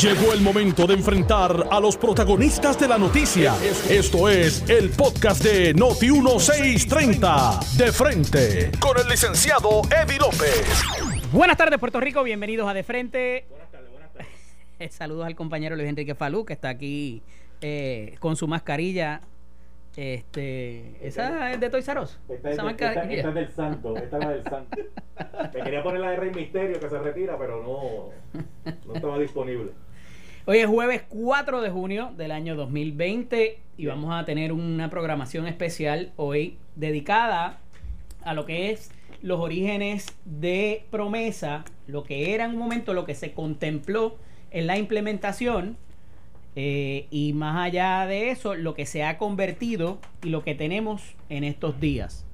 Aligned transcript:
Llegó 0.00 0.32
el 0.32 0.40
momento 0.40 0.86
de 0.86 0.94
enfrentar 0.94 1.68
a 1.70 1.80
los 1.80 1.96
protagonistas 1.96 2.78
de 2.78 2.88
la 2.88 2.98
noticia. 2.98 3.54
Esto 3.88 4.28
es 4.28 4.68
el 4.68 4.90
podcast 4.90 5.42
de 5.42 5.74
Noti1630. 5.74 7.76
De 7.76 7.92
frente, 7.92 8.70
con 8.78 8.98
el 8.98 9.08
licenciado 9.08 9.82
Eddie 9.90 10.18
López. 10.18 10.82
Buenas 11.32 11.56
tardes, 11.56 11.78
Puerto 11.78 12.00
Rico. 12.00 12.22
Bienvenidos 12.22 12.68
a 12.68 12.74
De 12.74 12.82
Frente. 12.82 13.46
Buenas 13.48 13.70
tardes, 13.70 13.90
buenas 13.90 14.12
tardes. 14.12 14.92
Saludos 14.94 15.26
al 15.26 15.34
compañero 15.34 15.76
Luis 15.76 15.88
Enrique 15.88 16.14
Falú, 16.14 16.44
que 16.44 16.52
está 16.52 16.68
aquí 16.68 17.22
eh, 17.60 18.16
con 18.18 18.36
su 18.36 18.46
mascarilla 18.46 19.22
este, 19.96 20.96
esa 21.06 21.52
es 21.52 21.60
de 21.60 21.70
Toy 21.70 21.82
Saros. 21.82 22.18
Esta, 22.28 22.50
es, 22.50 22.58
esta, 22.58 23.02
esta 23.04 23.28
es 23.28 23.34
del 23.34 23.48
santo, 23.52 23.96
esta 23.96 24.18
es 24.18 24.28
del 24.28 24.44
santo. 24.44 24.76
Me 25.54 25.62
quería 25.62 25.82
poner 25.82 26.00
la 26.00 26.10
de 26.10 26.16
Rey 26.16 26.30
Misterio 26.34 26.80
que 26.80 26.88
se 26.88 26.98
retira, 26.98 27.38
pero 27.38 27.62
no, 27.62 28.42
no 28.86 28.94
estaba 28.94 29.18
disponible. 29.18 29.70
Hoy 30.46 30.58
es 30.58 30.66
jueves 30.66 31.02
4 31.08 31.62
de 31.62 31.70
junio 31.70 32.12
del 32.16 32.30
año 32.30 32.54
2020 32.54 33.58
y 33.78 33.86
vamos 33.86 34.12
a 34.14 34.24
tener 34.24 34.52
una 34.52 34.90
programación 34.90 35.46
especial 35.46 36.12
hoy 36.16 36.58
dedicada 36.76 37.60
a 38.22 38.34
lo 38.34 38.44
que 38.44 38.70
es 38.70 38.90
los 39.22 39.40
orígenes 39.40 40.06
de 40.26 40.84
promesa, 40.90 41.64
lo 41.86 42.04
que 42.04 42.34
era 42.34 42.44
en 42.44 42.50
un 42.50 42.58
momento 42.58 42.92
lo 42.92 43.06
que 43.06 43.14
se 43.14 43.32
contempló 43.32 44.16
en 44.50 44.66
la 44.66 44.76
implementación 44.76 45.78
eh, 46.56 47.06
y 47.10 47.32
más 47.32 47.66
allá 47.66 48.06
de 48.06 48.30
eso, 48.30 48.54
lo 48.54 48.74
que 48.74 48.86
se 48.86 49.04
ha 49.04 49.18
convertido 49.18 49.98
y 50.22 50.30
lo 50.30 50.44
que 50.44 50.54
tenemos 50.54 51.02
en 51.28 51.44
estos 51.44 51.80
días. 51.80 52.24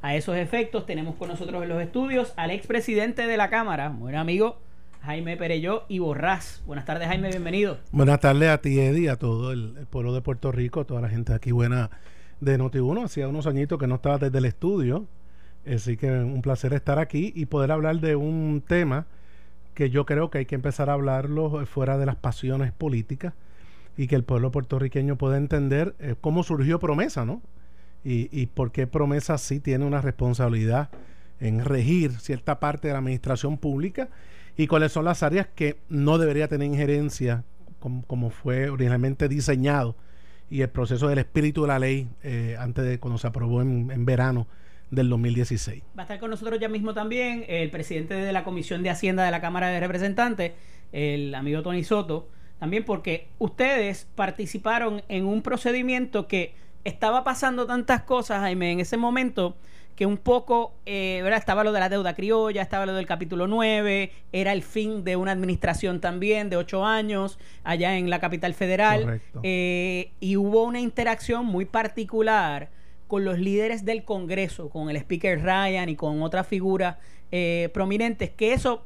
A 0.00 0.14
esos 0.14 0.36
efectos 0.36 0.86
tenemos 0.86 1.16
con 1.16 1.28
nosotros 1.28 1.62
en 1.62 1.68
los 1.68 1.82
estudios 1.82 2.32
al 2.36 2.50
expresidente 2.50 3.26
de 3.26 3.36
la 3.36 3.50
Cámara, 3.50 3.88
buen 3.90 4.14
amigo 4.14 4.58
Jaime 5.02 5.36
Pereyó 5.36 5.84
y 5.88 5.98
Borrás. 5.98 6.62
Buenas 6.66 6.84
tardes 6.84 7.08
Jaime, 7.08 7.28
bienvenido. 7.30 7.78
Buenas 7.92 8.20
tardes 8.20 8.48
a 8.48 8.58
ti 8.58 8.78
Eddie, 8.78 9.10
a 9.10 9.16
todo 9.16 9.52
el, 9.52 9.86
pueblo 9.90 10.12
de 10.12 10.20
Puerto 10.20 10.52
Rico, 10.52 10.80
a 10.80 10.84
toda 10.84 11.00
la 11.00 11.08
gente 11.08 11.32
aquí 11.32 11.52
buena 11.52 11.90
de 12.40 12.58
Noti1. 12.58 13.04
Hacía 13.04 13.28
unos 13.28 13.46
añitos 13.46 13.78
que 13.78 13.86
no 13.86 13.96
estaba 13.96 14.18
desde 14.18 14.38
el 14.38 14.44
estudio, 14.44 15.06
así 15.66 15.96
que 15.96 16.10
un 16.10 16.42
placer 16.42 16.72
estar 16.72 16.98
aquí 16.98 17.32
y 17.34 17.46
poder 17.46 17.72
hablar 17.72 18.00
de 18.00 18.16
un 18.16 18.62
tema 18.66 19.06
que 19.74 19.90
yo 19.90 20.06
creo 20.06 20.30
que 20.30 20.38
hay 20.38 20.46
que 20.46 20.54
empezar 20.54 20.90
a 20.90 20.94
hablarlo 20.94 21.64
fuera 21.66 21.98
de 21.98 22.06
las 22.06 22.16
pasiones 22.16 22.72
políticas 22.72 23.34
y 23.98 24.06
que 24.06 24.14
el 24.14 24.24
pueblo 24.24 24.50
puertorriqueño 24.50 25.18
pueda 25.18 25.36
entender 25.36 25.94
eh, 25.98 26.14
cómo 26.18 26.44
surgió 26.44 26.78
Promesa, 26.78 27.26
¿no? 27.26 27.42
Y, 28.04 28.28
y 28.32 28.46
por 28.46 28.72
qué 28.72 28.86
Promesa 28.86 29.36
sí 29.36 29.58
tiene 29.58 29.84
una 29.84 30.00
responsabilidad 30.00 30.88
en 31.40 31.64
regir 31.64 32.12
cierta 32.12 32.60
parte 32.60 32.88
de 32.88 32.92
la 32.94 33.00
administración 33.00 33.58
pública 33.58 34.08
y 34.56 34.68
cuáles 34.68 34.92
son 34.92 35.04
las 35.04 35.22
áreas 35.22 35.48
que 35.54 35.80
no 35.88 36.16
debería 36.16 36.48
tener 36.48 36.68
injerencia 36.68 37.44
como, 37.80 38.30
fue 38.30 38.70
originalmente 38.70 39.28
diseñado 39.28 39.96
y 40.48 40.62
el 40.62 40.70
proceso 40.70 41.08
del 41.08 41.18
espíritu 41.18 41.62
de 41.62 41.68
la 41.68 41.78
ley 41.78 42.08
eh, 42.22 42.56
antes 42.58 42.84
de 42.84 42.98
cuando 42.98 43.18
se 43.18 43.26
aprobó 43.26 43.62
en, 43.62 43.90
en 43.90 44.04
verano 44.04 44.46
del 44.90 45.08
2016. 45.10 45.82
Va 45.96 46.02
a 46.02 46.04
estar 46.04 46.18
con 46.18 46.30
nosotros 46.30 46.58
ya 46.60 46.68
mismo 46.68 46.94
también 46.94 47.44
el 47.48 47.70
presidente 47.70 48.14
de 48.14 48.32
la 48.32 48.44
Comisión 48.44 48.82
de 48.82 48.90
Hacienda 48.90 49.24
de 49.24 49.30
la 49.30 49.40
Cámara 49.40 49.68
de 49.68 49.80
Representantes, 49.80 50.52
el 50.92 51.34
amigo 51.34 51.62
Tony 51.62 51.84
Soto, 51.84 52.28
también 52.58 52.84
porque 52.84 53.28
ustedes 53.38 54.06
participaron 54.14 55.02
en 55.08 55.26
un 55.26 55.42
procedimiento 55.42 56.26
que 56.26 56.54
estaba 56.84 57.24
pasando 57.24 57.66
tantas 57.66 58.02
cosas, 58.02 58.40
Jaime, 58.40 58.72
en 58.72 58.80
ese 58.80 58.96
momento 58.96 59.56
que 59.98 60.06
un 60.06 60.16
poco, 60.16 60.74
eh, 60.86 61.18
¿verdad? 61.24 61.40
Estaba 61.40 61.64
lo 61.64 61.72
de 61.72 61.80
la 61.80 61.88
deuda 61.88 62.14
criolla, 62.14 62.62
estaba 62.62 62.86
lo 62.86 62.94
del 62.94 63.04
capítulo 63.04 63.48
9, 63.48 64.12
era 64.30 64.52
el 64.52 64.62
fin 64.62 65.02
de 65.02 65.16
una 65.16 65.32
administración 65.32 66.00
también 66.00 66.50
de 66.50 66.56
ocho 66.56 66.84
años 66.84 67.36
allá 67.64 67.98
en 67.98 68.08
la 68.08 68.20
capital 68.20 68.54
federal. 68.54 69.20
Eh, 69.42 70.12
y 70.20 70.36
hubo 70.36 70.62
una 70.62 70.78
interacción 70.78 71.46
muy 71.46 71.64
particular 71.64 72.68
con 73.08 73.24
los 73.24 73.40
líderes 73.40 73.84
del 73.84 74.04
Congreso, 74.04 74.68
con 74.68 74.88
el 74.88 74.96
speaker 74.98 75.42
Ryan 75.42 75.88
y 75.88 75.96
con 75.96 76.22
otras 76.22 76.46
figuras 76.46 76.98
eh, 77.32 77.68
prominentes, 77.74 78.30
que 78.30 78.52
eso 78.52 78.84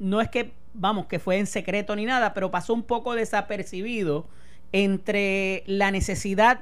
no 0.00 0.20
es 0.20 0.28
que 0.28 0.50
vamos, 0.74 1.06
que 1.06 1.18
fue 1.18 1.38
en 1.38 1.46
secreto 1.46 1.94
ni 1.96 2.04
nada, 2.04 2.34
pero 2.34 2.50
pasó 2.50 2.74
un 2.74 2.82
poco 2.82 3.14
desapercibido 3.14 4.26
entre 4.72 5.62
la 5.66 5.90
necesidad 5.90 6.60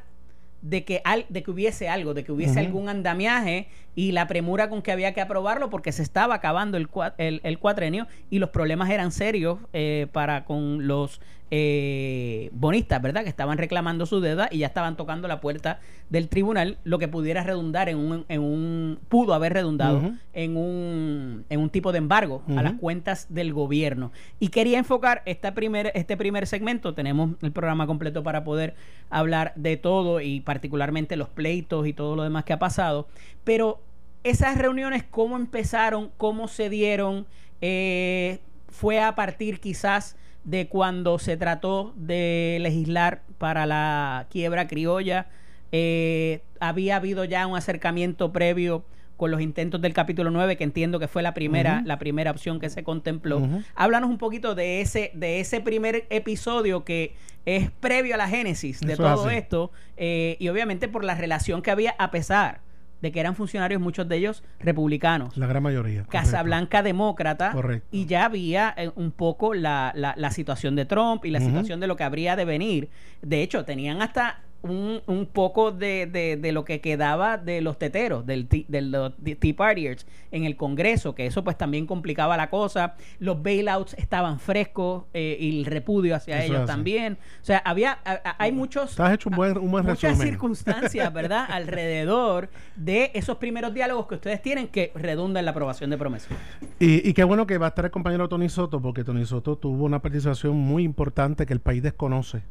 de 0.62 0.84
que, 0.84 1.00
al, 1.04 1.26
de 1.28 1.42
que 1.42 1.50
hubiese 1.50 1.88
algo, 1.88 2.14
de 2.14 2.24
que 2.24 2.32
hubiese 2.32 2.58
algún 2.60 2.88
andamiaje 2.88 3.68
y 3.94 4.12
la 4.12 4.26
premura 4.26 4.68
con 4.68 4.82
que 4.82 4.90
había 4.90 5.14
que 5.14 5.20
aprobarlo 5.20 5.70
porque 5.70 5.92
se 5.92 6.02
estaba 6.02 6.34
acabando 6.34 6.76
el, 6.76 6.88
el, 7.18 7.40
el 7.44 7.58
cuatrenio 7.58 8.06
y 8.30 8.38
los 8.38 8.50
problemas 8.50 8.90
eran 8.90 9.12
serios 9.12 9.58
eh, 9.72 10.08
para 10.12 10.44
con 10.44 10.86
los 10.86 11.20
eh, 11.50 12.50
bonistas, 12.52 13.00
¿verdad? 13.00 13.22
Que 13.22 13.28
estaban 13.28 13.56
reclamando 13.56 14.04
su 14.04 14.20
deuda 14.20 14.48
y 14.50 14.58
ya 14.58 14.66
estaban 14.66 14.96
tocando 14.96 15.28
la 15.28 15.40
puerta 15.40 15.78
del 16.10 16.28
tribunal, 16.28 16.78
lo 16.82 16.98
que 16.98 17.06
pudiera 17.06 17.42
redundar 17.44 17.88
en 17.88 17.98
un, 17.98 18.24
en 18.28 18.40
un 18.40 18.98
pudo 19.08 19.32
haber 19.32 19.52
redundado 19.52 20.14
en, 20.32 20.56
un, 20.56 21.44
en 21.48 21.60
un 21.60 21.70
tipo 21.70 21.92
de 21.92 21.98
embargo 21.98 22.42
a 22.48 22.62
las 22.62 22.72
cuentas 22.74 23.26
del 23.28 23.52
gobierno. 23.52 24.12
Y 24.40 24.48
quería 24.48 24.78
enfocar 24.78 25.22
esta 25.24 25.54
primer, 25.54 25.92
este 25.94 26.16
primer 26.16 26.46
segmento, 26.46 26.94
tenemos 26.94 27.30
el 27.42 27.52
programa 27.52 27.86
completo 27.86 28.22
para 28.22 28.42
poder 28.42 28.74
hablar 29.08 29.52
de 29.54 29.76
todo 29.76 30.20
y 30.20 30.40
particularmente 30.40 31.16
los 31.16 31.28
pleitos 31.28 31.86
y 31.86 31.92
todo 31.92 32.16
lo 32.16 32.22
demás 32.24 32.44
que 32.44 32.52
ha 32.54 32.58
pasado, 32.58 33.06
pero 33.44 33.80
esas 34.24 34.58
reuniones, 34.58 35.04
¿cómo 35.04 35.36
empezaron? 35.36 36.10
¿Cómo 36.16 36.48
se 36.48 36.68
dieron? 36.68 37.26
Eh, 37.60 38.40
fue 38.68 39.00
a 39.00 39.14
partir 39.14 39.60
quizás 39.60 40.16
de 40.46 40.68
cuando 40.68 41.18
se 41.18 41.36
trató 41.36 41.92
de 41.96 42.58
legislar 42.60 43.22
para 43.36 43.66
la 43.66 44.26
quiebra 44.30 44.68
criolla. 44.68 45.26
Eh, 45.72 46.40
había 46.60 46.96
habido 46.96 47.24
ya 47.24 47.46
un 47.48 47.56
acercamiento 47.56 48.32
previo 48.32 48.84
con 49.16 49.32
los 49.32 49.40
intentos 49.40 49.80
del 49.80 49.92
capítulo 49.92 50.30
9, 50.30 50.56
que 50.56 50.62
entiendo 50.62 51.00
que 51.00 51.08
fue 51.08 51.22
la 51.22 51.34
primera, 51.34 51.82
la 51.84 51.98
primera 51.98 52.30
opción 52.30 52.60
que 52.60 52.70
se 52.70 52.84
contempló. 52.84 53.48
Háblanos 53.74 54.08
un 54.08 54.18
poquito 54.18 54.54
de 54.54 54.80
ese, 54.80 55.10
de 55.14 55.40
ese 55.40 55.60
primer 55.60 56.06
episodio 56.10 56.84
que 56.84 57.14
es 57.44 57.70
previo 57.70 58.14
a 58.14 58.18
la 58.18 58.28
génesis 58.28 58.80
de 58.80 58.96
todo 58.96 59.30
esto, 59.30 59.72
eh, 59.96 60.36
y 60.38 60.48
obviamente 60.48 60.86
por 60.86 61.02
la 61.02 61.14
relación 61.14 61.60
que 61.60 61.70
había 61.72 61.96
a 61.98 62.10
pesar 62.10 62.60
de 63.02 63.12
que 63.12 63.20
eran 63.20 63.34
funcionarios, 63.34 63.80
muchos 63.80 64.08
de 64.08 64.16
ellos 64.16 64.42
republicanos. 64.58 65.36
La 65.36 65.46
gran 65.46 65.62
mayoría. 65.62 66.04
Casablanca 66.04 66.82
demócrata. 66.82 67.52
Correcto. 67.52 67.88
Y 67.90 68.06
ya 68.06 68.24
había 68.24 68.74
eh, 68.76 68.90
un 68.94 69.12
poco 69.12 69.54
la, 69.54 69.92
la, 69.94 70.14
la, 70.16 70.30
situación 70.30 70.76
de 70.76 70.84
Trump 70.84 71.24
y 71.24 71.30
la 71.30 71.40
situación 71.40 71.80
de 71.80 71.86
lo 71.86 71.96
que 71.96 72.04
habría 72.04 72.36
de 72.36 72.44
venir. 72.44 72.88
De 73.22 73.42
hecho, 73.42 73.64
tenían 73.64 74.02
hasta 74.02 74.40
un, 74.70 75.00
un 75.06 75.26
poco 75.26 75.72
de, 75.72 76.06
de, 76.06 76.36
de, 76.36 76.52
lo 76.52 76.64
que 76.64 76.80
quedaba 76.80 77.38
de 77.38 77.60
los 77.60 77.78
teteros, 77.78 78.26
del, 78.26 78.48
del 78.48 79.12
Tea 79.38 79.56
Partiers 79.56 80.06
en 80.30 80.44
el 80.44 80.56
Congreso, 80.56 81.14
que 81.14 81.26
eso 81.26 81.44
pues 81.44 81.56
también 81.56 81.86
complicaba 81.86 82.36
la 82.36 82.50
cosa. 82.50 82.94
Los 83.18 83.42
bailouts 83.42 83.94
estaban 83.94 84.38
frescos 84.38 85.04
eh, 85.14 85.36
y 85.38 85.60
el 85.60 85.66
repudio 85.66 86.16
hacia 86.16 86.44
ellos 86.44 86.66
también. 86.66 87.18
O 87.42 87.44
sea, 87.44 87.58
había, 87.58 87.98
hay 88.38 88.52
muchos... 88.52 88.98
hecho 89.12 89.28
un 89.28 89.36
buen, 89.36 89.58
un 89.58 89.70
buen 89.70 89.86
muchas 89.86 90.18
circunstancias, 90.18 91.12
¿verdad? 91.12 91.46
Alrededor 91.48 92.48
de 92.74 93.10
esos 93.14 93.36
primeros 93.38 93.72
diálogos 93.72 94.06
que 94.06 94.16
ustedes 94.16 94.42
tienen 94.42 94.68
que 94.68 94.92
redundan 94.94 95.40
en 95.40 95.44
la 95.46 95.50
aprobación 95.52 95.90
de 95.90 95.98
promesas. 95.98 96.36
Y, 96.78 97.08
y 97.08 97.12
qué 97.14 97.24
bueno 97.24 97.46
que 97.46 97.58
va 97.58 97.66
a 97.66 97.68
estar 97.70 97.84
el 97.84 97.90
compañero 97.90 98.28
Tony 98.28 98.48
Soto, 98.48 98.80
porque 98.80 99.04
Tony 99.04 99.24
Soto 99.24 99.56
tuvo 99.56 99.84
una 99.84 100.00
participación 100.00 100.56
muy 100.56 100.82
importante 100.82 101.46
que 101.46 101.52
el 101.52 101.60
país 101.60 101.82
desconoce 101.82 102.42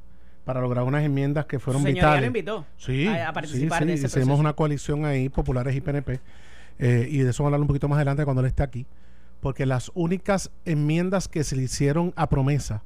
para 0.45 0.61
lograr 0.61 0.85
unas 0.85 1.03
enmiendas 1.03 1.45
que 1.45 1.59
fueron 1.59 1.83
vitales. 1.83 2.22
lo 2.22 2.28
invitó 2.28 2.66
sí, 2.78 3.07
a, 3.07 3.33
participar 3.33 3.83
sí, 3.83 3.97
sí. 3.97 4.06
Hicimos 4.06 4.39
una 4.39 4.53
coalición 4.53 5.03
ahí, 5.03 5.28
populares 5.28 5.75
y 5.75 5.81
PNP, 5.81 6.19
eh, 6.78 7.07
y 7.09 7.17
de 7.17 7.31
eso 7.31 7.44
vamos 7.44 7.53
a 7.53 7.56
hablar 7.56 7.61
un 7.61 7.67
poquito 7.67 7.89
más 7.89 7.97
adelante 7.97 8.23
cuando 8.23 8.41
él 8.41 8.47
esté 8.47 8.63
aquí, 8.63 8.85
porque 9.41 9.66
las 9.66 9.91
únicas 9.95 10.51
enmiendas 10.63 11.28
que 11.28 11.44
se 11.44 11.55
le 11.55 11.63
hicieron 11.63 12.13
a 12.16 12.29
promesa 12.29 12.84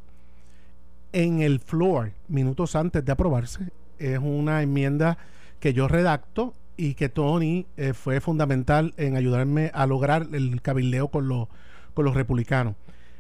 en 1.12 1.42
el 1.42 1.60
floor, 1.60 2.14
minutos 2.28 2.76
antes 2.76 3.04
de 3.04 3.12
aprobarse, 3.12 3.72
es 3.98 4.20
una 4.20 4.62
enmienda 4.62 5.18
que 5.60 5.74
yo 5.74 5.88
redacto 5.88 6.54
y 6.78 6.94
que 6.94 7.10
Tony 7.10 7.66
eh, 7.76 7.94
fue 7.94 8.22
fundamental 8.22 8.94
en 8.96 9.18
ayudarme 9.18 9.70
a 9.74 9.86
lograr 9.86 10.28
el 10.32 10.62
cabildeo 10.62 11.10
con 11.10 11.28
los, 11.28 11.50
con 11.94 12.06
los 12.06 12.16
republicanos. 12.16 12.76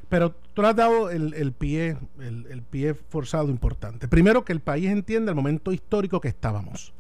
Pero 0.09 0.31
tú 0.53 0.63
le 0.63 0.69
has 0.69 0.75
dado 0.75 1.11
el, 1.11 1.53
pie, 1.53 1.95
el, 2.19 2.63
pie 2.63 2.95
forzado 2.95 3.49
importante. 3.49 4.07
Primero 4.07 4.43
que 4.43 4.53
el 4.53 4.59
país 4.59 4.89
entienda 4.89 5.31
el 5.31 5.35
momento 5.35 5.71
histórico 5.71 6.19
que 6.19 6.27
estábamos. 6.27 6.93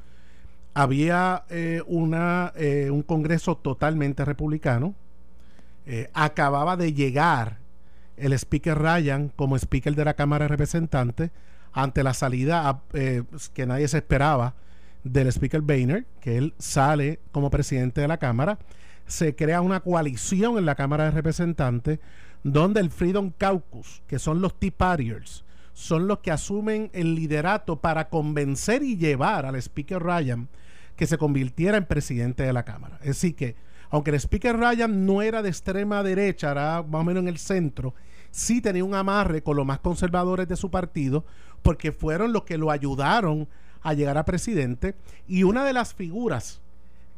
Había 0.75 1.43
eh, 1.49 1.81
una, 1.87 2.53
eh, 2.55 2.89
un 2.91 3.01
Congreso 3.01 3.57
totalmente 3.57 4.23
republicano. 4.23 4.93
Eh, 5.87 6.11
acababa 6.13 6.77
de 6.77 6.93
llegar 6.93 7.57
el 8.15 8.33
Speaker 8.33 8.77
Ryan 8.77 9.29
como 9.35 9.55
Speaker 9.57 9.95
de 9.95 10.05
la 10.05 10.13
Cámara 10.13 10.45
de 10.45 10.49
Representantes 10.49 11.31
ante 11.73 12.03
la 12.03 12.13
salida 12.13 12.81
que 12.91 13.65
nadie 13.65 13.87
se 13.87 13.97
esperaba 13.97 14.53
del 15.03 15.27
Speaker 15.27 15.61
Boehner, 15.61 16.05
que 16.19 16.37
él 16.37 16.53
sale 16.59 17.19
como 17.31 17.49
presidente 17.49 18.01
de 18.01 18.07
la 18.07 18.17
Cámara. 18.17 18.59
Se 19.07 19.35
crea 19.35 19.61
una 19.61 19.79
coalición 19.79 20.57
en 20.57 20.65
la 20.65 20.75
Cámara 20.75 21.05
de 21.05 21.11
Representantes 21.11 21.99
donde 22.43 22.79
el 22.79 22.89
Freedom 22.89 23.31
Caucus, 23.37 24.01
que 24.07 24.19
son 24.19 24.41
los 24.41 24.59
Tea 24.59 24.71
Partiers, 24.75 25.45
son 25.73 26.07
los 26.07 26.19
que 26.19 26.31
asumen 26.31 26.89
el 26.93 27.15
liderato 27.15 27.79
para 27.79 28.09
convencer 28.09 28.83
y 28.83 28.97
llevar 28.97 29.45
al 29.45 29.55
Speaker 29.55 30.01
Ryan 30.01 30.49
que 30.95 31.07
se 31.07 31.17
convirtiera 31.17 31.77
en 31.77 31.85
presidente 31.85 32.43
de 32.43 32.51
la 32.51 32.63
Cámara. 32.63 32.99
Decir, 33.01 33.35
que 33.35 33.55
aunque 33.89 34.11
el 34.11 34.19
Speaker 34.19 34.57
Ryan 34.57 35.05
no 35.05 35.21
era 35.21 35.41
de 35.41 35.49
extrema 35.49 36.03
derecha, 36.03 36.51
era 36.51 36.83
más 36.83 37.01
o 37.01 37.03
menos 37.05 37.21
en 37.21 37.29
el 37.29 37.37
centro, 37.37 37.93
sí 38.31 38.61
tenía 38.61 38.83
un 38.83 38.93
amarre 38.93 39.41
con 39.41 39.55
los 39.55 39.65
más 39.65 39.79
conservadores 39.79 40.47
de 40.47 40.57
su 40.57 40.69
partido, 40.69 41.25
porque 41.61 41.91
fueron 41.91 42.33
los 42.33 42.43
que 42.43 42.57
lo 42.57 42.71
ayudaron 42.71 43.47
a 43.81 43.93
llegar 43.93 44.17
a 44.17 44.25
presidente. 44.25 44.95
Y 45.27 45.43
una 45.43 45.63
de 45.63 45.73
las 45.73 45.93
figuras 45.93 46.61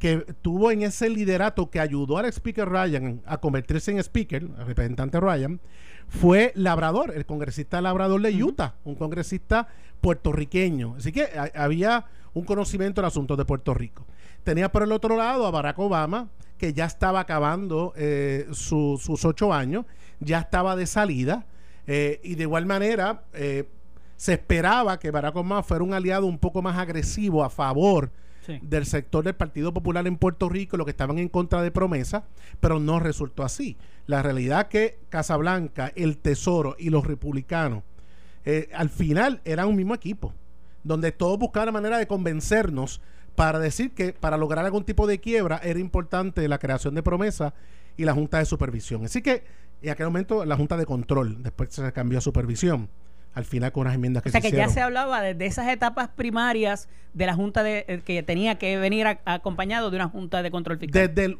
que 0.02 0.26
tuvo 0.42 0.72
en 0.72 0.82
ese 0.82 1.08
liderato 1.08 1.70
que 1.70 1.78
ayudó 1.78 2.18
al 2.18 2.24
Speaker 2.24 2.68
Ryan 2.68 3.22
a 3.24 3.38
convertirse 3.38 3.92
en 3.92 3.98
Speaker, 3.98 4.50
representante 4.66 5.20
Ryan, 5.20 5.60
fue 6.08 6.50
Labrador, 6.56 7.12
el 7.14 7.24
congresista 7.24 7.80
Labrador 7.80 8.20
de 8.20 8.42
Utah, 8.42 8.74
un 8.82 8.96
congresista 8.96 9.68
puertorriqueño. 10.00 10.96
Así 10.98 11.12
que 11.12 11.28
había 11.54 12.06
un 12.34 12.44
conocimiento 12.44 13.00
del 13.00 13.06
asunto 13.06 13.36
de 13.36 13.44
Puerto 13.44 13.74
Rico. 13.74 14.04
Tenía 14.42 14.72
por 14.72 14.82
el 14.82 14.90
otro 14.90 15.16
lado 15.16 15.46
a 15.46 15.52
Barack 15.52 15.78
Obama, 15.78 16.30
que 16.58 16.72
ya 16.72 16.86
estaba 16.86 17.20
acabando 17.20 17.92
eh, 17.94 18.48
sus 18.50 19.24
ocho 19.24 19.54
años, 19.54 19.84
ya 20.18 20.40
estaba 20.40 20.74
de 20.74 20.86
salida, 20.86 21.46
eh, 21.86 22.20
y 22.24 22.34
de 22.34 22.42
igual 22.42 22.66
manera 22.66 23.22
eh, 23.34 23.68
se 24.16 24.32
esperaba 24.32 24.98
que 24.98 25.12
Barack 25.12 25.36
Obama 25.36 25.62
fuera 25.62 25.84
un 25.84 25.94
aliado 25.94 26.26
un 26.26 26.38
poco 26.38 26.60
más 26.60 26.76
agresivo 26.76 27.44
a 27.44 27.50
favor 27.50 28.10
del 28.62 28.86
sector 28.86 29.24
del 29.24 29.34
Partido 29.34 29.72
Popular 29.72 30.06
en 30.06 30.16
Puerto 30.16 30.48
Rico, 30.48 30.76
lo 30.76 30.84
que 30.84 30.90
estaban 30.90 31.18
en 31.18 31.28
contra 31.28 31.62
de 31.62 31.70
promesa, 31.70 32.24
pero 32.60 32.78
no 32.80 33.00
resultó 33.00 33.44
así. 33.44 33.76
La 34.06 34.22
realidad 34.22 34.68
que 34.68 34.98
Casablanca, 35.08 35.92
el 35.94 36.18
Tesoro 36.18 36.76
y 36.78 36.90
los 36.90 37.06
republicanos 37.06 37.82
eh, 38.44 38.68
al 38.74 38.90
final 38.90 39.40
eran 39.44 39.68
un 39.68 39.76
mismo 39.76 39.94
equipo, 39.94 40.34
donde 40.82 41.12
todos 41.12 41.38
buscaban 41.38 41.66
la 41.66 41.72
manera 41.72 41.98
de 41.98 42.06
convencernos 42.06 43.00
para 43.36 43.58
decir 43.58 43.92
que 43.92 44.12
para 44.12 44.36
lograr 44.36 44.64
algún 44.64 44.84
tipo 44.84 45.06
de 45.06 45.20
quiebra 45.20 45.60
era 45.62 45.78
importante 45.78 46.46
la 46.48 46.58
creación 46.58 46.94
de 46.94 47.02
promesa 47.02 47.54
y 47.96 48.04
la 48.04 48.14
Junta 48.14 48.38
de 48.38 48.44
Supervisión. 48.44 49.04
Así 49.04 49.22
que 49.22 49.44
en 49.80 49.90
aquel 49.90 50.06
momento 50.06 50.44
la 50.44 50.56
Junta 50.56 50.76
de 50.76 50.86
Control, 50.86 51.42
después 51.42 51.72
se 51.72 51.92
cambió 51.92 52.18
a 52.18 52.20
Supervisión 52.20 52.88
al 53.34 53.44
final 53.44 53.72
con 53.72 53.82
unas 53.82 53.94
enmiendas 53.94 54.22
que 54.22 54.28
o 54.28 54.32
sea, 54.32 54.40
que 54.40 54.52
ya 54.52 54.68
se 54.68 54.80
hablaba 54.80 55.22
de 55.22 55.46
esas 55.46 55.68
etapas 55.68 56.08
primarias 56.08 56.88
de 57.14 57.26
la 57.26 57.34
Junta 57.34 57.62
de 57.62 57.84
eh, 57.88 58.02
que 58.04 58.22
tenía 58.22 58.58
que 58.58 58.76
venir 58.76 59.06
acompañado 59.24 59.90
de 59.90 59.96
una 59.96 60.08
Junta 60.08 60.42
de 60.42 60.50
Control 60.50 60.78
Fiscal. 60.78 61.08
Desde 61.08 61.24
el, 61.26 61.38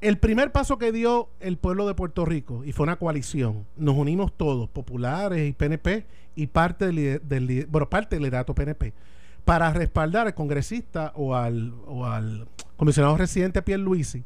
el, 0.00 0.18
primer 0.18 0.52
paso 0.52 0.78
que 0.78 0.92
dio 0.92 1.28
el 1.40 1.58
pueblo 1.58 1.86
de 1.86 1.94
Puerto 1.94 2.24
Rico, 2.24 2.64
y 2.64 2.72
fue 2.72 2.84
una 2.84 2.96
coalición, 2.96 3.66
nos 3.76 3.96
unimos 3.96 4.32
todos, 4.36 4.68
populares 4.70 5.48
y 5.48 5.52
PNP, 5.52 6.06
y 6.34 6.46
parte 6.46 6.86
del, 6.86 7.20
del 7.24 7.66
bueno, 7.66 7.88
parte 7.88 8.16
del 8.16 8.24
liderato 8.24 8.54
PNP, 8.54 8.94
para 9.44 9.72
respaldar 9.72 10.26
al 10.26 10.34
congresista 10.34 11.12
o 11.14 11.34
al, 11.34 11.74
o 11.86 12.06
al 12.06 12.48
comisionado 12.76 13.16
residente 13.16 13.60
Pierre 13.62 13.82
Luisi, 13.82 14.24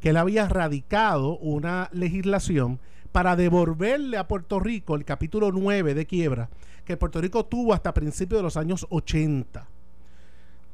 que 0.00 0.10
él 0.10 0.16
había 0.16 0.48
radicado 0.48 1.38
una 1.38 1.88
legislación 1.92 2.80
para 3.12 3.36
devolverle 3.36 4.16
a 4.16 4.28
Puerto 4.28 4.60
Rico 4.60 4.94
el 4.94 5.04
capítulo 5.04 5.50
9 5.52 5.94
de 5.94 6.06
quiebra 6.06 6.48
que 6.88 6.96
Puerto 6.96 7.20
Rico 7.20 7.44
tuvo 7.44 7.74
hasta 7.74 7.92
principios 7.92 8.38
de 8.38 8.42
los 8.42 8.56
años 8.56 8.86
80. 8.88 9.68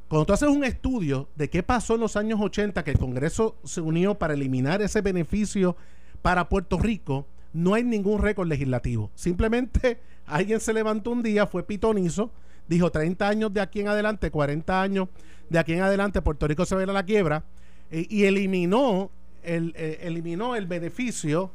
Cuando 0.06 0.26
tú 0.26 0.32
haces 0.32 0.48
un 0.48 0.62
estudio 0.62 1.26
de 1.34 1.50
qué 1.50 1.64
pasó 1.64 1.94
en 1.94 2.02
los 2.02 2.14
años 2.14 2.40
80, 2.40 2.84
que 2.84 2.92
el 2.92 2.98
Congreso 2.98 3.56
se 3.64 3.80
unió 3.80 4.14
para 4.14 4.34
eliminar 4.34 4.80
ese 4.80 5.00
beneficio 5.00 5.76
para 6.22 6.48
Puerto 6.48 6.78
Rico, 6.78 7.26
no 7.52 7.74
hay 7.74 7.82
ningún 7.82 8.22
récord 8.22 8.46
legislativo. 8.46 9.10
Simplemente 9.16 9.98
alguien 10.26 10.60
se 10.60 10.72
levantó 10.72 11.10
un 11.10 11.24
día, 11.24 11.48
fue 11.48 11.64
pitonizo, 11.64 12.30
dijo 12.68 12.92
30 12.92 13.28
años 13.28 13.52
de 13.52 13.60
aquí 13.60 13.80
en 13.80 13.88
adelante, 13.88 14.30
40 14.30 14.80
años 14.80 15.08
de 15.50 15.58
aquí 15.58 15.72
en 15.72 15.80
adelante, 15.80 16.22
Puerto 16.22 16.46
Rico 16.46 16.64
se 16.64 16.76
va 16.76 16.86
la 16.86 17.04
quiebra, 17.04 17.42
eh, 17.90 18.06
y 18.08 18.22
eliminó 18.22 19.10
el, 19.42 19.74
eh, 19.76 19.98
eliminó 20.02 20.54
el 20.54 20.66
beneficio 20.66 21.50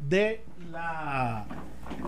de 0.00 0.44
la, 0.70 1.46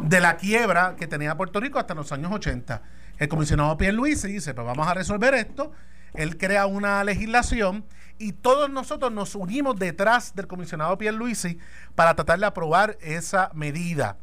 de 0.02 0.20
la 0.20 0.36
quiebra 0.36 0.96
que 0.96 1.06
tenía 1.06 1.36
Puerto 1.36 1.60
Rico 1.60 1.78
hasta 1.78 1.94
los 1.94 2.12
años 2.12 2.32
80. 2.32 2.82
El 3.18 3.28
comisionado 3.28 3.76
Pierre 3.76 3.94
Luis 3.94 4.22
dice, 4.22 4.54
pues 4.54 4.66
vamos 4.66 4.86
a 4.86 4.94
resolver 4.94 5.34
esto. 5.34 5.72
Él 6.14 6.36
crea 6.36 6.66
una 6.66 7.02
legislación 7.04 7.84
y 8.18 8.32
todos 8.32 8.70
nosotros 8.70 9.12
nos 9.12 9.34
unimos 9.34 9.76
detrás 9.76 10.34
del 10.34 10.46
comisionado 10.46 10.96
Pierre 10.98 11.16
Luisi 11.16 11.58
para 11.94 12.14
tratar 12.14 12.38
de 12.38 12.46
aprobar 12.46 12.98
esa 13.00 13.50
medida. 13.54 14.16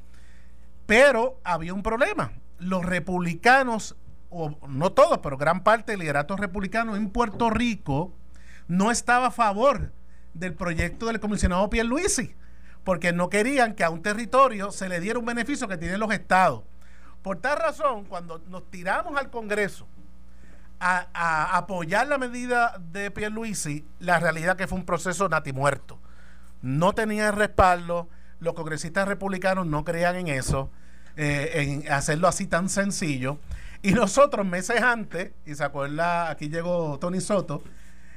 Pero 0.86 1.39
había 1.44 1.74
un 1.74 1.83
problema. 1.83 2.31
Los 2.60 2.86
republicanos, 2.86 3.95
o 4.30 4.57
no 4.68 4.92
todos, 4.92 5.19
pero 5.19 5.38
gran 5.38 5.63
parte 5.63 5.94
del 5.94 6.01
liderato 6.01 6.36
republicano 6.36 6.95
en 6.95 7.10
Puerto 7.10 7.50
Rico 7.50 8.13
no 8.68 8.92
estaba 8.92 9.27
a 9.27 9.31
favor 9.31 9.92
del 10.33 10.54
proyecto 10.54 11.07
del 11.07 11.19
comisionado 11.19 11.69
Pierre 11.69 11.88
Luisi 11.88 12.36
porque 12.84 13.14
no 13.14 13.30
querían 13.30 13.76
que 13.76 13.84
a 13.84 13.90
un 13.90 14.02
territorio 14.02 14.72
se 14.72 14.90
le 14.90 15.00
diera 15.00 15.20
un 15.20 15.26
beneficio 15.26 15.68
que 15.68 15.78
tienen 15.78 16.00
los 16.00 16.12
estados. 16.12 16.64
Por 17.22 17.38
tal 17.38 17.58
razón, 17.58 18.06
cuando 18.06 18.42
nos 18.48 18.70
tiramos 18.72 19.18
al 19.18 19.30
Congreso 19.30 19.86
a, 20.80 21.58
apoyar 21.58 22.08
la 22.08 22.18
medida 22.18 22.80
de 22.92 23.12
Pierluisi, 23.12 23.86
la 24.00 24.20
realidad 24.20 24.56
que 24.56 24.68
fue 24.68 24.78
un 24.78 24.86
proceso 24.86 25.28
natimuerto. 25.28 26.00
No 26.62 26.94
tenía 26.94 27.31
respaldo, 27.31 28.08
los 28.40 28.54
congresistas 28.54 29.08
republicanos 29.08 29.66
no 29.66 29.84
creían 29.84 30.16
en 30.16 30.28
eso, 30.28 30.70
eh, 31.18 31.84
en 31.84 31.92
hacerlo 31.92 32.28
así 32.28 32.48
tan 32.48 32.70
sencillo. 32.70 33.40
Y 33.81 33.92
nosotros 33.92 34.46
meses 34.46 34.81
antes, 34.81 35.31
y 35.46 35.56
se 35.56 35.64
acuerda, 35.64 36.30
aquí 36.30 36.50
llegó 36.50 36.98
Tony 37.00 37.22
Soto, 37.22 37.62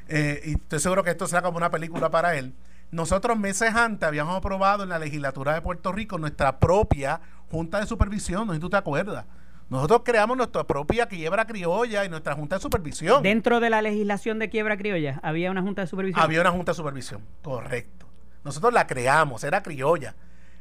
eh, 0.09 0.41
y 0.45 0.53
estoy 0.55 0.81
seguro 0.81 1.05
que 1.05 1.11
esto 1.11 1.27
será 1.27 1.43
como 1.43 1.57
una 1.57 1.71
película 1.71 2.11
para 2.11 2.37
él, 2.37 2.53
nosotros 2.93 3.39
meses 3.39 3.75
antes 3.75 4.07
habíamos 4.07 4.37
aprobado 4.37 4.83
en 4.83 4.91
la 4.91 4.99
legislatura 4.99 5.55
de 5.55 5.63
Puerto 5.63 5.93
Rico 5.93 6.19
nuestra 6.19 6.59
propia 6.59 7.21
Junta 7.51 7.81
de 7.81 7.87
Supervisión, 7.87 8.47
no 8.47 8.53
sé 8.53 8.59
si 8.59 8.61
tú 8.61 8.71
te 8.71 8.77
acuerdas. 8.77 9.25
Nosotros 9.71 10.03
creamos 10.05 10.37
nuestra 10.37 10.65
propia 10.65 11.07
quiebra 11.07 11.47
criolla 11.47 12.05
y 12.05 12.11
nuestra 12.11 12.35
Junta 12.35 12.57
de 12.57 12.63
Supervisión. 12.63 13.23
Dentro 13.23 13.61
de 13.61 13.71
la 13.71 13.81
legislación 13.81 14.39
de 14.39 14.51
quiebra 14.51 14.77
criolla, 14.77 15.19
¿había 15.23 15.51
una 15.51 15.63
Junta 15.63 15.81
de 15.81 15.87
Supervisión? 15.87 16.23
Había 16.23 16.43
una 16.43 16.51
Junta 16.51 16.73
de 16.73 16.77
Supervisión, 16.77 17.23
correcto. 17.43 18.07
Nosotros 18.45 18.75
la 18.75 18.87
creamos, 18.87 19.43
era 19.43 19.63
criolla. 19.63 20.15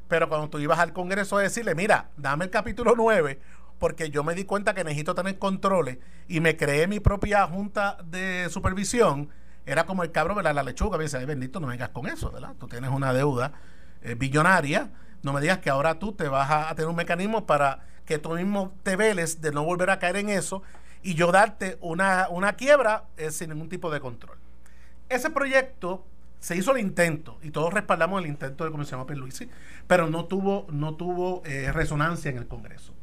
Pero 0.08 0.30
cuando 0.30 0.50
tú 0.50 0.60
ibas 0.60 0.80
al 0.80 0.94
Congreso 0.94 1.38
a 1.38 1.42
decirle, 1.42 1.76
mira, 1.76 2.12
dame 2.16 2.46
el 2.46 2.52
capítulo 2.52 2.94
9, 2.96 3.40
porque 3.78 4.10
yo 4.10 4.24
me 4.24 4.36
di 4.36 4.46
cuenta 4.46 4.74
que 4.74 4.86
necesito 4.86 5.16
tener 5.16 5.38
controles 5.38 5.98
y 6.30 6.40
me 6.40 6.56
creé 6.56 6.88
mi 6.88 7.02
propia 7.02 7.46
Junta 7.46 7.98
de 8.06 8.48
Supervisión, 8.50 9.30
era 9.74 9.86
como 9.86 10.04
el 10.04 10.12
cabro 10.12 10.36
de 10.36 10.44
la 10.44 10.64
lechuga. 10.64 10.98
Me 10.98 11.06
dice, 11.06 11.18
ay 11.18 11.26
bendito, 11.26 11.60
no 11.60 11.68
vengas 11.68 11.90
con 11.90 12.08
eso, 12.08 12.32
¿verdad? 12.32 12.56
Tú 12.60 12.68
tienes 12.68 12.90
una 12.90 13.14
deuda 13.14 13.54
eh, 14.02 14.16
billonaria. 14.16 14.92
No 15.24 15.34
me 15.34 15.42
digas 15.42 15.60
que 15.60 15.70
ahora 15.70 16.00
tú 16.00 16.14
te 16.14 16.28
vas 16.28 16.50
a, 16.50 16.74
tener 16.76 16.90
un 16.90 16.96
mecanismo 16.96 17.46
para 17.46 17.80
que 18.06 18.18
tú 18.18 18.32
mismo 18.32 18.74
te 18.84 18.96
veles 18.96 19.42
de 19.42 19.52
no 19.52 19.64
volver 19.64 19.90
a 19.90 20.00
caer 20.00 20.18
en 20.18 20.30
eso 20.30 20.64
y 21.04 21.14
yo 21.14 21.32
darte 21.32 21.78
una, 21.82 22.28
una 22.30 22.54
quiebra 22.54 23.06
eh, 23.18 23.32
sin 23.32 23.50
ningún 23.50 23.70
tipo 23.70 23.92
de 23.92 24.00
control. 24.00 24.38
Ese 25.10 25.30
proyecto 25.30 26.06
se 26.40 26.56
hizo 26.56 26.72
el 26.72 26.80
intento 26.80 27.38
y 27.44 27.52
todos 27.52 27.74
respaldamos 27.74 28.22
el 28.22 28.28
intento 28.28 28.64
del 28.64 28.72
comisionado 28.72 29.06
Pierluisi, 29.06 29.50
pero 29.88 30.10
no 30.10 30.26
tuvo, 30.26 30.66
no 30.72 30.96
tuvo 30.96 31.44
eh, 31.46 31.72
resonancia 31.72 32.32
en 32.32 32.38
el 32.38 32.48
Congreso. 32.48 32.94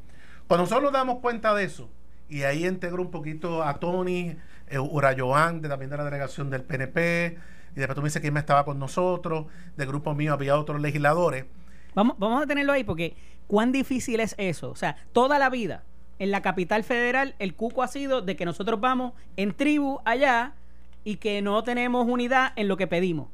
Cuando 0.48 0.64
nosotros 0.64 0.84
nos 0.84 0.92
damos 0.92 1.20
cuenta 1.20 1.54
de 1.54 1.64
eso, 1.64 1.88
y 2.28 2.42
ahí 2.42 2.66
integro 2.66 3.02
un 3.02 3.10
poquito 3.10 3.62
a 3.62 3.78
Tony, 3.78 4.36
eh, 4.70 4.78
Urayoan, 4.78 5.60
de, 5.60 5.68
también 5.68 5.90
de 5.90 5.96
la 5.96 6.04
delegación 6.04 6.50
del 6.50 6.62
PNP, 6.62 7.38
y 7.74 7.78
después 7.78 7.94
tú 7.94 8.02
me 8.02 8.08
dices 8.08 8.22
quién 8.22 8.34
me 8.34 8.40
estaba 8.40 8.64
con 8.64 8.78
nosotros, 8.78 9.46
del 9.76 9.88
grupo 9.88 10.14
mío 10.14 10.32
había 10.32 10.58
otros 10.58 10.80
legisladores. 10.80 11.44
Vamos, 11.94 12.16
vamos 12.18 12.42
a 12.42 12.46
tenerlo 12.46 12.72
ahí 12.72 12.84
porque 12.84 13.16
cuán 13.46 13.72
difícil 13.72 14.20
es 14.20 14.34
eso. 14.38 14.70
O 14.70 14.76
sea, 14.76 14.96
toda 15.12 15.38
la 15.38 15.50
vida 15.50 15.84
en 16.18 16.30
la 16.30 16.42
capital 16.42 16.84
federal 16.84 17.34
el 17.38 17.54
cuco 17.54 17.82
ha 17.82 17.88
sido 17.88 18.22
de 18.22 18.36
que 18.36 18.44
nosotros 18.44 18.80
vamos 18.80 19.12
en 19.36 19.52
tribu 19.54 20.00
allá 20.04 20.54
y 21.04 21.16
que 21.16 21.42
no 21.42 21.62
tenemos 21.62 22.06
unidad 22.06 22.52
en 22.56 22.68
lo 22.68 22.76
que 22.76 22.86
pedimos. 22.86 23.28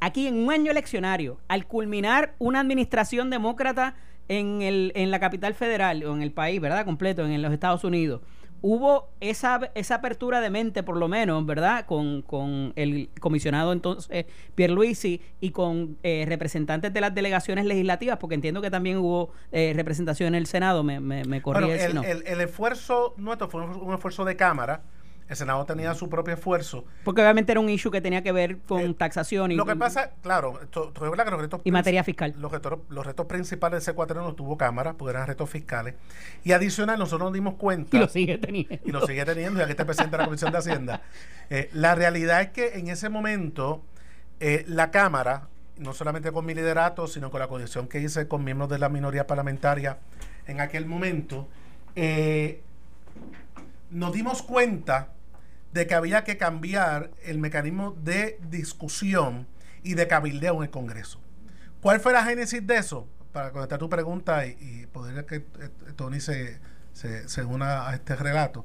Aquí 0.00 0.26
en 0.26 0.36
un 0.36 0.52
año 0.52 0.70
eleccionario, 0.70 1.38
al 1.48 1.66
culminar 1.66 2.34
una 2.38 2.60
administración 2.60 3.30
demócrata 3.30 3.94
en, 4.28 4.62
el, 4.62 4.92
en 4.94 5.10
la 5.10 5.20
capital 5.20 5.54
federal 5.54 6.04
o 6.04 6.14
en 6.14 6.22
el 6.22 6.32
país, 6.32 6.60
¿verdad? 6.60 6.84
Completo, 6.84 7.24
en 7.24 7.40
los 7.40 7.52
Estados 7.52 7.84
Unidos, 7.84 8.20
hubo 8.66 9.10
esa, 9.20 9.60
esa 9.74 9.96
apertura 9.96 10.40
de 10.40 10.48
mente, 10.48 10.82
por 10.82 10.96
lo 10.96 11.06
menos, 11.06 11.44
¿verdad? 11.44 11.84
Con, 11.84 12.22
con 12.22 12.72
el 12.76 13.10
comisionado 13.20 13.74
entonces 13.74 14.24
Pierluisi 14.54 15.20
y 15.38 15.50
con 15.50 15.98
eh, 16.02 16.24
representantes 16.26 16.90
de 16.90 17.00
las 17.02 17.14
delegaciones 17.14 17.66
legislativas, 17.66 18.16
porque 18.16 18.36
entiendo 18.36 18.62
que 18.62 18.70
también 18.70 18.96
hubo 18.96 19.32
eh, 19.52 19.74
representación 19.76 20.28
en 20.28 20.36
el 20.36 20.46
Senado, 20.46 20.82
me, 20.82 20.98
me, 20.98 21.24
me 21.24 21.42
el, 21.44 22.22
el, 22.26 22.40
esfuerzo 22.40 23.12
nuestro 23.18 23.50
fue 23.50 23.66
un, 23.66 23.92
esfuerzo 23.92 24.24
de 24.24 24.34
Cámara, 24.34 24.80
El 25.26 25.36
Senado 25.36 25.64
tenía 25.64 25.94
su 25.94 26.10
propio 26.10 26.34
esfuerzo. 26.34 26.84
Porque 27.02 27.22
obviamente 27.22 27.52
era 27.52 27.60
un 27.60 27.70
issue 27.70 27.90
que 27.90 28.02
tenía 28.02 28.22
que 28.22 28.30
ver 28.30 28.58
con 28.58 28.80
eh, 28.80 28.94
taxación 28.94 29.52
y. 29.52 29.56
Lo 29.56 29.64
que 29.64 29.74
pasa, 29.74 30.12
claro, 30.22 30.60
y 31.64 31.70
materia 31.70 32.04
fiscal. 32.04 32.34
Los 32.38 32.52
retos, 32.52 32.80
los 32.90 33.06
retos 33.06 33.24
principales 33.24 33.78
de 33.78 33.82
ese 33.82 33.92
cuatro 33.94 34.22
no 34.22 34.34
tuvo 34.34 34.58
Cámara, 34.58 34.92
porque 34.92 35.10
eran 35.10 35.26
retos 35.26 35.48
fiscales. 35.48 35.94
Y 36.44 36.52
adicional, 36.52 36.98
nosotros 36.98 37.28
nos 37.28 37.32
dimos 37.32 37.54
cuenta. 37.54 37.96
Y 37.96 38.00
lo 38.00 38.08
sigue 38.08 38.36
teniendo. 38.36 38.78
Y 38.84 38.92
lo 38.92 39.06
sigue 39.06 39.24
teniendo, 39.24 39.60
ya 39.60 39.66
que 39.66 39.72
está 39.72 39.86
presente 39.86 40.16
la 40.18 40.26
Comisión 40.26 40.52
de 40.52 40.58
Hacienda. 40.58 41.02
Eh, 41.48 41.70
la 41.72 41.94
realidad 41.94 42.42
es 42.42 42.50
que 42.50 42.78
en 42.78 42.88
ese 42.88 43.08
momento, 43.08 43.82
eh, 44.40 44.64
la 44.68 44.90
Cámara, 44.90 45.48
no 45.78 45.94
solamente 45.94 46.32
con 46.32 46.44
mi 46.44 46.54
liderato, 46.54 47.06
sino 47.06 47.30
con 47.30 47.40
la 47.40 47.48
condición 47.48 47.88
que 47.88 47.98
hice 47.98 48.28
con 48.28 48.44
miembros 48.44 48.68
de 48.68 48.78
la 48.78 48.90
minoría 48.90 49.26
parlamentaria 49.26 49.98
en 50.46 50.60
aquel 50.60 50.84
momento, 50.84 51.48
nos 53.90 54.12
dimos 54.12 54.42
cuenta 54.42 55.13
de 55.74 55.88
que 55.88 55.94
había 55.96 56.22
que 56.22 56.38
cambiar 56.38 57.10
el 57.24 57.38
mecanismo 57.38 57.96
de 58.00 58.38
discusión 58.48 59.48
y 59.82 59.94
de 59.94 60.06
cabildeo 60.06 60.58
en 60.58 60.62
el 60.62 60.70
Congreso. 60.70 61.20
¿Cuál 61.82 61.98
fue 61.98 62.12
la 62.12 62.24
génesis 62.24 62.64
de 62.64 62.76
eso? 62.76 63.08
Para 63.32 63.50
contestar 63.50 63.80
tu 63.80 63.88
pregunta 63.88 64.46
y, 64.46 64.86
poder 64.92 65.26
que 65.26 65.36
eh, 65.36 65.70
Tony 65.96 66.20
se, 66.20 66.60
se, 66.92 67.44
una 67.44 67.88
a 67.88 67.94
este 67.94 68.14
relato. 68.14 68.64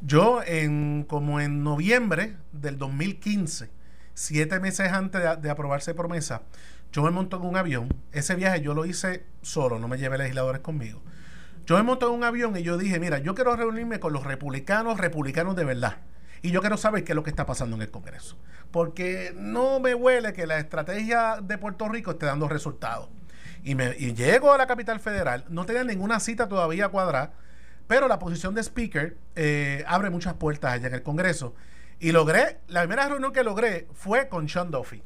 Yo, 0.00 0.42
en, 0.44 1.04
como 1.04 1.40
en 1.40 1.62
noviembre 1.62 2.36
del 2.50 2.76
2015, 2.76 3.70
siete 4.12 4.58
meses 4.58 4.90
antes 4.90 5.22
de, 5.22 5.36
de, 5.36 5.48
aprobarse 5.48 5.94
promesa, 5.94 6.42
yo 6.90 7.04
me 7.04 7.12
monto 7.12 7.36
en 7.36 7.44
un 7.44 7.56
avión. 7.56 7.88
Ese 8.10 8.34
viaje 8.34 8.62
yo 8.62 8.74
lo 8.74 8.84
hice 8.84 9.24
solo, 9.42 9.78
no 9.78 9.86
me 9.86 9.96
llevé 9.96 10.18
legisladores 10.18 10.60
conmigo. 10.60 11.02
Yo 11.66 11.76
me 11.76 11.84
monto 11.84 12.08
en 12.08 12.14
un 12.14 12.24
avión 12.24 12.56
y 12.56 12.64
yo 12.64 12.76
dije, 12.78 12.98
mira, 12.98 13.20
yo 13.20 13.36
quiero 13.36 13.54
reunirme 13.54 14.00
con 14.00 14.12
los 14.12 14.24
republicanos, 14.24 14.98
republicanos 14.98 15.54
de 15.54 15.64
verdad. 15.64 15.98
Y 16.42 16.50
yo 16.50 16.60
quiero 16.60 16.76
saber 16.76 17.04
qué 17.04 17.12
es 17.12 17.16
lo 17.16 17.22
que 17.22 17.30
está 17.30 17.46
pasando 17.46 17.76
en 17.76 17.82
el 17.82 17.90
Congreso. 17.90 18.36
Porque 18.70 19.32
no 19.36 19.80
me 19.80 19.94
huele 19.94 20.32
que 20.32 20.46
la 20.46 20.58
estrategia 20.58 21.38
de 21.42 21.58
Puerto 21.58 21.88
Rico 21.88 22.12
esté 22.12 22.26
dando 22.26 22.48
resultados. 22.48 23.08
Y, 23.62 23.74
llego 24.14 24.52
a 24.52 24.58
la 24.58 24.66
capital 24.66 25.00
federal, 25.00 25.44
no 25.48 25.66
tenía 25.66 25.82
ninguna 25.82 26.20
cita 26.20 26.48
todavía 26.48 26.88
cuadrada, 26.88 27.32
pero 27.88 28.06
la 28.06 28.18
posición 28.20 28.54
de 28.54 28.62
speaker 28.62 29.16
eh, 29.34 29.84
abre 29.88 30.08
muchas 30.08 30.34
puertas 30.34 30.72
allá 30.72 30.86
en 30.86 30.94
el 30.94 31.02
Congreso. 31.02 31.54
Y 31.98 32.12
logré, 32.12 32.60
la 32.68 32.82
primera 32.82 33.08
reunión 33.08 33.32
que 33.32 33.42
logré 33.42 33.88
fue 33.92 34.28
con 34.28 34.48
Sean 34.48 34.70
Duffy. 34.70 35.02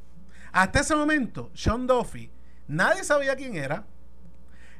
Hasta 0.53 0.81
ese 0.81 0.95
momento, 0.95 1.51
Sean 1.55 1.87
Duffy, 1.87 2.31
nadie 2.67 3.03
sabía 3.05 3.37
quién 3.37 3.57
era, 3.57 3.85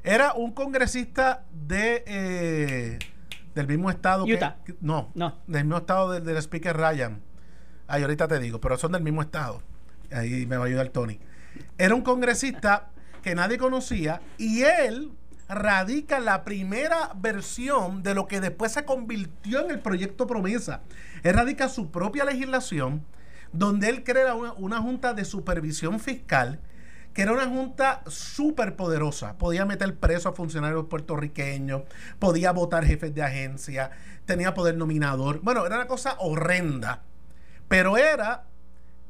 era 0.03 0.33
un 0.33 0.51
congresista 0.51 1.45
de 1.51 2.03
eh, 2.05 2.99
del 3.55 3.67
mismo 3.67 3.89
estado 3.89 4.25
Utah. 4.25 4.57
no, 4.79 5.11
no, 5.13 5.39
del 5.47 5.65
mismo 5.65 5.77
estado 5.77 6.19
del, 6.19 6.37
speaker 6.37 6.75
Ryan. 6.75 7.21
Ay, 7.87 8.03
ahorita 8.03 8.27
te 8.27 8.39
digo, 8.39 8.61
pero 8.61 8.77
son 8.77 8.93
del 8.93 9.03
mismo 9.03 9.21
estado. 9.21 9.61
Ahí 10.11 10.45
me 10.45 10.57
va 10.57 10.65
a 10.65 10.67
ayudar 10.67 10.89
Tony. 10.89 11.19
Era 11.77 11.95
un 11.95 12.01
congresista 12.01 12.89
que 13.23 13.35
nadie 13.35 13.57
conocía 13.57 14.21
y 14.37 14.61
él 14.61 15.11
radica 15.49 16.19
la 16.19 16.43
primera 16.43 17.11
versión 17.15 18.03
de 18.03 18.15
lo 18.15 18.27
que 18.27 18.39
después 18.39 18.71
se 18.71 18.85
convirtió 18.85 19.63
en 19.65 19.71
el 19.71 19.79
proyecto 19.79 20.25
Promesa. 20.25 20.81
Él 21.23 21.33
radica 21.33 21.67
su 21.67 21.91
propia 21.91 22.23
legislación 22.23 23.05
donde 23.51 23.89
él 23.89 24.03
crea 24.03 24.33
una 24.33 24.81
junta 24.81 25.13
de 25.13 25.25
supervisión 25.25 25.99
fiscal 25.99 26.61
que 27.13 27.21
era 27.21 27.33
una 27.33 27.47
junta 27.47 28.01
súper 28.07 28.75
poderosa. 28.75 29.37
Podía 29.37 29.65
meter 29.65 29.95
preso 29.95 30.29
a 30.29 30.33
funcionarios 30.33 30.85
puertorriqueños, 30.85 31.83
podía 32.19 32.51
votar 32.51 32.85
jefes 32.85 33.13
de 33.13 33.23
agencia, 33.23 33.91
tenía 34.25 34.53
poder 34.53 34.77
nominador. 34.77 35.41
Bueno, 35.41 35.65
era 35.65 35.75
una 35.75 35.87
cosa 35.87 36.15
horrenda. 36.19 37.01
Pero 37.67 37.97
era 37.97 38.43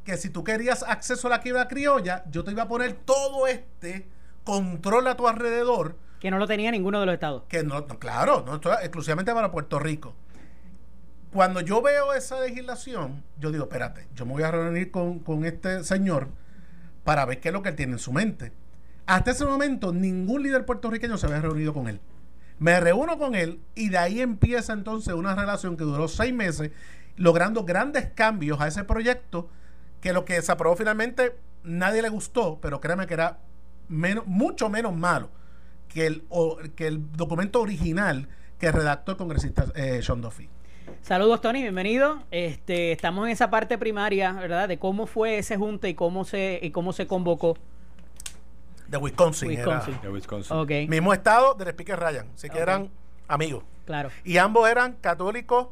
que 0.03 0.17
si 0.17 0.29
tú 0.29 0.43
querías 0.43 0.84
acceso 0.84 1.27
a 1.27 1.31
la 1.31 1.41
quiebra 1.41 1.67
criolla, 1.67 2.24
yo 2.29 2.43
te 2.43 2.51
iba 2.51 2.63
a 2.63 2.67
poner 2.67 2.93
todo 2.93 3.48
este 3.48 4.08
control 4.43 5.08
a 5.08 5.15
tu 5.15 5.27
alrededor. 5.27 5.98
Que 6.20 6.31
no 6.31 6.38
lo 6.38 6.48
tenía 6.48 6.72
ninguno 6.72 7.00
de 7.00 7.05
los 7.05 7.13
estados. 7.13 7.43
Que 7.48 7.63
no, 7.63 7.86
claro, 7.88 8.43
no, 8.46 8.55
exclusivamente 8.79 9.34
para 9.34 9.51
Puerto 9.51 9.79
Rico. 9.79 10.15
Cuando 11.31 11.62
yo 11.62 11.81
veo 11.81 12.13
esa 12.13 12.39
legislación, 12.41 13.24
yo 13.39 13.51
digo, 13.51 13.63
espérate, 13.63 14.08
yo 14.13 14.25
me 14.25 14.34
voy 14.34 14.43
a 14.43 14.51
reunir 14.51 14.91
con, 14.91 15.20
con 15.20 15.46
este 15.46 15.84
señor 15.84 16.27
para 17.03 17.25
ver 17.25 17.39
qué 17.39 17.50
es 17.50 17.53
lo 17.53 17.62
que 17.62 17.70
él 17.70 17.75
tiene 17.75 17.93
en 17.93 18.00
su 18.00 18.13
mente. 18.13 18.51
Hasta 19.05 19.31
ese 19.31 19.46
momento, 19.46 19.91
ningún 19.91 20.43
líder 20.43 20.65
puertorriqueño 20.65 21.17
se 21.17 21.25
había 21.25 21.41
reunido 21.41 21.74
con 21.74 21.88
él. 21.88 22.00
Me 22.60 22.79
reúno 22.79 23.17
con 23.17 23.36
él 23.36 23.60
y 23.74 23.89
de 23.89 23.98
ahí 23.98 24.22
empieza 24.22 24.74
entonces 24.74 25.13
una 25.13 25.36
relación 25.36 25.77
que 25.77 25.84
duró 25.84 26.08
seis 26.08 26.34
meses, 26.34 26.72
logrando 27.17 27.65
grandes 27.65 28.05
cambios 28.13 28.62
a 28.62 28.67
ese 28.67 28.84
proyecto, 28.84 29.50
que 30.00 30.13
lo 30.13 30.25
que 30.25 30.41
se 30.41 30.51
aprobó 30.51 30.75
finalmente 30.75 31.36
nadie 31.63 32.01
le 32.01 32.10
gustó, 32.10 32.60
pero 32.62 32.79
créeme 32.79 33.08
que 33.08 33.15
era 33.15 33.39
menos, 33.88 34.25
mucho 34.27 34.70
menos 34.70 34.96
malo 34.96 35.29
que 35.88 36.08
el, 36.08 36.24
que 36.75 36.88
el 36.88 37.12
documento 37.12 37.62
original 37.62 38.27
que 38.58 38.72
redactó 38.72 39.12
el 39.12 39.17
congresista 39.17 39.65
eh, 39.75 40.01
Sean 40.01 40.22
Duffy. 40.22 40.48
Saludos 41.02 41.42
Tony, 41.42 41.62
bienvenido. 41.62 42.24
Este, 42.32 42.92
estamos 42.92 43.26
en 43.26 43.32
esa 43.32 43.50
parte 43.50 43.78
primaria, 43.78 44.34
¿verdad? 44.34 44.68
De 44.68 44.80
cómo 44.80 45.08
fue 45.08 45.38
ese 45.38 45.58
junta 45.58 45.88
y 45.88 45.94
cómo 45.94 46.26
se 46.26 46.60
y 46.62 46.72
cómo 46.72 46.94
se 46.94 47.08
convocó. 47.08 47.58
De 48.88 48.98
Wisconsin. 48.98 49.50
Wisconsin. 49.50 50.00
De 50.02 50.10
Wisconsin. 50.10 50.90
Mismo 50.90 51.14
estado 51.14 51.54
del 51.54 51.70
speaker 51.70 52.00
Ryan, 52.00 52.28
así 52.36 52.50
que 52.50 52.60
eran 52.60 52.90
amigos. 53.28 53.64
Claro. 53.86 54.10
Y 54.24 54.38
ambos 54.38 54.70
eran 54.70 54.94
católicos 55.02 55.68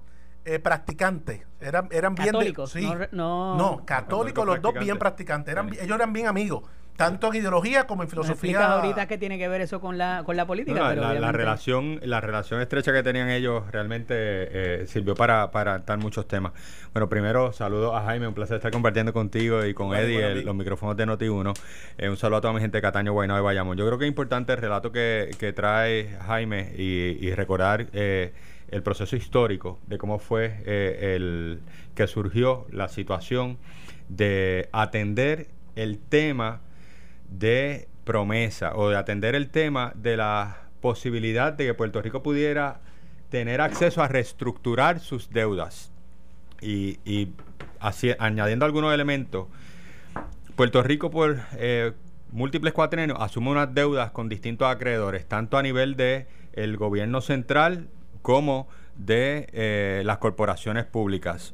eh, 0.46 0.60
practicantes. 0.60 1.42
Eran, 1.60 1.90
eran 1.92 2.16
bien 2.16 2.32
católicos. 2.32 2.72
sí. 2.72 2.90
No, 3.12 3.56
no, 3.56 3.86
católicos, 3.86 4.46
los 4.46 4.62
dos 4.62 4.74
bien 4.74 4.98
practicantes. 4.98 5.52
Eran, 5.52 5.70
Ellos 5.74 5.96
eran 5.96 6.14
bien 6.14 6.28
amigos 6.28 6.64
tanto 7.00 7.28
en 7.28 7.36
ideología 7.40 7.88
como 7.88 8.04
en 8.04 8.10
filosofía. 8.10 8.74
ahorita 8.74 9.08
qué 9.08 9.18
tiene 9.18 9.38
que 9.38 9.48
ver 9.48 9.62
eso 9.62 9.80
con 9.80 9.98
la, 9.98 10.24
con 10.26 10.36
la 10.36 10.46
política. 10.46 10.94
la, 10.94 11.32
relación, 11.32 12.02
la 12.04 12.20
relación 12.20 12.60
estrecha 12.60 12.92
que 12.92 13.02
tenían 13.04 13.30
ellos 13.30 13.64
realmente 13.72 14.14
eh, 14.18 14.86
sirvió 14.86 15.16
para, 15.16 15.50
para 15.50 15.82
muchos 15.96 16.28
temas. 16.28 16.52
Bueno, 16.92 17.08
primero 17.08 17.54
saludo 17.54 17.96
a 17.96 18.04
Jaime, 18.04 18.28
un 18.28 18.34
placer 18.34 18.58
estar 18.58 18.70
compartiendo 18.70 19.14
contigo 19.14 19.64
y 19.66 19.74
con 19.74 19.96
Eddie 19.96 20.44
los 20.44 20.54
micrófonos 20.54 20.98
de 20.98 21.08
Noti1. 21.08 21.58
Eh, 21.98 22.10
un 22.10 22.18
saludo 22.18 22.40
a 22.40 22.42
toda 22.42 22.54
mi 22.54 22.60
gente 22.60 22.80
de 22.80 22.82
Cataño, 22.82 23.14
Guaynabo 23.14 23.40
y 23.40 23.44
Bayamón. 23.44 23.78
Yo 23.78 23.88
creo 23.88 23.98
que 23.98 24.04
es 24.04 24.10
importante 24.10 24.52
el 24.52 24.58
relato 24.58 24.92
que, 24.92 25.34
que 25.40 25.54
trae 25.54 26.18
Jaime 26.28 26.74
y, 26.78 27.32
recordar 27.32 27.88
eh, 27.94 28.34
el 28.72 28.84
proceso 28.84 29.16
histórico 29.16 29.80
de 29.88 29.98
cómo 29.98 30.20
fue 30.20 30.64
el 30.66 31.62
que 31.96 32.08
surgió 32.08 32.68
la 32.72 32.90
situación 32.90 33.58
de 34.10 34.68
atender 34.74 35.48
el 35.78 35.98
tema 35.98 36.60
de 37.30 37.88
promesa 38.04 38.76
o 38.76 38.90
de 38.90 38.98
atender 38.98 39.36
el 39.36 39.50
tema 39.50 39.94
de 39.96 40.18
la 40.18 40.64
posibilidad 40.82 41.54
de 41.54 41.68
que 41.68 41.74
Puerto 41.74 42.02
Rico 42.02 42.24
pudiera 42.24 42.80
tener 43.30 43.62
acceso 43.62 44.02
a 44.02 44.08
reestructurar 44.08 45.00
sus 45.00 45.30
deudas. 45.30 45.92
Y, 46.62 47.00
y 47.06 47.30
así, 47.80 48.12
añadiendo 48.20 48.66
algunos 48.66 48.94
elementos, 48.94 49.48
Puerto 50.56 50.84
Rico 50.84 51.10
por 51.10 51.40
eh, 51.54 51.94
múltiples 52.32 52.74
cuatrenios 52.74 53.18
asume 53.22 53.52
unas 53.52 53.74
deudas 53.74 54.12
con 54.12 54.28
distintos 54.28 54.68
acreedores, 54.68 55.26
tanto 55.26 55.58
a 55.58 55.62
nivel 55.62 55.96
de 55.96 56.28
el 56.54 56.78
gobierno 56.78 57.22
central 57.22 57.88
como 58.22 58.68
de 58.98 59.48
eh, 59.54 60.02
las 60.06 60.18
corporaciones 60.18 60.86
públicas. 60.86 61.54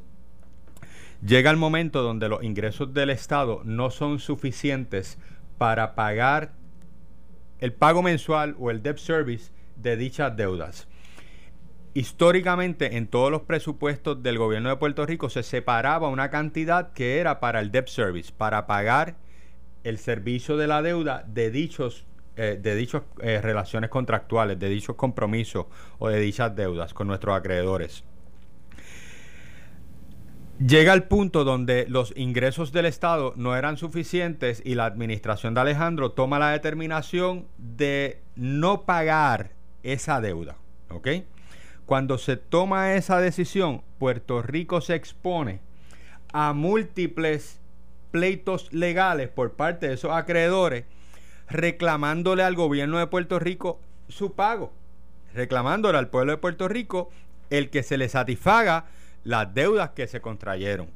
Llega 1.26 1.52
el 1.52 1.58
momento 1.58 2.02
donde 2.02 2.30
los 2.30 2.44
ingresos 2.44 2.94
del 2.94 3.10
Estado 3.10 3.62
no 3.64 3.90
son 3.90 4.20
suficientes 4.20 5.18
para 5.58 5.96
pagar 5.96 6.54
el 7.60 7.74
pago 7.74 8.02
mensual 8.02 8.56
o 8.60 8.72
el 8.72 8.82
debt 8.82 8.98
service 8.98 9.52
de 9.76 9.98
dichas 9.98 10.36
deudas. 10.36 10.88
Históricamente 11.94 12.98
en 12.98 13.08
todos 13.08 13.32
los 13.32 13.44
presupuestos 13.44 14.22
del 14.22 14.38
gobierno 14.38 14.70
de 14.70 14.76
Puerto 14.76 15.06
Rico 15.06 15.30
se 15.30 15.44
separaba 15.44 16.10
una 16.10 16.30
cantidad 16.30 16.92
que 16.92 17.20
era 17.20 17.40
para 17.40 17.62
el 17.62 17.72
debt 17.72 17.88
service, 17.88 18.34
para 18.38 18.68
pagar 18.68 19.16
el 19.84 19.98
servicio 19.98 20.58
de 20.58 20.68
la 20.68 20.82
deuda 20.82 21.24
de 21.28 21.52
dichos 21.52 22.06
eh, 22.38 22.60
de 22.62 22.76
dichas 22.76 23.04
eh, 23.22 23.40
relaciones 23.42 23.90
contractuales, 23.90 24.60
de 24.60 24.68
dichos 24.68 24.98
compromisos 24.98 25.68
o 26.00 26.10
de 26.10 26.20
dichas 26.20 26.54
deudas 26.54 26.94
con 26.94 27.08
nuestros 27.08 27.34
acreedores. 27.34 28.04
Llega 30.60 30.94
el 30.94 31.04
punto 31.04 31.44
donde 31.44 31.86
los 31.90 32.14
ingresos 32.16 32.72
del 32.72 32.86
Estado 32.86 33.34
no 33.36 33.58
eran 33.58 33.76
suficientes 33.76 34.62
y 34.64 34.76
la 34.76 34.86
administración 34.86 35.54
de 35.54 35.60
Alejandro 35.60 36.12
toma 36.14 36.40
la 36.40 36.52
determinación 36.52 37.46
de 37.58 38.22
no 38.38 38.84
pagar 38.84 39.52
esa 39.84 40.22
deuda. 40.22 40.56
¿Ok? 40.90 41.10
Cuando 41.86 42.18
se 42.18 42.38
toma 42.38 42.94
esa 42.94 43.20
decisión, 43.20 43.82
Puerto 44.00 44.42
Rico 44.42 44.80
se 44.80 44.96
expone 44.96 45.60
a 46.32 46.54
múltiples 46.54 47.60
pleitos 48.12 48.72
legales 48.72 49.28
por 49.28 49.52
parte 49.52 49.90
de 49.90 49.96
esos 49.96 50.12
acreedores 50.12 50.86
reclamándole 51.50 52.44
al 52.44 52.56
gobierno 52.56 52.98
de 52.98 53.08
Puerto 53.08 53.40
Rico 53.40 53.82
su 54.08 54.34
pago, 54.34 54.72
reclamándole 55.34 55.98
al 55.98 56.08
pueblo 56.08 56.32
de 56.32 56.38
Puerto 56.38 56.70
Rico 56.70 57.10
el 57.50 57.70
que 57.70 57.84
se 57.84 57.98
le 57.98 58.08
satisfaga 58.08 58.86
las 59.26 59.54
deudas 59.54 59.90
que 59.90 60.08
se 60.08 60.22
contrayeron. 60.22 60.88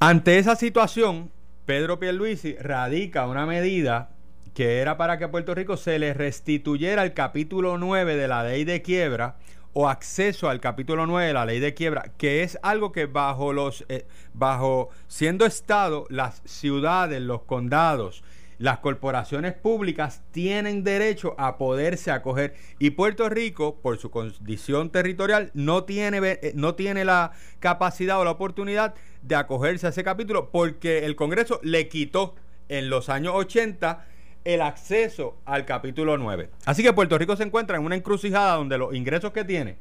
Ante 0.00 0.38
esa 0.38 0.56
situación, 0.56 1.30
Pedro 1.66 1.98
Pierluisi 1.98 2.56
radica 2.56 3.26
una 3.26 3.44
medida 3.44 4.10
que 4.54 4.78
era 4.78 4.96
para 4.96 5.18
que 5.18 5.24
a 5.24 5.30
Puerto 5.30 5.54
Rico 5.54 5.76
se 5.76 5.98
le 5.98 6.14
restituyera 6.14 7.02
el 7.02 7.12
capítulo 7.12 7.76
9 7.76 8.16
de 8.16 8.28
la 8.28 8.42
ley 8.42 8.64
de 8.64 8.80
quiebra 8.80 9.36
o 9.74 9.88
acceso 9.88 10.48
al 10.48 10.60
capítulo 10.60 11.06
9 11.06 11.26
de 11.26 11.32
la 11.34 11.44
ley 11.44 11.60
de 11.60 11.74
quiebra, 11.74 12.04
que 12.16 12.42
es 12.42 12.58
algo 12.62 12.92
que 12.92 13.04
bajo 13.04 13.52
los 13.52 13.84
eh, 13.90 14.06
bajo 14.32 14.88
siendo 15.08 15.44
estado 15.44 16.06
las 16.08 16.40
ciudades, 16.46 17.20
los 17.20 17.42
condados, 17.42 18.24
las 18.58 18.78
corporaciones 18.78 19.52
públicas 19.52 20.22
tienen 20.30 20.84
derecho 20.84 21.34
a 21.38 21.58
poderse 21.58 22.10
acoger 22.10 22.54
y 22.78 22.90
Puerto 22.90 23.28
Rico, 23.28 23.76
por 23.82 23.98
su 23.98 24.10
condición 24.10 24.90
territorial, 24.90 25.50
no 25.54 25.84
tiene, 25.84 26.18
eh, 26.22 26.52
no 26.54 26.74
tiene 26.74 27.04
la 27.04 27.32
capacidad 27.60 28.20
o 28.20 28.24
la 28.24 28.30
oportunidad 28.30 28.94
de 29.22 29.34
acogerse 29.34 29.86
a 29.86 29.90
ese 29.90 30.04
capítulo 30.04 30.50
porque 30.50 31.04
el 31.04 31.16
Congreso 31.16 31.60
le 31.62 31.88
quitó 31.88 32.34
en 32.68 32.90
los 32.90 33.08
años 33.08 33.34
80 33.34 34.04
el 34.44 34.62
acceso 34.62 35.36
al 35.44 35.64
capítulo 35.64 36.16
9. 36.16 36.50
Así 36.64 36.82
que 36.82 36.92
Puerto 36.92 37.18
Rico 37.18 37.36
se 37.36 37.42
encuentra 37.42 37.76
en 37.76 37.84
una 37.84 37.96
encrucijada 37.96 38.54
donde 38.54 38.78
los 38.78 38.94
ingresos 38.94 39.32
que 39.32 39.44
tiene 39.44 39.76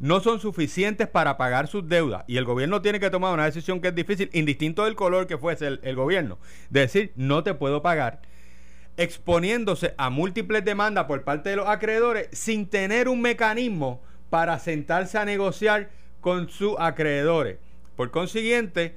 no 0.00 0.20
son 0.20 0.40
suficientes 0.40 1.06
para 1.06 1.36
pagar 1.36 1.68
sus 1.68 1.86
deudas 1.86 2.24
y 2.26 2.38
el 2.38 2.44
gobierno 2.44 2.82
tiene 2.82 2.98
que 2.98 3.10
tomar 3.10 3.32
una 3.34 3.44
decisión 3.44 3.80
que 3.80 3.88
es 3.88 3.94
difícil, 3.94 4.30
indistinto 4.32 4.84
del 4.84 4.96
color 4.96 5.26
que 5.26 5.38
fuese 5.38 5.78
el, 5.82 5.94
gobierno, 5.94 6.38
de 6.70 6.80
decir 6.80 7.12
no 7.16 7.44
te 7.44 7.54
puedo 7.54 7.82
pagar, 7.82 8.22
exponiéndose 8.96 9.94
a 9.98 10.10
múltiples 10.10 10.64
demandas 10.64 11.04
por 11.04 11.22
parte 11.22 11.50
de 11.50 11.56
los 11.56 11.68
acreedores 11.68 12.28
sin 12.32 12.66
tener 12.66 13.08
un 13.08 13.20
mecanismo 13.20 14.02
para 14.30 14.58
sentarse 14.58 15.18
a 15.18 15.24
negociar 15.24 15.90
con 16.20 16.48
sus 16.48 16.76
acreedores. 16.78 17.58
Por 17.94 18.10
consiguiente, 18.10 18.94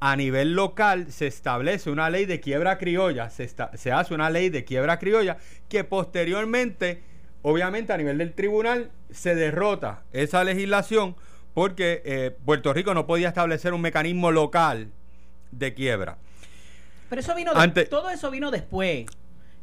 a 0.00 0.16
nivel 0.16 0.54
local 0.54 1.12
se 1.12 1.26
establece 1.26 1.90
una 1.90 2.08
ley 2.08 2.24
de 2.24 2.40
quiebra 2.40 2.78
criolla, 2.78 3.28
se, 3.28 3.48
se, 3.48 3.92
hace 3.92 4.14
una 4.14 4.30
ley 4.30 4.48
de 4.48 4.64
quiebra 4.64 4.98
criolla 4.98 5.36
que 5.68 5.84
posteriormente, 5.84 7.02
obviamente 7.44 7.92
a 7.92 7.96
nivel 7.96 8.18
del 8.18 8.32
tribunal, 8.32 8.90
se 9.10 9.34
derrota 9.34 10.02
esa 10.12 10.42
legislación 10.42 11.14
porque 11.52 12.02
eh, 12.04 12.36
Puerto 12.44 12.72
Rico 12.72 12.94
no 12.94 13.06
podía 13.06 13.28
establecer 13.28 13.74
un 13.74 13.82
mecanismo 13.82 14.32
local 14.32 14.88
de 15.52 15.74
quiebra. 15.74 16.16
Pero 17.10 17.20
eso 17.20 17.34
vino 17.34 17.52
todo 17.88 18.10
eso 18.10 18.30
vino 18.30 18.50
después. 18.50 19.06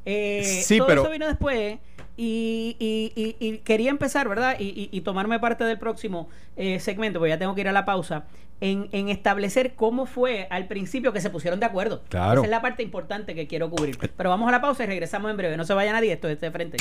Eh, 0.06 0.62
sí, 0.64 0.78
todo 0.78 0.88
pero, 0.88 1.02
eso 1.02 1.12
vino 1.12 1.28
después 1.28 1.80
y, 2.18 2.76
y, 2.80 3.58
quería 3.60 3.90
empezar, 3.90 4.30
¿verdad? 4.30 4.56
Y, 4.60 5.02
tomarme 5.02 5.40
parte 5.40 5.64
del 5.64 5.80
próximo 5.80 6.30
eh, 6.56 6.80
segmento, 6.80 7.20
porque 7.20 7.32
ya 7.32 7.40
tengo 7.40 7.56
que 7.56 7.62
ir 7.62 7.68
a 7.68 7.72
la 7.72 7.84
pausa 7.84 8.26
en, 8.62 9.10
establecer 9.10 9.74
cómo 9.76 10.06
fue 10.06 10.48
al 10.50 10.68
principio 10.68 11.12
que 11.12 11.20
se 11.20 11.30
pusieron 11.30 11.60
de 11.60 11.66
acuerdo. 11.66 12.04
Esa 12.10 12.34
es 12.34 12.50
la 12.50 12.62
parte 12.62 12.84
importante 12.84 13.36
que 13.36 13.48
quiero 13.48 13.70
cubrir. 13.70 13.98
Pero 13.98 14.30
vamos 14.30 14.48
a 14.48 14.52
la 14.52 14.62
pausa 14.62 14.84
y 14.84 14.88
regresamos 14.88 15.32
en 15.32 15.38
breve. 15.38 15.58
No 15.58 15.66
se 15.66 15.74
vaya 15.74 15.92
nadie, 15.92 16.14
esto 16.14 16.30
es 16.30 16.40
de 16.40 16.52
frente. 16.52 16.78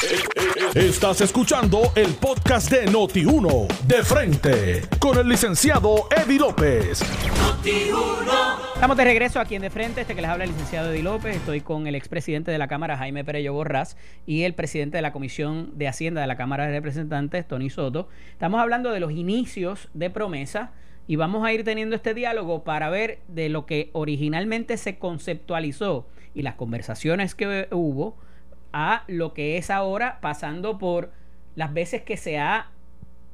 Estás 0.74 1.22
escuchando 1.22 1.92
el 1.96 2.14
podcast 2.14 2.70
de 2.70 2.86
Noti1, 2.86 3.66
de 3.86 4.04
frente, 4.04 4.82
con 4.98 5.18
el 5.18 5.28
licenciado 5.28 6.06
Eddie 6.14 6.38
López. 6.38 7.02
Estamos 8.74 8.96
de 8.96 9.04
regreso 9.04 9.40
aquí 9.40 9.54
en 9.54 9.62
De 9.62 9.68
Frente, 9.68 10.00
este 10.00 10.14
que 10.14 10.22
les 10.22 10.30
habla 10.30 10.44
el 10.44 10.50
licenciado 10.50 10.90
Eddie 10.90 11.02
López. 11.02 11.36
Estoy 11.36 11.60
con 11.60 11.86
el 11.86 11.94
expresidente 11.94 12.50
de 12.50 12.58
la 12.58 12.68
Cámara, 12.68 12.96
Jaime 12.96 13.24
Perello 13.24 13.52
Borrás, 13.52 13.96
y 14.26 14.44
el 14.44 14.54
presidente 14.54 14.96
de 14.96 15.02
la 15.02 15.12
Comisión 15.12 15.76
de 15.76 15.88
Hacienda 15.88 16.22
de 16.22 16.26
la 16.26 16.36
Cámara 16.36 16.66
de 16.66 16.72
Representantes, 16.72 17.46
Tony 17.46 17.68
Soto. 17.68 18.08
Estamos 18.32 18.60
hablando 18.60 18.90
de 18.90 19.00
los 19.00 19.12
inicios 19.12 19.88
de 19.92 20.08
promesa 20.08 20.72
y 21.10 21.16
vamos 21.16 21.44
a 21.44 21.52
ir 21.52 21.64
teniendo 21.64 21.96
este 21.96 22.14
diálogo 22.14 22.62
para 22.62 22.88
ver 22.88 23.18
de 23.26 23.48
lo 23.48 23.66
que 23.66 23.90
originalmente 23.94 24.76
se 24.76 25.00
conceptualizó 25.00 26.06
y 26.34 26.42
las 26.42 26.54
conversaciones 26.54 27.34
que 27.34 27.66
hubo 27.72 28.16
a 28.72 29.02
lo 29.08 29.34
que 29.34 29.56
es 29.56 29.70
ahora 29.70 30.20
pasando 30.20 30.78
por 30.78 31.10
las 31.56 31.74
veces 31.74 32.02
que 32.02 32.16
se 32.16 32.38
ha 32.38 32.70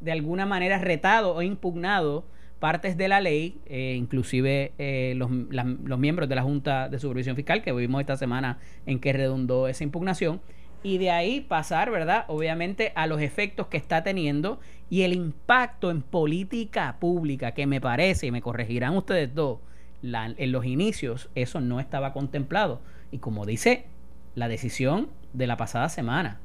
de 0.01 0.11
alguna 0.11 0.47
manera 0.47 0.79
retado 0.79 1.35
o 1.35 1.43
impugnado 1.43 2.25
partes 2.61 2.97
de 2.97 3.09
la 3.09 3.21
ley, 3.21 3.61
eh, 3.67 3.95
inclusive 3.95 4.73
eh, 4.79 5.13
los, 5.19 5.31
los 5.31 5.99
miembros 5.99 6.31
de 6.31 6.35
la 6.35 6.45
Junta 6.45 6.89
de 6.89 6.99
Supervisión 6.99 7.37
Fiscal, 7.37 7.63
que 7.63 7.75
vimos 7.75 8.01
esta 8.01 8.17
semana 8.17 8.59
en 8.87 9.01
que 9.01 9.13
redundó 9.13 9.69
esa 9.69 9.85
impugnación, 9.85 10.41
y 10.83 10.99
de 10.99 11.11
ahí 11.11 11.41
pasar, 11.41 11.91
¿verdad? 11.91 12.25
Obviamente 12.29 12.93
a 12.95 13.07
los 13.07 13.21
efectos 13.21 13.67
que 13.67 13.77
está 13.77 14.03
teniendo 14.03 14.61
y 14.89 15.03
el 15.03 15.13
impacto 15.13 15.91
en 15.91 16.03
política 16.03 16.97
pública, 17.01 17.53
que 17.53 17.67
me 17.67 17.81
parece, 17.81 18.27
y 18.27 18.31
me 18.31 18.43
corregirán 18.43 18.97
ustedes 18.97 19.35
dos, 19.35 19.59
en 20.03 20.53
los 20.53 20.65
inicios 20.65 21.29
eso 21.35 21.61
no 21.61 21.81
estaba 21.81 22.13
contemplado. 22.13 22.81
Y 23.11 23.19
como 23.19 23.47
dice 23.47 23.87
la 24.35 24.49
decisión 24.49 25.09
de 25.33 25.47
la 25.47 25.57
pasada 25.57 25.89
semana, 25.89 26.41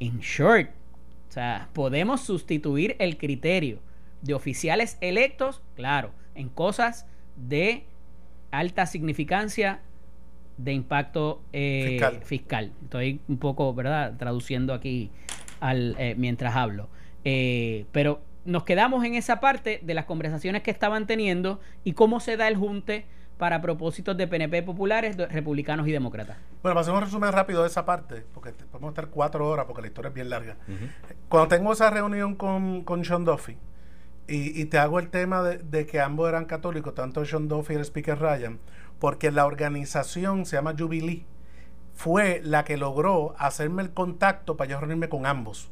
en 0.00 0.18
short, 0.20 0.70
o 1.28 1.32
sea, 1.32 1.68
podemos 1.72 2.22
sustituir 2.22 2.96
el 2.98 3.16
criterio 3.16 3.78
de 4.22 4.34
oficiales 4.34 4.98
electos, 5.00 5.62
claro, 5.76 6.10
en 6.34 6.48
cosas 6.48 7.06
de 7.36 7.84
alta 8.50 8.86
significancia 8.86 9.80
de 10.64 10.72
impacto 10.72 11.42
eh, 11.52 12.00
fiscal. 12.24 12.72
Estoy 12.84 13.20
un 13.28 13.38
poco, 13.38 13.72
¿verdad?, 13.74 14.14
traduciendo 14.18 14.74
aquí 14.74 15.10
al, 15.60 15.96
eh, 15.98 16.14
mientras 16.16 16.54
hablo. 16.56 16.88
Eh, 17.24 17.86
pero 17.92 18.20
nos 18.44 18.64
quedamos 18.64 19.04
en 19.04 19.14
esa 19.14 19.40
parte 19.40 19.80
de 19.82 19.94
las 19.94 20.04
conversaciones 20.04 20.62
que 20.62 20.70
estaban 20.70 21.06
teniendo 21.06 21.60
y 21.84 21.92
cómo 21.92 22.20
se 22.20 22.36
da 22.36 22.48
el 22.48 22.56
junte 22.56 23.06
para 23.38 23.62
propósitos 23.62 24.16
de 24.18 24.26
PNP 24.26 24.62
populares, 24.62 25.16
republicanos 25.16 25.88
y 25.88 25.92
demócratas. 25.92 26.36
Bueno, 26.62 26.74
para 26.74 26.80
hacer 26.80 26.92
un 26.92 27.00
resumen 27.00 27.32
rápido 27.32 27.62
de 27.62 27.68
esa 27.68 27.86
parte, 27.86 28.22
porque 28.34 28.52
podemos 28.70 28.90
estar 28.90 29.08
cuatro 29.08 29.48
horas 29.48 29.64
porque 29.64 29.80
la 29.80 29.88
historia 29.88 30.08
es 30.08 30.14
bien 30.14 30.28
larga. 30.28 30.56
Cuando 31.28 31.48
tengo 31.48 31.72
esa 31.72 31.88
reunión 31.88 32.34
con, 32.34 32.84
con 32.84 33.02
Sean 33.02 33.24
Duffy, 33.24 33.56
y, 34.32 34.64
te 34.66 34.78
hago 34.78 35.00
el 35.00 35.08
tema 35.08 35.42
de, 35.42 35.58
de, 35.58 35.86
que 35.86 35.98
ambos 35.98 36.28
eran 36.28 36.44
católicos, 36.44 36.94
tanto 36.94 37.24
Sean 37.24 37.48
Duffy 37.48 37.72
y 37.72 37.76
el 37.76 37.82
speaker 37.82 38.16
Ryan, 38.16 38.60
porque 39.00 39.32
la 39.32 39.46
organización 39.46 40.46
se 40.46 40.56
llama 40.56 40.74
Jubilee, 40.78 41.26
fue 41.94 42.40
la 42.44 42.64
que 42.64 42.76
logró 42.76 43.34
hacerme 43.38 43.82
el 43.82 43.90
contacto 43.90 44.56
para 44.56 44.70
yo 44.70 44.78
reunirme 44.78 45.08
con 45.08 45.26
ambos. 45.26 45.70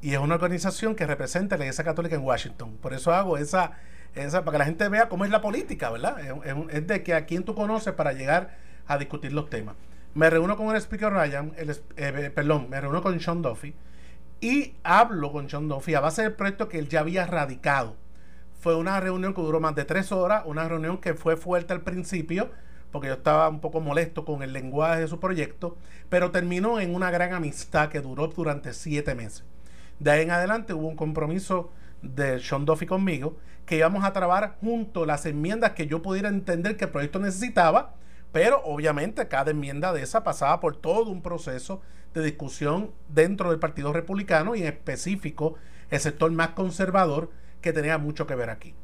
Y 0.00 0.12
es 0.12 0.18
una 0.18 0.36
organización 0.36 0.94
que 0.94 1.06
representa 1.06 1.56
la 1.56 1.64
Iglesia 1.64 1.84
Católica 1.84 2.14
en 2.14 2.22
Washington. 2.22 2.76
Por 2.80 2.92
eso 2.92 3.12
hago 3.12 3.38
esa, 3.38 3.72
esa 4.14 4.44
para 4.44 4.52
que 4.54 4.58
la 4.58 4.64
gente 4.66 4.88
vea 4.88 5.08
cómo 5.08 5.24
es 5.24 5.30
la 5.30 5.40
política, 5.40 5.90
¿verdad? 5.90 6.16
Es, 6.70 6.86
de 6.86 7.02
que 7.02 7.14
a 7.14 7.26
quién 7.26 7.44
tú 7.44 7.54
conoces 7.54 7.94
para 7.94 8.12
llegar 8.12 8.56
a 8.86 8.98
discutir 8.98 9.32
los 9.32 9.50
temas. 9.50 9.74
Me 10.14 10.30
reúno 10.30 10.56
con 10.56 10.74
el 10.74 10.80
speaker 10.80 11.12
Ryan, 11.12 11.52
el, 11.56 11.76
eh, 11.96 12.30
perdón, 12.34 12.68
me 12.70 12.80
reúno 12.80 13.02
con 13.02 13.18
Sean 13.20 13.42
Duffy 13.42 13.74
y 14.40 14.76
hablo 14.82 15.32
con 15.32 15.48
Sean 15.48 15.68
Duffy 15.68 15.94
a 15.94 16.00
base 16.00 16.22
del 16.22 16.34
proyecto 16.34 16.68
que 16.68 16.78
él 16.78 16.88
ya 16.88 17.00
había 17.00 17.26
radicado. 17.26 17.96
Fue 18.60 18.76
una 18.76 18.98
reunión 19.00 19.34
que 19.34 19.42
duró 19.42 19.60
más 19.60 19.74
de 19.74 19.84
tres 19.84 20.12
horas, 20.12 20.42
una 20.46 20.68
reunión 20.68 20.98
que 20.98 21.14
fue 21.14 21.36
fuerte 21.36 21.72
al 21.72 21.82
principio, 21.82 22.50
porque 22.96 23.08
yo 23.08 23.14
estaba 23.14 23.50
un 23.50 23.60
poco 23.60 23.82
molesto 23.82 24.24
con 24.24 24.42
el 24.42 24.54
lenguaje 24.54 25.02
de 25.02 25.06
su 25.06 25.20
proyecto, 25.20 25.76
pero 26.08 26.30
terminó 26.30 26.80
en 26.80 26.94
una 26.94 27.10
gran 27.10 27.34
amistad 27.34 27.90
que 27.90 28.00
duró 28.00 28.28
durante 28.28 28.72
siete 28.72 29.14
meses. 29.14 29.44
De 29.98 30.10
ahí 30.10 30.22
en 30.22 30.30
adelante 30.30 30.72
hubo 30.72 30.88
un 30.88 30.96
compromiso 30.96 31.70
de 32.00 32.40
Sean 32.40 32.64
Duffy 32.64 32.86
conmigo, 32.86 33.36
que 33.66 33.76
íbamos 33.76 34.02
a 34.02 34.14
trabajar 34.14 34.56
junto 34.62 35.04
las 35.04 35.26
enmiendas 35.26 35.72
que 35.72 35.86
yo 35.86 36.00
pudiera 36.00 36.30
entender 36.30 36.78
que 36.78 36.86
el 36.86 36.90
proyecto 36.90 37.18
necesitaba, 37.18 37.96
pero 38.32 38.62
obviamente 38.64 39.28
cada 39.28 39.50
enmienda 39.50 39.92
de 39.92 40.00
esa 40.00 40.24
pasaba 40.24 40.58
por 40.58 40.78
todo 40.78 41.10
un 41.10 41.20
proceso 41.20 41.82
de 42.14 42.22
discusión 42.22 42.92
dentro 43.10 43.50
del 43.50 43.58
Partido 43.58 43.92
Republicano 43.92 44.54
y 44.54 44.62
en 44.62 44.68
específico 44.68 45.56
el 45.90 46.00
sector 46.00 46.32
más 46.32 46.52
conservador 46.52 47.30
que 47.60 47.74
tenía 47.74 47.98
mucho 47.98 48.26
que 48.26 48.36
ver 48.36 48.48
aquí. 48.48 48.74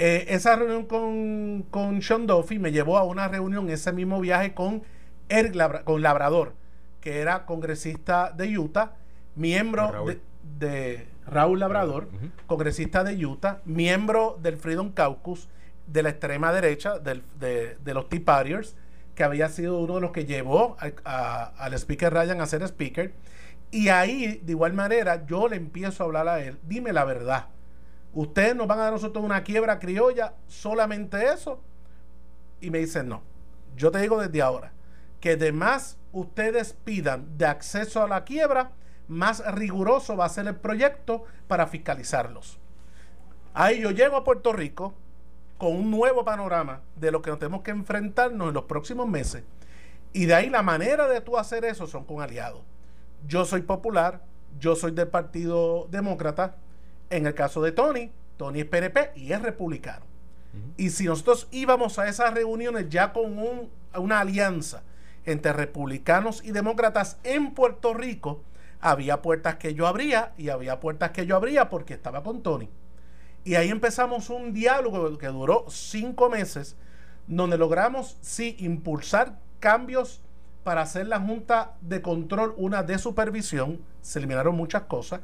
Eh, 0.00 0.26
esa 0.28 0.54
reunión 0.54 0.86
con, 0.86 1.66
con 1.70 2.00
Sean 2.02 2.28
Duffy 2.28 2.60
me 2.60 2.70
llevó 2.70 2.98
a 2.98 3.02
una 3.02 3.26
reunión, 3.26 3.68
ese 3.68 3.92
mismo 3.92 4.20
viaje 4.20 4.54
con, 4.54 4.84
con 5.82 6.02
Labrador, 6.02 6.54
que 7.00 7.18
era 7.18 7.44
congresista 7.46 8.30
de 8.30 8.56
Utah, 8.56 8.92
miembro 9.34 10.06
de, 10.60 11.08
Raúl 11.26 11.58
Labrador, 11.58 12.08
congresista 12.46 13.02
de 13.02 13.26
Utah, 13.26 13.60
miembro 13.64 14.38
del 14.40 14.56
Freedom 14.56 14.92
Caucus 14.92 15.48
de 15.88 16.04
la 16.04 16.10
extrema 16.10 16.52
derecha, 16.52 17.00
de, 17.00 17.84
los 17.92 18.08
Tea 18.08 18.22
Partiers, 18.24 18.76
que 19.16 19.24
había 19.24 19.48
sido 19.48 19.80
uno 19.80 19.96
de 19.96 20.00
los 20.00 20.12
que 20.12 20.26
llevó 20.26 20.76
al 21.04 21.74
speaker 21.74 22.14
Ryan 22.14 22.40
a 22.40 22.46
ser 22.46 22.62
speaker. 22.62 23.12
Y 23.72 23.88
ahí, 23.88 24.40
de 24.44 24.52
igual 24.52 24.74
manera, 24.74 25.26
yo 25.26 25.48
le 25.48 25.56
empiezo 25.56 26.04
a 26.04 26.06
hablar 26.06 26.28
a 26.28 26.40
él, 26.40 26.56
dime 26.62 26.92
la 26.92 27.04
verdad 27.04 27.48
ustedes 28.12 28.54
nos 28.54 28.66
van 28.66 28.80
a 28.80 28.84
dar 28.84 28.92
nosotros 28.92 29.24
una 29.24 29.42
quiebra 29.42 29.78
criolla, 29.78 30.34
solamente 30.46 31.32
eso. 31.32 31.60
Y 32.60 32.70
me 32.70 32.78
dicen, 32.78 33.08
no, 33.08 33.22
yo 33.76 33.90
te 33.90 34.00
digo 34.00 34.20
desde 34.20 34.42
ahora, 34.42 34.72
que 35.20 35.36
de 35.36 35.52
más 35.52 35.98
ustedes 36.12 36.74
pidan 36.84 37.38
de 37.38 37.46
acceso 37.46 38.02
a 38.02 38.08
la 38.08 38.24
quiebra, 38.24 38.72
más 39.08 39.42
riguroso 39.54 40.16
va 40.16 40.26
a 40.26 40.28
ser 40.28 40.46
el 40.46 40.56
proyecto 40.56 41.24
para 41.46 41.66
fiscalizarlos. 41.66 42.58
Ahí 43.54 43.80
yo 43.80 43.90
llego 43.90 44.16
a 44.16 44.24
Puerto 44.24 44.52
Rico 44.52 44.94
con 45.56 45.74
un 45.74 45.90
nuevo 45.90 46.24
panorama 46.24 46.82
de 46.96 47.10
lo 47.10 47.20
que 47.20 47.30
nos 47.30 47.38
tenemos 47.38 47.62
que 47.62 47.72
enfrentarnos 47.72 48.48
en 48.48 48.54
los 48.54 48.64
próximos 48.64 49.08
meses. 49.08 49.42
Y 50.12 50.26
de 50.26 50.34
ahí 50.34 50.50
la 50.50 50.62
manera 50.62 51.08
de 51.08 51.20
tú 51.20 51.36
hacer 51.36 51.64
eso 51.64 51.86
son 51.86 52.04
con 52.04 52.22
aliados. 52.22 52.62
Yo 53.26 53.44
soy 53.44 53.62
popular, 53.62 54.22
yo 54.58 54.76
soy 54.76 54.92
del 54.92 55.08
Partido 55.08 55.88
Demócrata. 55.90 56.56
En 57.10 57.26
el 57.26 57.34
caso 57.34 57.62
de 57.62 57.72
Tony, 57.72 58.10
Tony 58.36 58.60
es 58.60 58.66
PNP 58.66 59.12
y 59.16 59.32
es 59.32 59.42
republicano. 59.42 60.06
Y 60.76 60.90
si 60.90 61.04
nosotros 61.04 61.46
íbamos 61.50 61.98
a 61.98 62.08
esas 62.08 62.34
reuniones 62.34 62.88
ya 62.88 63.12
con 63.12 63.38
una 63.94 64.20
alianza 64.20 64.82
entre 65.24 65.52
republicanos 65.52 66.42
y 66.44 66.52
demócratas 66.52 67.18
en 67.22 67.52
Puerto 67.52 67.94
Rico, 67.94 68.42
había 68.80 69.22
puertas 69.22 69.56
que 69.56 69.74
yo 69.74 69.86
abría 69.86 70.32
y 70.36 70.48
había 70.48 70.80
puertas 70.80 71.10
que 71.10 71.26
yo 71.26 71.36
abría 71.36 71.68
porque 71.68 71.94
estaba 71.94 72.22
con 72.22 72.42
Tony. 72.42 72.68
Y 73.44 73.54
ahí 73.54 73.70
empezamos 73.70 74.30
un 74.30 74.52
diálogo 74.52 75.16
que 75.18 75.28
duró 75.28 75.64
cinco 75.68 76.28
meses, 76.28 76.76
donde 77.26 77.58
logramos, 77.58 78.16
sí, 78.20 78.56
impulsar 78.58 79.38
cambios 79.60 80.22
para 80.64 80.82
hacer 80.82 81.06
la 81.06 81.20
Junta 81.20 81.76
de 81.80 82.02
Control 82.02 82.54
una 82.56 82.82
de 82.82 82.98
supervisión, 82.98 83.80
se 84.02 84.18
eliminaron 84.18 84.54
muchas 84.54 84.82
cosas, 84.82 85.20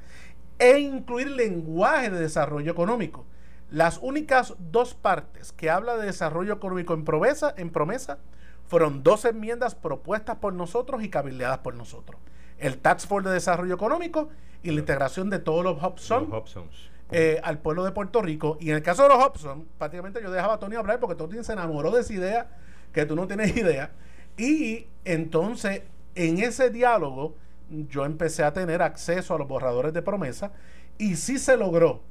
e 0.58 0.78
incluir 0.78 1.30
lenguaje 1.30 2.10
de 2.10 2.20
desarrollo 2.20 2.72
económico. 2.72 3.24
Las 3.70 3.98
únicas 4.02 4.54
dos 4.58 4.94
partes 4.94 5.52
que 5.52 5.70
habla 5.70 5.96
de 5.96 6.06
desarrollo 6.06 6.54
económico 6.54 6.94
en 6.94 7.04
promesa, 7.04 7.54
en 7.56 7.70
promesa 7.70 8.18
fueron 8.66 9.02
dos 9.02 9.24
enmiendas 9.24 9.74
propuestas 9.74 10.36
por 10.36 10.52
nosotros 10.52 11.02
y 11.02 11.10
cabildeadas 11.10 11.58
por 11.58 11.74
nosotros. 11.74 12.20
El 12.58 12.78
Tax 12.78 13.06
Force 13.06 13.28
de 13.28 13.34
Desarrollo 13.34 13.74
Económico 13.74 14.28
y 14.62 14.70
la 14.70 14.80
integración 14.80 15.28
de 15.28 15.38
todos 15.38 15.64
los 15.64 15.82
Hobsons 15.82 16.90
eh, 17.10 17.40
al 17.44 17.58
pueblo 17.58 17.84
de 17.84 17.92
Puerto 17.92 18.22
Rico. 18.22 18.56
Y 18.60 18.70
en 18.70 18.76
el 18.76 18.82
caso 18.82 19.02
de 19.02 19.10
los 19.10 19.18
Hobson, 19.18 19.68
prácticamente 19.78 20.22
yo 20.22 20.30
dejaba 20.30 20.54
a 20.54 20.58
Tony 20.58 20.76
hablar 20.76 21.00
porque 21.00 21.14
Tony 21.14 21.44
se 21.44 21.52
enamoró 21.52 21.90
de 21.90 22.00
esa 22.00 22.12
idea 22.12 22.50
que 22.92 23.04
tú 23.06 23.14
no 23.14 23.26
tienes 23.26 23.56
idea. 23.56 23.92
Y 24.36 24.86
entonces, 25.04 25.82
en 26.14 26.38
ese 26.38 26.70
diálogo, 26.70 27.36
yo 27.70 28.04
empecé 28.04 28.44
a 28.44 28.52
tener 28.52 28.82
acceso 28.82 29.34
a 29.34 29.38
los 29.38 29.48
borradores 29.48 29.92
de 29.92 30.02
promesa 30.02 30.52
y 30.98 31.16
sí 31.16 31.38
se 31.38 31.56
logró 31.56 32.02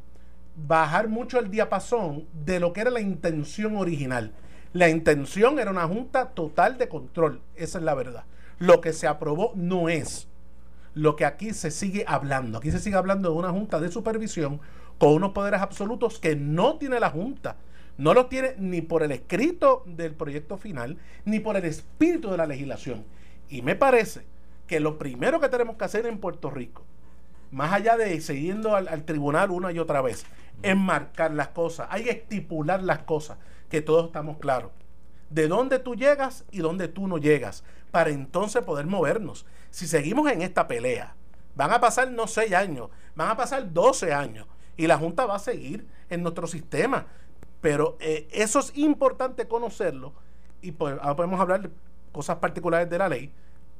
bajar 0.56 1.08
mucho 1.08 1.40
el 1.40 1.50
diapasón 1.50 2.28
de 2.34 2.60
lo 2.60 2.74
que 2.74 2.82
era 2.82 2.92
la 2.92 3.02
intención 3.02 3.76
original. 3.76 4.34
La 4.74 4.90
intención 4.90 5.60
era 5.60 5.72
una 5.72 5.88
junta 5.88 6.30
total 6.30 6.78
de 6.78 6.90
control, 6.90 7.42
esa 7.56 7.78
es 7.78 7.84
la 7.84 7.94
verdad. 7.94 8.26
Lo 8.60 8.82
que 8.82 8.94
se 8.94 9.08
aprobó 9.08 9.52
no 9.56 9.90
es 9.90 10.28
lo 10.94 11.16
que 11.16 11.26
aquí 11.26 11.54
se 11.54 11.72
sigue 11.72 12.06
hablando. 12.08 12.58
Aquí 12.58 12.72
se 12.72 12.80
sigue 12.80 12.96
hablando 12.96 13.32
de 13.32 13.36
una 13.36 13.52
junta 13.52 13.80
de 13.80 13.92
supervisión 13.92 14.62
con 14.98 15.14
unos 15.14 15.32
poderes 15.32 15.62
absolutos 15.62 16.20
que 16.20 16.36
no 16.36 16.78
tiene 16.78 17.00
la 17.00 17.10
junta. 17.10 17.58
No 17.98 18.14
los 18.14 18.30
tiene 18.30 18.56
ni 18.58 18.82
por 18.82 19.04
el 19.04 19.12
escrito 19.12 19.84
del 19.86 20.14
proyecto 20.14 20.58
final, 20.58 20.98
ni 21.26 21.40
por 21.40 21.58
el 21.58 21.66
espíritu 21.66 22.32
de 22.32 22.38
la 22.38 22.48
legislación. 22.48 23.06
Y 23.50 23.62
me 23.62 23.76
parece 23.76 24.26
que 24.68 24.80
lo 24.80 24.98
primero 24.98 25.40
que 25.40 25.50
tenemos 25.50 25.78
que 25.78 25.86
hacer 25.86 26.06
en 26.06 26.20
Puerto 26.20 26.50
Rico, 26.50 26.84
más 27.52 27.74
allá 27.74 27.98
de 27.98 28.20
siguiendo 28.22 28.76
al, 28.76 28.88
al 28.88 29.04
tribunal 29.04 29.52
una 29.52 29.72
y 29.72 29.80
otra 29.80 30.02
vez, 30.02 30.26
es 30.62 30.78
marcar 30.78 31.32
las 31.32 31.50
cosas, 31.50 31.88
hay 31.90 32.04
que 32.04 32.12
estipular 32.12 32.82
las 32.82 33.00
cosas, 33.00 33.38
que 33.70 33.82
todos 33.82 34.08
estamos 34.08 34.38
claros. 34.38 34.72
De 35.30 35.48
dónde 35.48 35.80
tú 35.80 35.96
llegas 35.96 36.46
y 36.52 36.60
dónde 36.60 36.88
tú 36.88 37.08
no 37.08 37.18
llegas, 37.18 37.64
para 37.92 38.10
entonces 38.10 38.64
poder 38.64 38.86
movernos. 38.88 39.46
Si 39.70 39.88
seguimos 39.88 40.32
en 40.32 40.42
esta 40.42 40.68
pelea, 40.68 41.16
van 41.56 41.72
a 41.72 41.80
pasar 41.80 42.12
no 42.12 42.28
seis 42.28 42.54
años, 42.54 42.90
van 43.16 43.30
a 43.30 43.38
pasar 43.38 43.72
12 43.72 44.14
años 44.14 44.48
y 44.78 44.88
la 44.88 44.98
Junta 44.98 45.26
va 45.26 45.36
a 45.36 45.40
seguir 45.40 45.88
en 46.10 46.24
nuestro 46.24 46.48
sistema. 46.48 47.08
Pero 47.62 47.98
eh, 48.00 48.28
eso 48.32 48.60
es 48.60 48.78
importante 48.78 49.48
conocerlo 49.48 50.14
y 50.62 50.72
pues, 50.72 50.96
ahora 51.02 51.16
podemos 51.16 51.40
hablar 51.40 51.62
de 51.62 51.70
cosas 52.12 52.38
particulares 52.38 52.90
de 52.90 52.98
la 52.98 53.10
ley 53.10 53.32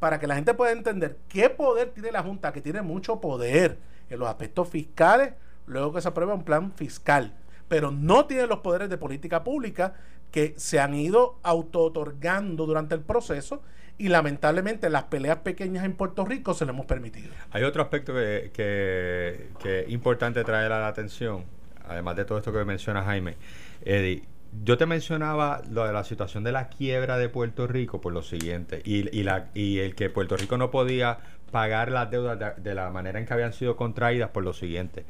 para 0.04 0.20
que 0.20 0.28
la 0.28 0.36
gente 0.36 0.54
pueda 0.54 0.74
entender 0.74 1.16
qué 1.30 1.50
poder 1.50 1.92
tiene 1.92 2.12
la 2.12 2.22
Junta, 2.22 2.52
que 2.52 2.60
tiene 2.60 2.82
mucho 2.82 3.22
poder 3.22 3.78
en 4.10 4.20
los 4.20 4.28
aspectos 4.28 4.68
fiscales, 4.68 5.32
luego 5.66 5.94
que 5.94 6.02
se 6.02 6.10
aprueba 6.10 6.34
un 6.34 6.44
plan 6.44 6.74
fiscal, 6.74 7.34
pero 7.70 7.90
no 7.90 8.26
tiene 8.26 8.46
los 8.46 8.60
poderes 8.60 8.90
de 8.90 8.98
política 8.98 9.46
pública 9.46 9.94
que 10.30 10.56
se 10.58 10.82
han 10.82 10.94
ido 10.94 11.40
auto-otorgando 11.42 12.66
durante 12.66 12.96
el 12.96 13.00
proceso 13.00 13.62
y 13.98 14.10
lamentablemente 14.10 14.90
las 14.90 15.04
peleas 15.04 15.38
pequeñas 15.38 15.86
en 15.86 15.94
Puerto 15.94 16.26
Rico 16.26 16.54
se 16.54 16.66
lo 16.66 16.72
hemos 16.74 16.86
permitido. 16.86 17.30
Hay 17.52 17.64
otro 17.64 17.82
aspecto 17.82 18.14
que, 18.14 18.52
que, 18.52 19.80
es 19.84 19.90
importante 19.90 20.44
traer 20.44 20.74
a 20.74 20.82
la 20.82 20.88
atención, 20.88 21.46
además 21.88 22.18
de 22.18 22.26
todo 22.26 22.40
esto 22.40 22.52
que 22.52 22.66
menciona 22.66 23.06
Jaime. 23.06 23.38
Eddie, 23.86 24.24
yo 24.64 24.78
te 24.78 24.86
mencionaba 24.86 25.62
lo 25.70 25.86
de 25.86 25.94
la 25.94 26.04
situación 26.04 26.44
de 26.44 26.52
la 26.52 26.70
quiebra 26.70 27.18
de 27.18 27.30
Puerto 27.30 27.68
Rico 27.68 28.02
por 28.02 28.14
lo 28.14 28.22
siguiente, 28.22 28.82
y, 28.86 29.18
y, 29.18 29.24
la, 29.24 29.50
y 29.54 29.80
el 29.80 29.96
que 29.96 30.10
Puerto 30.10 30.38
Rico 30.38 30.58
no 30.58 30.70
podía 30.70 31.20
pagar 31.52 31.92
las 31.92 32.10
deudas 32.10 32.64
de, 32.64 32.76
la 32.76 32.90
manera 32.90 33.20
en 33.20 33.26
que 33.26 33.34
habían 33.34 33.54
sido 33.54 33.76
contraídas 33.76 34.32
por 34.32 34.44
lo 34.44 34.54
siguiente. 34.54 35.06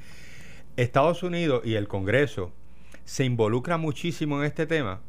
Estados 0.75 1.23
Unidos 1.23 1.61
y 1.65 1.75
el 1.75 1.87
Congreso 1.87 2.51
se 3.05 3.23
involucran 3.25 3.79
muchísimo 3.79 4.39
en 4.39 4.45
este 4.45 4.65
tema 4.65 5.01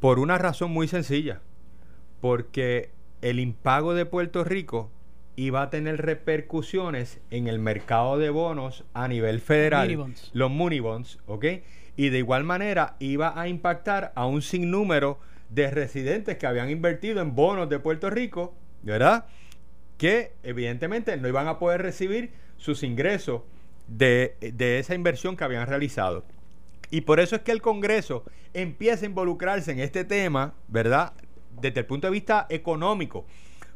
por 0.00 0.18
una 0.18 0.38
razón 0.38 0.72
muy 0.72 0.88
sencilla 0.88 1.40
porque 2.20 2.90
el 3.20 3.38
impago 3.38 3.94
de 3.94 4.06
Puerto 4.06 4.42
Rico 4.42 4.90
iba 5.36 5.62
a 5.62 5.70
tener 5.70 6.02
repercusiones 6.02 7.20
en 7.30 7.46
el 7.46 7.58
mercado 7.58 8.18
de 8.18 8.30
bonos 8.30 8.84
a 8.94 9.06
nivel 9.06 9.40
federal, 9.40 10.14
los 10.32 10.50
money 10.50 10.80
bonds, 10.80 11.20
¿ok? 11.26 11.44
Y 11.96 12.08
de 12.08 12.18
igual 12.18 12.44
manera 12.44 12.96
iba 12.98 13.38
a 13.40 13.48
impactar 13.48 14.12
a 14.14 14.26
un 14.26 14.42
sinnúmero 14.42 15.18
de 15.50 15.70
residentes 15.70 16.36
que 16.38 16.46
habían 16.46 16.70
invertido 16.70 17.20
en 17.20 17.34
bonos 17.34 17.68
de 17.68 17.78
Puerto 17.78 18.08
Rico, 18.08 18.54
¿verdad? 18.82 19.26
Que 19.98 20.32
evidentemente 20.42 21.16
no 21.16 21.28
iban 21.28 21.48
a 21.48 21.58
poder 21.58 21.82
recibir 21.82 22.32
sus 22.56 22.82
ingresos 22.82 23.42
de, 23.88 24.36
de 24.40 24.78
esa 24.78 24.94
inversión 24.94 25.36
que 25.36 25.44
habían 25.44 25.66
realizado. 25.66 26.24
Y 26.90 27.02
por 27.02 27.20
eso 27.20 27.36
es 27.36 27.42
que 27.42 27.52
el 27.52 27.62
Congreso 27.62 28.24
empieza 28.54 29.04
a 29.04 29.08
involucrarse 29.08 29.72
en 29.72 29.80
este 29.80 30.04
tema, 30.04 30.54
¿verdad? 30.68 31.12
desde 31.60 31.80
el 31.80 31.86
punto 31.86 32.06
de 32.06 32.12
vista 32.12 32.46
económico. 32.50 33.26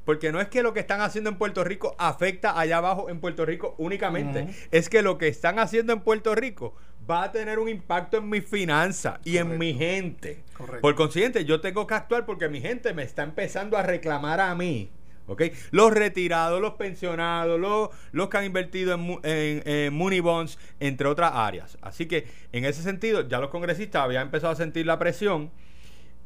Porque 0.05 0.31
no 0.31 0.41
es 0.41 0.49
que 0.49 0.63
lo 0.63 0.73
que 0.73 0.81
están 0.81 1.01
haciendo 1.01 1.31
en 1.31 1.37
Puerto 1.37 1.65
Rico 1.65 1.97
afecta 1.99 2.59
allá 2.59 2.77
abajo 2.77 3.09
en 3.11 3.19
Puerto 3.19 3.45
Rico 3.45 3.75
únicamente. 3.79 4.47
Es 4.71 4.89
que 4.89 5.03
lo 5.03 5.19
que 5.19 5.27
están 5.27 5.59
haciendo 5.59 5.93
en 5.93 6.01
Puerto 6.01 6.35
Rico 6.35 6.75
va 7.09 7.25
a 7.25 7.33
tener 7.33 7.59
un 7.59 7.69
impacto 7.69 8.19
en 8.19 8.29
mi 8.29 8.41
finanza 8.41 9.21
y 9.25 9.37
en 9.37 9.59
mi 9.59 9.75
gente. 9.75 10.43
Por 10.81 10.95
consiguiente, 10.95 11.45
yo 11.45 11.61
tengo 11.61 11.87
que 11.87 11.95
actuar 11.95 12.27
porque 12.27 12.49
mi 12.49 12.61
gente 12.61 12.93
me 12.95 13.03
está 13.03 13.23
empezando 13.23 13.77
a 13.77 13.83
reclamar 13.83 14.41
a 14.41 14.55
mí. 14.55 14.91
Los 15.71 15.93
retirados, 15.93 16.61
los 16.61 16.75
pensionados, 16.75 17.59
los, 17.59 17.91
los 18.13 18.29
que 18.29 18.39
han 18.39 18.45
invertido 18.45 18.95
en, 18.95 19.21
en, 19.25 19.93
money 19.93 20.21
bonds, 20.21 20.59
entre 20.79 21.09
otras 21.09 21.33
áreas. 21.35 21.79
Así 21.81 22.07
que 22.07 22.27
en 22.53 22.65
ese 22.65 22.83
sentido, 22.83 23.27
ya 23.27 23.41
los 23.41 23.51
congresistas 23.51 24.03
habían 24.03 24.23
empezado 24.23 24.53
a 24.53 24.57
sentir 24.57 24.87
la 24.87 24.99
presión 24.99 25.51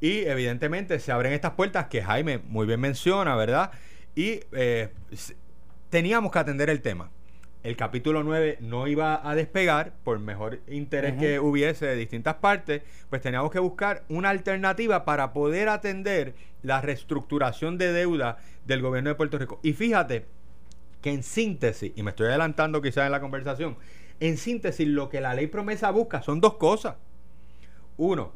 y 0.01 0.21
evidentemente 0.21 0.99
se 0.99 1.13
abren 1.13 1.33
estas 1.33 1.53
puertas 1.53 1.87
que 1.87 2.03
Jaime 2.03 2.39
muy 2.39 2.67
bien 2.67 2.81
menciona, 2.81 3.37
¿verdad? 3.37 3.71
Y 4.15 4.41
eh, 4.53 4.91
teníamos 5.89 6.31
que 6.31 6.39
atender 6.39 6.69
el 6.71 6.83
tema. 6.83 7.11
El 7.63 7.77
capítulo 7.77 8.25
9 8.25 8.57
no 8.61 8.87
iba 8.87 9.29
a 9.29 9.35
despegar 9.35 9.93
por 10.03 10.19
mejor 10.19 10.61
interés 10.67 11.15
que 11.19 11.39
hubiese 11.41 11.85
de 11.85 11.97
distintas 11.97 12.37
partes, 12.37 12.83
pues 13.11 13.21
teníamos 13.21 13.51
que 13.51 13.59
buscar 13.59 14.03
una 14.09 14.31
alternativa 14.31 15.05
para 15.05 15.35
poder 15.35 15.69
atender 15.69 16.35
la 16.63 16.81
reestructuración 16.81 17.77
de 17.77 17.93
deuda 17.93 18.39
del 18.67 18.81
gobierno 18.81 19.11
de 19.11 19.15
Puerto 19.15 19.37
Rico. 19.37 19.61
Y 19.63 19.75
fíjate 19.75 20.25
que 21.03 21.13
en 21.13 21.23
síntesis, 21.23 21.93
y 21.95 22.03
me 22.03 22.11
estoy 22.11 22.29
adelantando 22.29 22.81
quizás 22.81 23.05
en 23.05 23.13
la 23.13 23.21
conversación, 23.21 23.77
en 24.21 24.39
síntesis 24.39 24.89
lo 24.89 25.11
que 25.11 25.21
la 25.21 25.35
ley 25.35 25.47
promesa 25.47 25.91
busca 25.91 26.23
son 26.23 26.41
dos 26.41 26.55
cosas. 26.55 26.97
Uno, 27.99 28.33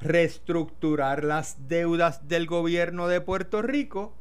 reestructurar 0.00 1.22
las 1.22 1.68
deudas 1.68 2.28
del 2.28 2.46
gobierno 2.46 3.08
de 3.08 3.20
Puerto 3.20 3.60
Rico 3.60 4.14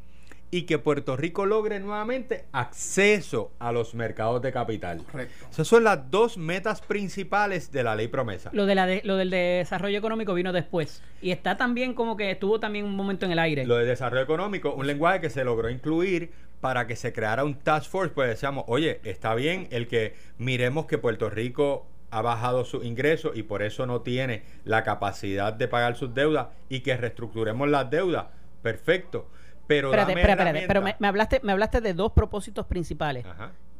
y 0.54 0.68
que 0.68 0.78
Puerto 0.78 1.18
Rico 1.18 1.48
logre 1.48 1.80
nuevamente 1.80 2.46
acceso 2.52 3.52
a 3.58 3.72
los 3.72 3.96
mercados 3.96 4.40
de 4.44 4.52
capital. 4.52 5.02
Correcto. 5.12 5.48
Esas 5.50 5.68
son 5.68 5.84
las 5.84 6.12
dos 6.12 6.38
metas 6.38 6.80
principales 6.80 7.72
de 7.72 7.82
la 7.82 7.96
ley 7.96 8.08
promesa. 8.08 8.52
Lo, 8.54 8.68
de 8.68 8.76
la 8.76 8.86
lo 9.04 9.18
del 9.18 9.32
desarrollo 9.32 9.98
económico 9.98 10.36
vino 10.36 10.54
después. 10.54 11.02
Y 11.24 11.32
está 11.32 11.58
también 11.58 11.96
como 11.96 12.16
que 12.16 12.30
estuvo 12.30 12.60
también 12.60 12.86
un 12.86 12.96
momento 12.96 13.26
en 13.26 13.32
el 13.32 13.40
aire. 13.40 13.66
Lo 13.66 13.78
de 13.78 13.86
desarrollo 13.86 14.22
económico, 14.22 14.76
un 14.76 14.86
lenguaje 14.86 15.22
que 15.22 15.32
se 15.32 15.44
logró 15.44 15.72
incluir 15.72 16.32
para 16.62 16.86
que 16.86 16.96
se 16.96 17.14
creara 17.14 17.44
un 17.44 17.56
task 17.56 17.90
force, 17.90 18.14
pues 18.14 18.30
decíamos, 18.30 18.66
oye, 18.68 19.02
está 19.06 19.34
bien 19.34 19.68
el 19.72 19.88
que 19.88 20.14
miremos 20.38 20.86
que 20.86 21.00
Puerto 21.00 21.32
Rico 21.32 21.88
ha 22.12 22.22
bajado 22.22 22.64
sus 22.64 22.86
ingresos 22.86 23.36
y 23.36 23.42
por 23.42 23.64
eso 23.64 23.88
no 23.88 24.02
tiene 24.02 24.44
la 24.66 24.84
capacidad 24.84 25.52
de 25.52 25.68
pagar 25.68 25.96
sus 25.96 26.14
deudas 26.14 26.50
y 26.70 26.82
que 26.82 26.96
reestructuremos 26.96 27.68
las 27.70 27.90
deudas. 27.90 28.28
Perfecto. 28.62 29.28
Pero 29.68 29.90
espérate, 29.90 30.14
espérate, 30.14 30.66
pero 30.68 30.82
me, 30.82 31.08
hablaste, 31.08 31.40
me 31.44 31.52
hablaste 31.52 31.82
de 31.82 31.94
dos 31.94 32.12
propósitos 32.12 32.66
principales. 32.66 33.26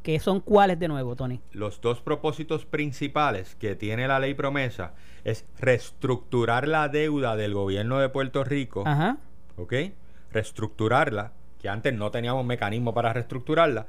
¿Que 0.02 0.18
son 0.20 0.40
cuáles 0.40 0.78
de 0.78 0.88
nuevo, 0.88 1.16
Tony? 1.16 1.40
Los 1.52 1.80
dos 1.80 2.02
propósitos 2.02 2.66
principales 2.66 3.54
que 3.54 3.74
tiene 3.74 4.06
la 4.06 4.18
ley 4.18 4.34
promesa 4.34 4.92
es 5.24 5.46
reestructurar 5.58 6.68
la 6.68 6.88
deuda 6.88 7.36
del 7.36 7.54
gobierno 7.54 7.98
de 7.98 8.10
Puerto 8.10 8.44
Rico. 8.44 8.84
Ajá. 8.86 9.16
¿Ok? 9.56 9.72
Reestructurarla, 10.30 11.32
que 11.58 11.70
antes 11.70 11.94
no 11.94 12.10
teníamos 12.10 12.44
mecanismo 12.44 12.92
para 12.92 13.14
reestructurarla. 13.14 13.86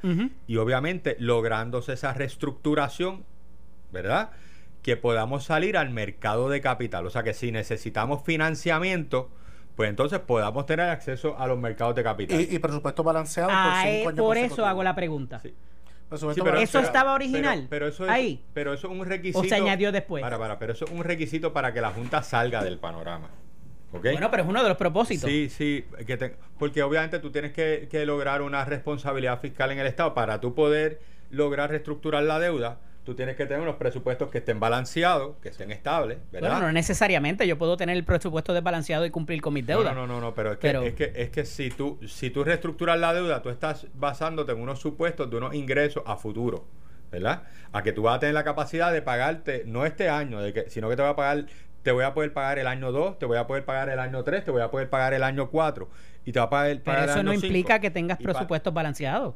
Y 0.48 0.56
obviamente, 0.56 1.18
lográndose 1.20 1.94
esa 1.94 2.14
reestructuración, 2.14 3.26
¿verdad? 3.92 4.30
Que 4.82 4.96
podamos 4.96 5.44
salir 5.44 5.76
al 5.76 5.90
mercado 5.90 6.48
de 6.48 6.62
capital. 6.62 7.06
O 7.06 7.10
sea 7.10 7.24
que 7.24 7.34
si 7.34 7.52
necesitamos 7.52 8.24
financiamiento, 8.24 9.30
pues 9.76 9.90
entonces 9.90 10.20
podamos 10.20 10.66
tener 10.66 10.90
acceso 10.90 11.38
a 11.38 11.48
los 11.48 11.58
mercados 11.58 11.96
de 11.96 12.04
capital. 12.04 12.40
Y, 12.40 12.60
presupuesto 12.60 13.04
balanceado 13.04 13.50
por 13.50 13.58
ah, 13.58 13.84
cinco 13.84 14.10
años. 14.10 14.20
Por 14.20 14.38
eso 14.38 14.66
hago 14.66 14.84
la 14.84 14.96
pregunta. 14.96 15.40
Sí 15.40 15.54
eso 16.12 16.80
estaba 16.80 17.14
original. 17.14 17.68
Pero, 17.70 17.88
eso 17.88 18.06
es, 18.06 18.10
ahí. 18.10 18.44
Pero 18.54 18.74
eso 18.74 18.88
es 18.88 18.94
un 18.94 19.06
requisito. 19.06 19.40
O 19.40 19.44
se 19.44 19.56
añadió 19.56 19.92
después. 19.92 20.22
Para, 20.22 20.38
para, 20.38 20.60
pero 20.60 20.74
eso 20.74 20.86
es 20.86 20.92
un 20.92 21.04
requisito 21.04 21.54
para 21.54 21.74
que 21.74 21.82
la 21.82 21.92
Junta 21.92 22.22
salga 22.24 22.64
del 22.64 22.78
panorama. 22.78 23.30
Bueno, 23.92 24.30
pero 24.30 24.44
es 24.44 24.50
uno 24.50 24.62
de 24.62 24.70
los 24.70 24.78
propósitos. 24.78 25.30
Sí, 25.30 25.50
sí, 25.50 25.86
que 26.06 26.36
porque 26.60 26.84
obviamente 26.84 27.20
tú 27.20 27.32
tienes 27.32 27.54
que, 27.54 27.88
que 27.90 28.06
lograr 28.06 28.42
una 28.42 28.66
responsabilidad 28.66 29.40
fiscal 29.40 29.72
en 29.72 29.80
el 29.80 29.88
Estado 29.88 30.14
para 30.14 30.42
tú 30.42 30.54
poder 30.54 31.00
lograr 31.32 31.70
reestructurar 31.70 32.24
la 32.24 32.40
deuda 32.40 32.80
tú 33.06 33.14
tienes 33.14 33.36
que 33.38 33.46
tener 33.46 33.62
unos 33.62 33.76
presupuestos 33.76 34.30
que 34.30 34.40
estén 34.40 34.60
balanceados, 34.60 35.38
que 35.42 35.50
estén 35.50 35.72
estables, 35.72 36.18
¿verdad? 36.32 36.50
Bueno, 36.50 36.66
no 36.66 36.74
necesariamente. 36.74 37.48
Yo 37.48 37.58
puedo 37.58 37.78
tener 37.78 37.96
el 37.96 38.04
presupuesto 38.04 38.52
desbalanceado 38.54 39.06
y 39.06 39.12
cumplir 39.12 39.42
con 39.42 39.54
mis 39.54 39.66
deudas. 39.66 39.94
No, 39.94 40.08
no, 40.08 40.16
no, 40.16 40.20
no, 40.20 40.34
pero, 40.34 40.54
es 40.54 40.58
que, 40.58 40.70
es 40.88 40.94
que, 40.96 41.12
es 41.16 41.30
que 41.30 41.46
si, 41.46 41.70
tú, 41.70 42.00
si 42.08 42.32
tú 42.32 42.44
reestructuras 42.44 43.00
la 43.00 43.14
deuda, 43.14 43.42
tú 43.44 43.50
estás 43.50 43.88
basándote 43.94 44.52
en 44.52 44.60
unos 44.60 44.80
supuestos 44.80 45.30
de 45.30 45.38
unos 45.38 45.54
ingresos 45.54 46.04
a 46.08 46.18
futuro, 46.18 46.66
¿verdad? 47.12 47.44
A 47.72 47.84
que 47.84 47.94
tú 47.94 48.02
vas 48.02 48.18
a 48.18 48.20
tener 48.20 48.34
la 48.34 48.44
capacidad 48.44 48.92
de 48.92 49.04
pagarte, 49.04 49.64
no 49.68 49.86
este 49.86 50.10
año, 50.10 50.42
de 50.42 50.52
que, 50.52 50.70
sino 50.72 50.90
que 50.90 50.96
te 50.96 51.04
voy 51.04 51.12
a 51.12 51.16
pagar 51.16 51.46
te 51.84 51.92
voy 51.92 52.04
a 52.04 52.16
poder 52.16 52.34
pagar 52.34 52.58
el 52.58 52.66
año 52.66 52.92
2, 52.92 53.20
te 53.20 53.28
voy 53.28 53.38
a 53.38 53.46
poder 53.46 53.64
pagar 53.64 53.90
el 53.90 54.00
año 54.00 54.24
3, 54.24 54.44
te 54.44 54.50
voy 54.50 54.64
a 54.64 54.72
poder 54.72 54.90
pagar 54.90 55.14
el 55.14 55.22
año 55.22 55.52
4 55.52 55.88
y 56.26 56.32
te 56.32 56.40
va 56.40 56.46
a 56.46 56.50
pagar, 56.50 56.82
pagar 56.82 57.02
Pero 57.02 57.12
eso 57.12 57.24
no 57.24 57.32
implica 57.32 57.78
que 57.78 57.92
tengas 57.92 58.18
presupuestos 58.18 58.74
balanceados 58.74 59.36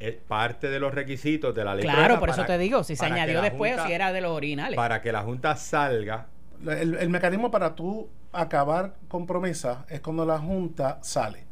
es 0.00 0.14
parte 0.14 0.68
de 0.68 0.78
los 0.78 0.94
requisitos 0.94 1.54
de 1.54 1.64
la 1.64 1.74
ley. 1.74 1.84
Claro, 1.84 2.18
por 2.20 2.30
eso 2.30 2.44
te 2.44 2.58
digo, 2.58 2.84
si 2.84 2.96
se 2.96 3.04
añadió 3.04 3.42
después 3.42 3.78
o 3.78 3.86
si 3.86 3.92
era 3.92 4.12
de 4.12 4.20
los 4.20 4.32
originales. 4.32 4.76
Para 4.76 5.02
que 5.02 5.12
la 5.12 5.22
Junta 5.22 5.56
salga. 5.56 6.26
El, 6.66 7.08
mecanismo 7.08 7.50
para 7.50 7.74
tú 7.74 8.08
acabar 8.32 8.94
con 9.06 9.26
promesa 9.26 9.86
es 9.88 10.00
cuando 10.00 10.24
la 10.24 10.38
Junta 10.38 10.98
sale. 11.02 11.46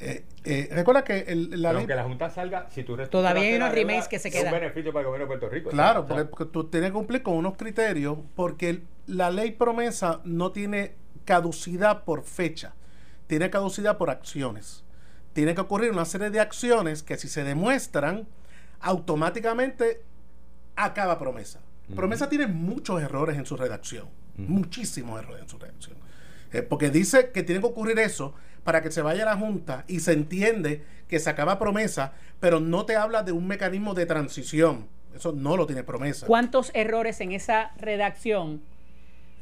Eh, 0.00 0.24
eh, 0.44 0.68
recuerda 0.70 1.02
que 1.02 1.24
la 1.34 1.72
ley. 1.72 1.80
Aunque 1.80 1.94
la 1.94 2.04
Junta 2.04 2.30
salga, 2.30 2.66
si 2.70 2.84
tú 2.84 2.96
Todavía 3.10 3.42
hay 3.42 3.56
unos 3.56 3.72
remakes 3.72 4.08
que 4.08 4.18
se 4.18 4.30
quedan. 4.30 4.46
Es 4.46 4.52
un 4.52 4.60
beneficio 4.60 4.92
para 4.92 5.00
el 5.00 5.06
gobierno 5.06 5.24
de 5.24 5.38
Puerto 5.38 5.54
Rico. 5.54 5.70
Claro, 5.70 6.06
porque, 6.06 6.44
tú 6.46 6.64
tienes 6.64 6.90
que 6.90 6.94
cumplir 6.94 7.22
con 7.22 7.34
unos 7.34 7.56
criterios, 7.56 8.18
porque 8.36 8.82
la 9.06 9.30
ley 9.30 9.52
promesa 9.52 10.20
no 10.24 10.52
tiene 10.52 10.94
caducidad 11.24 12.04
por 12.04 12.22
fecha, 12.22 12.74
tiene 13.26 13.50
caducidad 13.50 13.98
por 13.98 14.10
acciones 14.10 14.84
tiene 15.32 15.54
que 15.54 15.60
ocurrir 15.60 15.90
una 15.90 16.04
serie 16.04 16.30
de 16.30 16.40
acciones 16.40 17.02
que 17.02 17.16
si 17.16 17.28
se 17.28 17.44
demuestran, 17.44 18.26
automáticamente 18.80 20.02
acaba 20.76 21.18
promesa. 21.18 21.60
Promesa 21.94 22.28
tiene 22.28 22.46
muchos 22.46 23.00
errores 23.00 23.38
en 23.38 23.46
su 23.46 23.56
redacción, 23.56 24.08
muchísimos 24.36 25.18
errores 25.18 25.42
en 25.42 25.48
su 25.48 25.58
redacción. 25.58 25.96
Eh, 26.52 26.62
porque 26.62 26.90
dice 26.90 27.30
que 27.30 27.42
tiene 27.42 27.60
que 27.60 27.66
ocurrir 27.66 27.98
eso 27.98 28.34
para 28.64 28.82
que 28.82 28.90
se 28.90 29.02
vaya 29.02 29.22
a 29.22 29.26
la 29.26 29.36
Junta 29.36 29.84
y 29.88 30.00
se 30.00 30.12
entiende 30.12 30.84
que 31.08 31.18
se 31.18 31.30
acaba 31.30 31.58
promesa, 31.58 32.12
pero 32.40 32.60
no 32.60 32.84
te 32.84 32.96
habla 32.96 33.22
de 33.22 33.32
un 33.32 33.46
mecanismo 33.46 33.94
de 33.94 34.06
transición. 34.06 34.86
Eso 35.14 35.32
no 35.32 35.56
lo 35.56 35.66
tiene 35.66 35.82
promesa. 35.82 36.26
¿Cuántos 36.26 36.70
errores 36.74 37.20
en 37.20 37.32
esa 37.32 37.72
redacción 37.78 38.62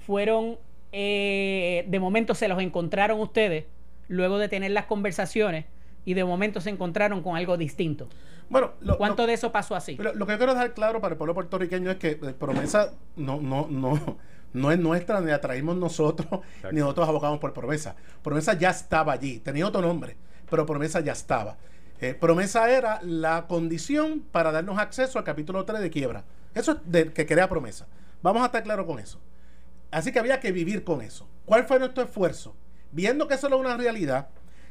fueron, 0.06 0.58
eh, 0.92 1.84
de 1.88 2.00
momento 2.00 2.34
se 2.34 2.48
los 2.48 2.60
encontraron 2.62 3.20
ustedes 3.20 3.64
luego 4.08 4.38
de 4.38 4.48
tener 4.48 4.70
las 4.70 4.86
conversaciones 4.86 5.64
y 6.06 6.14
de 6.14 6.24
momento 6.24 6.62
se 6.62 6.70
encontraron 6.70 7.22
con 7.22 7.36
algo 7.36 7.58
distinto. 7.58 8.08
Bueno, 8.48 8.72
¿cuánto 8.96 9.26
de 9.26 9.34
eso 9.34 9.52
pasó 9.52 9.74
así? 9.74 9.96
Lo, 9.96 10.26
que 10.26 10.36
quiero 10.38 10.54
dejar 10.54 10.72
claro 10.72 11.00
para 11.00 11.12
el 11.12 11.18
pueblo 11.18 11.34
puertorriqueño 11.34 11.90
es 11.90 11.96
que 11.96 12.10
eh, 12.12 12.34
promesa 12.38 12.92
no, 13.16 13.40
no, 13.40 13.66
no, 13.68 14.16
no 14.52 14.72
es 14.72 14.78
nuestra, 14.78 15.20
ni 15.20 15.32
la 15.32 15.40
traímos 15.40 15.76
nosotros, 15.76 16.40
ni 16.72 16.78
nosotros 16.78 17.08
abogamos 17.08 17.40
por 17.40 17.52
promesa. 17.52 17.96
Promesa 18.22 18.54
ya 18.54 18.70
estaba 18.70 19.12
allí, 19.12 19.40
tenía 19.40 19.66
otro 19.66 19.82
nombre, 19.82 20.16
pero 20.48 20.64
promesa 20.64 21.00
ya 21.00 21.12
estaba. 21.12 21.56
Eh, 22.00 22.14
promesa 22.14 22.70
era 22.70 23.00
la 23.02 23.46
condición 23.48 24.22
para 24.30 24.52
darnos 24.52 24.78
acceso 24.78 25.18
al 25.18 25.24
capítulo 25.24 25.64
3 25.64 25.80
de 25.80 25.90
quiebra. 25.90 26.24
Eso 26.54 26.72
es 26.72 26.78
de, 26.84 27.12
que 27.12 27.26
crea 27.26 27.48
promesa. 27.48 27.88
Vamos 28.22 28.42
a 28.42 28.46
estar 28.46 28.62
claros 28.62 28.86
con 28.86 29.00
eso. 29.00 29.20
Así 29.90 30.12
que 30.12 30.20
había 30.20 30.38
que 30.38 30.52
vivir 30.52 30.84
con 30.84 31.02
eso. 31.02 31.28
¿Cuál 31.44 31.64
fue 31.64 31.80
nuestro 31.80 32.04
esfuerzo? 32.04 32.54
Viendo 32.92 33.26
que 33.26 33.34
eso 33.34 33.48
era 33.48 33.56
una 33.56 33.76
realidad, 33.76 34.28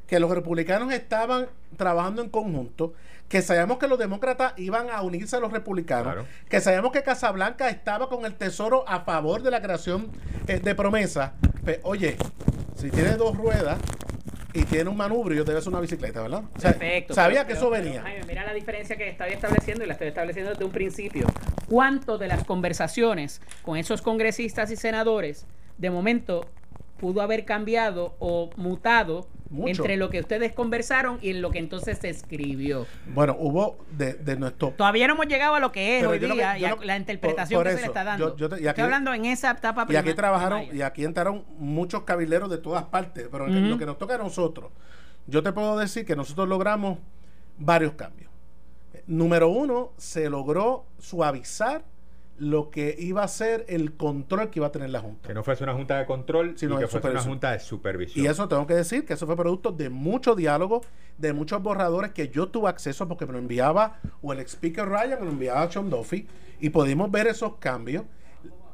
que 0.07 0.19
los 0.19 0.29
republicanos 0.31 0.93
estaban 0.93 1.47
trabajando 1.77 2.21
en 2.21 2.29
conjunto, 2.29 2.93
que 3.27 3.41
sabíamos 3.41 3.79
que 3.79 3.87
los 3.87 3.97
demócratas 3.97 4.53
iban 4.57 4.89
a 4.89 5.01
unirse 5.01 5.35
a 5.35 5.39
los 5.39 5.51
republicanos, 5.51 6.25
que 6.47 6.61
sabíamos 6.61 6.91
que 6.91 7.03
Casablanca 7.03 7.69
estaba 7.69 8.07
con 8.07 8.25
el 8.25 8.35
tesoro 8.35 8.87
a 8.87 9.01
favor 9.01 9.41
de 9.41 9.51
la 9.51 9.61
creación 9.61 10.11
eh, 10.47 10.59
de 10.59 10.75
promesa. 10.75 11.33
Pues, 11.63 11.79
oye, 11.83 12.17
si 12.75 12.91
tiene 12.91 13.15
dos 13.15 13.35
ruedas 13.35 13.79
y 14.53 14.63
tiene 14.63 14.89
un 14.89 14.97
manubrio, 14.97 15.43
debe 15.43 15.59
ser 15.59 15.69
una 15.69 15.81
bicicleta, 15.81 16.21
¿verdad? 16.21 16.43
Perfecto. 16.61 17.13
Sabía 17.13 17.45
que 17.45 17.53
eso 17.53 17.69
venía. 17.69 18.03
mira 18.27 18.45
la 18.45 18.53
diferencia 18.53 18.95
que 18.95 19.09
estaba 19.09 19.29
estableciendo 19.29 19.83
y 19.83 19.87
la 19.87 19.93
estoy 19.93 20.07
estableciendo 20.07 20.51
desde 20.51 20.63
un 20.63 20.71
principio. 20.71 21.27
¿Cuánto 21.67 22.17
de 22.17 22.27
las 22.27 22.43
conversaciones 22.43 23.41
con 23.63 23.75
esos 23.75 24.01
congresistas 24.01 24.69
y 24.71 24.75
senadores 24.75 25.45
de 25.77 25.89
momento 25.89 26.47
pudo 26.99 27.21
haber 27.21 27.43
cambiado 27.43 28.15
o 28.19 28.49
mutado 28.55 29.27
entre 29.51 29.97
lo 29.97 30.09
que 30.09 30.19
ustedes 30.19 30.53
conversaron 30.53 31.19
y 31.21 31.31
en 31.31 31.41
lo 31.41 31.51
que 31.51 31.59
entonces 31.59 31.97
se 31.99 32.09
escribió. 32.09 32.85
Bueno, 33.13 33.35
hubo 33.37 33.77
de, 33.91 34.35
nuestro... 34.37 34.71
Todavía 34.71 35.07
no 35.07 35.13
hemos 35.13 35.27
llegado 35.27 35.55
a 35.55 35.59
lo 35.59 35.71
que 35.71 35.99
es 35.99 36.05
hoy 36.05 36.19
día 36.19 36.57
y 36.57 36.85
la 36.85 36.97
interpretación 36.97 37.63
que 37.63 37.71
se 37.71 37.81
le 37.81 37.87
está 37.87 38.03
dando. 38.03 38.35
Estoy 38.35 38.83
hablando 38.83 39.13
en 39.13 39.25
esa 39.25 39.51
etapa 39.51 39.85
Y 39.89 39.95
aquí 39.95 40.13
trabajaron, 40.13 40.63
y 40.73 40.81
aquí 40.81 41.03
entraron 41.03 41.45
muchos 41.57 42.03
cabileros 42.03 42.49
de 42.49 42.57
todas 42.57 42.85
partes, 42.85 43.27
pero 43.31 43.47
lo 43.47 43.77
que 43.77 43.85
nos 43.85 43.97
toca 43.97 44.15
a 44.15 44.17
nosotros, 44.19 44.71
yo 45.27 45.41
te 45.41 45.51
puedo 45.51 45.77
decir 45.77 46.05
que 46.05 46.15
nosotros 46.15 46.47
logramos 46.47 46.99
varios 47.57 47.93
cambios. 47.93 48.31
Número 49.07 49.49
uno, 49.49 49.91
se 49.97 50.29
logró 50.29 50.85
suavizar 50.99 51.83
lo 52.37 52.69
que 52.69 52.95
iba 52.99 53.23
a 53.23 53.27
ser 53.27 53.65
el 53.69 53.93
control 53.93 54.49
que 54.49 54.59
iba 54.59 54.67
a 54.67 54.71
tener 54.71 54.89
la 54.89 54.99
Junta. 54.99 55.27
Que 55.27 55.33
no 55.33 55.43
fuese 55.43 55.63
una 55.63 55.73
Junta 55.73 55.97
de 55.97 56.05
control, 56.05 56.57
sino 56.57 56.77
que 56.77 56.87
fuese 56.87 57.09
una 57.09 57.21
Junta 57.21 57.51
de 57.51 57.59
supervisión. 57.59 58.25
Y 58.25 58.27
eso 58.27 58.47
tengo 58.47 58.67
que 58.67 58.73
decir 58.73 59.05
que 59.05 59.13
eso 59.13 59.25
fue 59.25 59.35
producto 59.37 59.71
de 59.71 59.89
mucho 59.89 60.35
diálogo, 60.35 60.81
de 61.17 61.33
muchos 61.33 61.61
borradores 61.61 62.11
que 62.11 62.29
yo 62.29 62.49
tuve 62.49 62.69
acceso 62.69 63.07
porque 63.07 63.25
me 63.25 63.33
lo 63.33 63.39
enviaba 63.39 63.99
o 64.21 64.33
el 64.33 64.39
speaker 64.39 64.85
Ryan, 64.85 65.19
me 65.19 65.25
lo 65.25 65.31
enviaba 65.31 65.71
Sean 65.71 65.89
Duffy, 65.89 66.27
y 66.59 66.69
pudimos 66.69 67.09
ver 67.09 67.27
esos 67.27 67.55
cambios. 67.55 68.03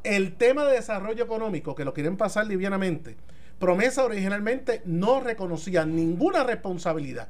El 0.03 0.33
tema 0.35 0.65
de 0.65 0.73
desarrollo 0.73 1.23
económico, 1.23 1.75
que 1.75 1.85
lo 1.85 1.93
quieren 1.93 2.17
pasar 2.17 2.47
livianamente, 2.47 3.15
promesa 3.59 4.03
originalmente 4.03 4.81
no 4.85 5.19
reconocía 5.19 5.85
ninguna 5.85 6.43
responsabilidad 6.43 7.29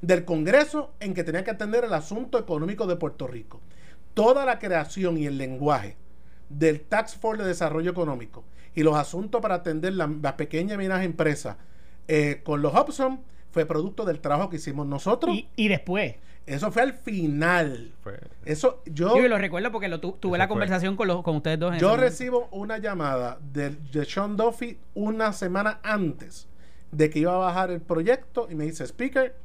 del 0.00 0.24
Congreso 0.24 0.92
en 1.00 1.14
que 1.14 1.24
tenía 1.24 1.42
que 1.42 1.50
atender 1.50 1.84
el 1.84 1.92
asunto 1.92 2.38
económico 2.38 2.86
de 2.86 2.96
Puerto 2.96 3.26
Rico 3.26 3.60
toda 4.14 4.44
la 4.44 4.58
creación 4.58 5.18
y 5.18 5.26
el 5.26 5.38
lenguaje 5.38 5.96
del 6.48 6.80
Tax 6.80 7.16
Force 7.16 7.42
de 7.42 7.48
Desarrollo 7.48 7.90
Económico 7.90 8.44
y 8.74 8.82
los 8.82 8.96
asuntos 8.96 9.40
para 9.40 9.56
atender 9.56 9.94
las 9.94 10.10
la 10.22 10.36
pequeñas 10.36 10.74
y 10.74 10.78
medianas 10.78 11.04
empresas 11.04 11.56
eh, 12.08 12.40
con 12.44 12.62
los 12.62 12.74
Hobson 12.74 13.20
fue 13.50 13.66
producto 13.66 14.04
del 14.04 14.20
trabajo 14.20 14.48
que 14.48 14.56
hicimos 14.56 14.86
nosotros. 14.86 15.36
Y, 15.56 15.68
después. 15.68 16.14
Eso 16.46 16.72
fue 16.72 16.82
al 16.82 16.94
final. 16.94 17.92
Eso 18.44 18.82
yo. 18.86 19.16
Yo 19.16 19.28
lo 19.28 19.38
recuerdo 19.38 19.70
porque 19.70 19.88
lo 19.88 20.00
tuve 20.00 20.38
la 20.38 20.48
conversación 20.48 20.96
con, 20.96 21.06
los, 21.06 21.22
con 21.22 21.36
ustedes 21.36 21.58
dos. 21.58 21.78
yo 21.78 21.96
recibo 21.96 22.48
una 22.50 22.78
llamada 22.78 23.38
de, 23.40 23.70
de 23.70 24.04
Sean 24.04 24.36
Duffy 24.36 24.78
una 24.94 25.32
semana 25.32 25.78
antes 25.84 26.48
de 26.90 27.10
que 27.10 27.20
iba 27.20 27.34
a 27.34 27.38
bajar 27.38 27.70
el 27.70 27.80
proyecto 27.80 28.48
y 28.50 28.54
me 28.54 28.64
dice, 28.64 28.84
Speaker, 28.84 29.36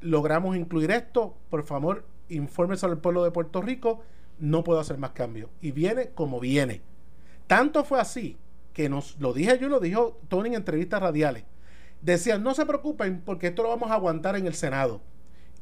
logramos 0.00 0.56
incluir 0.56 0.90
esto, 0.90 1.34
por 1.48 1.64
favor, 1.64 2.04
infórmese 2.28 2.86
al 2.86 2.98
pueblo 2.98 3.24
de 3.24 3.30
Puerto 3.30 3.62
Rico, 3.62 4.02
no 4.38 4.64
puedo 4.64 4.80
hacer 4.80 4.98
más 4.98 5.10
cambios. 5.10 5.50
Y 5.60 5.72
viene 5.72 6.10
como 6.10 6.40
viene. 6.40 6.82
Tanto 7.46 7.84
fue 7.84 8.00
así 8.00 8.36
que 8.72 8.88
nos 8.88 9.18
lo 9.20 9.32
dije 9.32 9.58
yo, 9.58 9.68
lo 9.68 9.80
dijo 9.80 10.20
Tony 10.28 10.48
en 10.48 10.54
entrevistas 10.54 11.00
radiales. 11.00 11.44
Decían, 12.02 12.42
no 12.42 12.54
se 12.54 12.66
preocupen 12.66 13.22
porque 13.24 13.48
esto 13.48 13.62
lo 13.62 13.70
vamos 13.70 13.90
a 13.90 13.94
aguantar 13.94 14.36
en 14.36 14.46
el 14.46 14.54
Senado. 14.54 15.00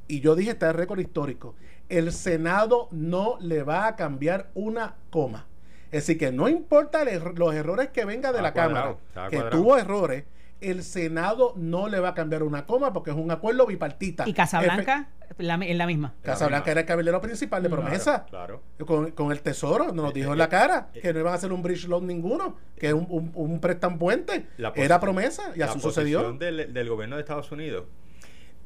Y 0.09 0.21
yo 0.21 0.35
dije, 0.35 0.51
está 0.51 0.71
el 0.71 0.75
récord 0.75 0.99
histórico. 0.99 1.55
El 1.89 2.13
Senado 2.13 2.89
no 2.91 3.37
le 3.41 3.63
va 3.63 3.87
a 3.87 3.97
cambiar 3.97 4.51
una 4.55 4.97
coma. 5.11 5.47
Es 5.93 6.07
decir, 6.07 6.19
que 6.19 6.33
no 6.33 6.49
importa 6.49 7.05
los 7.05 7.55
errores 7.55 7.91
que 7.91 8.05
venga 8.07 8.33
de 8.33 8.41
la 8.43 8.55
Cámara, 8.55 8.97
que 9.29 9.43
tuvo 9.51 9.77
errores, 9.77 10.25
el 10.63 10.83
Senado 10.83 11.53
no 11.57 11.89
le 11.89 12.01
va 12.01 12.11
a 12.11 12.15
cambiar 12.15 12.43
una 12.43 12.67
coma 12.67 12.93
porque 12.93 13.11
es 13.11 13.17
un 13.17 13.31
acuerdo 13.31 13.67
bipartita. 13.67 14.29
¿Y 14.29 14.33
Casablanca? 14.33 15.09
en 15.39 15.79
la 15.79 15.87
misma. 15.87 16.15
Casablanca 16.23 16.71
era 16.71 16.81
el 16.81 16.87
caballero 16.87 17.21
principal 17.21 17.63
de 17.63 17.71
promesa. 17.71 18.27
Claro. 18.29 18.63
Con, 18.85 19.33
el 19.33 19.41
tesoro, 19.41 19.93
nos 19.93 20.13
dijo 20.13 20.33
en 20.33 20.39
la 20.39 20.49
cara 20.49 20.91
que 20.93 21.13
no 21.13 21.21
iban 21.21 21.33
a 21.33 21.37
hacer 21.37 21.53
un 21.53 21.63
bridge 21.63 21.87
loan 21.87 22.07
ninguno, 22.07 22.57
que 22.79 22.89
es 22.89 22.93
un, 22.93 23.07
un, 23.09 23.33
un 23.35 23.61
préstamo 23.61 23.99
puente. 23.99 24.47
era 24.75 25.01
promesa 25.01 25.53
y 25.57 25.63
así 25.63 25.81
sucedió. 25.81 26.33
Del, 26.35 26.73
del 26.73 26.89
gobierno 26.89 27.17
de 27.17 27.23
Estados 27.23 27.51
Unidos 27.51 27.85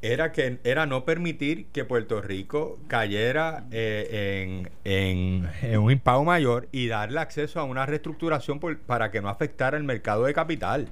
era 0.01 0.31
que 0.31 0.59
era 0.63 0.85
no 0.85 1.05
permitir 1.05 1.67
que 1.67 1.83
Puerto 1.85 2.21
Rico 2.21 2.79
cayera 2.87 3.65
eh, 3.71 4.67
en, 4.83 5.49
en, 5.63 5.79
un 5.79 5.91
impago 5.91 6.23
mayor 6.23 6.67
y 6.71 6.87
darle 6.87 7.19
acceso 7.19 7.59
a 7.59 7.63
una 7.63 7.85
reestructuración 7.85 8.59
para 8.59 9.11
que 9.11 9.21
no 9.21 9.29
afectara 9.29 9.77
el 9.77 9.83
mercado 9.83 10.25
de 10.25 10.33
capital. 10.33 10.87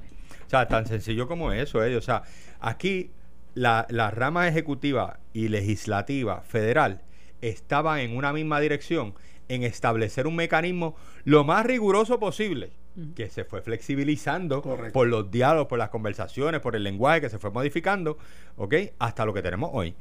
O 0.45 0.49
sea, 0.49 0.67
tan 0.67 0.85
sencillo 0.85 1.27
como 1.27 1.51
eso. 1.51 1.83
Eh. 1.83 1.95
O 1.95 2.01
sea, 2.01 2.23
aquí 2.59 3.11
la, 3.53 3.85
la 3.89 4.11
rama 4.11 4.47
ejecutiva 4.47 5.19
y 5.33 5.47
legislativa 5.47 6.41
federal 6.41 7.01
estaban 7.41 7.99
en 7.99 8.15
una 8.15 8.33
misma 8.33 8.59
dirección 8.59 9.13
en 9.47 9.63
establecer 9.63 10.27
un 10.27 10.35
mecanismo 10.35 10.95
lo 11.23 11.43
más 11.43 11.65
riguroso 11.65 12.19
posible 12.19 12.71
que 13.13 13.29
se 13.29 13.43
fue 13.43 13.61
flexibilizando 13.61 14.61
por 14.93 15.07
los 15.07 15.29
diálogos, 15.29 15.67
por 15.67 15.77
las 15.77 15.89
conversaciones, 15.89 16.61
por 16.61 16.75
el 16.75 16.83
lenguaje 16.83 17.21
que 17.21 17.29
se 17.29 17.39
fue 17.39 17.51
modificando, 17.51 18.17
¿ok? 18.55 18.73
Hasta 18.99 19.25
lo 19.25 19.33
que 19.33 19.41
tenemos 19.41 19.69
hoy. 19.73 19.95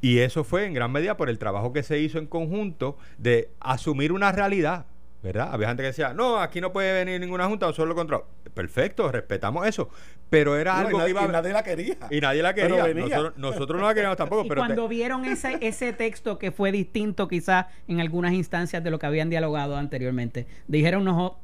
Y 0.00 0.18
eso 0.18 0.44
fue 0.44 0.64
en 0.64 0.72
gran 0.72 0.92
medida 0.92 1.16
por 1.16 1.28
el 1.28 1.38
trabajo 1.38 1.72
que 1.72 1.82
se 1.82 1.98
hizo 1.98 2.18
en 2.18 2.26
conjunto 2.26 2.96
de 3.18 3.50
asumir 3.58 4.12
una 4.12 4.32
realidad, 4.32 4.86
¿verdad? 5.22 5.50
Había 5.52 5.68
gente 5.68 5.82
que 5.82 5.88
decía, 5.88 6.14
no, 6.14 6.38
aquí 6.38 6.60
no 6.60 6.72
puede 6.72 6.92
venir 6.92 7.20
ninguna 7.20 7.46
junta 7.46 7.66
o 7.66 7.72
solo 7.72 7.94
control. 7.94 8.24
Perfecto, 8.54 9.10
respetamos 9.12 9.66
eso. 9.66 9.88
Pero 10.28 10.56
era 10.56 10.78
algo 10.78 10.98
que 10.98 11.10
iba 11.10 11.24
Y 11.24 11.28
nadie 11.28 11.52
la 11.52 11.62
quería. 11.62 11.96
Y 12.10 12.20
nadie 12.20 12.42
la 12.42 12.54
quería. 12.54 13.32
Nosotros, 13.36 13.80
no 13.80 13.86
la 13.86 13.94
queríamos 13.94 14.16
tampoco. 14.16 14.44
Y 14.46 14.48
cuando 14.48 14.88
vieron 14.88 15.24
ese, 15.24 15.58
ese 15.60 15.92
texto 15.92 16.38
que 16.38 16.52
fue 16.52 16.72
distinto 16.72 17.28
quizás 17.28 17.66
en 17.88 18.00
algunas 18.00 18.32
instancias 18.32 18.82
de 18.82 18.90
lo 18.90 18.98
que 18.98 19.06
habían 19.06 19.30
dialogado 19.30 19.76
anteriormente, 19.76 20.46
dijeron, 20.68 21.04
no, 21.04 21.38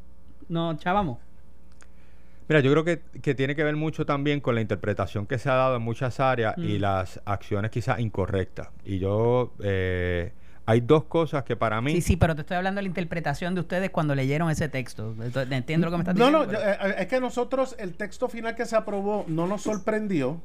no 0.48 0.76
chavamos. 0.78 1.18
Mira, 2.48 2.60
yo 2.60 2.70
creo 2.70 2.84
que, 2.84 3.34
tiene 3.34 3.56
que 3.56 3.64
ver 3.64 3.74
mucho 3.74 4.06
también 4.06 4.40
con 4.40 4.54
la 4.54 4.60
interpretación 4.60 5.26
que 5.26 5.36
se 5.38 5.50
ha 5.50 5.54
dado 5.54 5.76
en 5.76 5.82
muchas 5.82 6.20
áreas 6.20 6.54
y 6.56 6.78
mm. 6.78 6.80
las 6.80 7.20
acciones 7.24 7.72
quizás 7.72 7.98
incorrectas. 7.98 8.68
Y 8.84 9.00
yo, 9.00 9.52
eh, 9.64 10.32
hay 10.66 10.80
dos 10.80 11.04
cosas 11.04 11.44
que 11.44 11.54
para 11.56 11.80
mí... 11.80 11.92
Sí, 11.92 12.02
sí, 12.02 12.16
pero 12.16 12.34
te 12.34 12.40
estoy 12.40 12.56
hablando 12.56 12.80
de 12.80 12.82
la 12.82 12.88
interpretación 12.88 13.54
de 13.54 13.60
ustedes 13.60 13.90
cuando 13.90 14.14
leyeron 14.16 14.50
ese 14.50 14.68
texto. 14.68 15.14
Entiendo 15.50 15.86
lo 15.86 15.92
que 15.92 15.96
me 15.96 16.02
estás 16.02 16.16
diciendo. 16.16 16.44
No, 16.44 16.52
no, 16.52 16.58
eh, 16.58 16.96
es 16.98 17.06
que 17.06 17.20
nosotros, 17.20 17.76
el 17.78 17.94
texto 17.94 18.28
final 18.28 18.56
que 18.56 18.66
se 18.66 18.74
aprobó 18.74 19.24
no 19.28 19.46
nos 19.46 19.62
sorprendió 19.62 20.40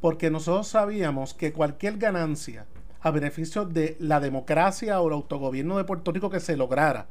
porque 0.00 0.30
nosotros 0.30 0.66
sabíamos 0.66 1.34
que 1.34 1.52
cualquier 1.52 1.98
ganancia 1.98 2.66
a 3.00 3.12
beneficio 3.12 3.64
de 3.64 3.96
la 4.00 4.18
democracia 4.18 5.00
o 5.00 5.06
el 5.06 5.14
autogobierno 5.14 5.78
de 5.78 5.84
Puerto 5.84 6.10
Rico 6.10 6.30
que 6.30 6.40
se 6.40 6.56
lograra, 6.56 7.06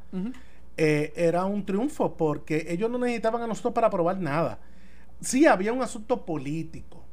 eh, 0.76 1.12
era 1.16 1.46
un 1.46 1.64
triunfo 1.64 2.14
porque 2.14 2.66
ellos 2.68 2.90
no 2.90 2.98
necesitaban 2.98 3.42
a 3.42 3.46
nosotros 3.46 3.72
para 3.72 3.86
aprobar 3.86 4.18
nada. 4.18 4.58
Sí, 5.20 5.46
había 5.46 5.72
un 5.72 5.82
asunto 5.82 6.24
político. 6.26 7.04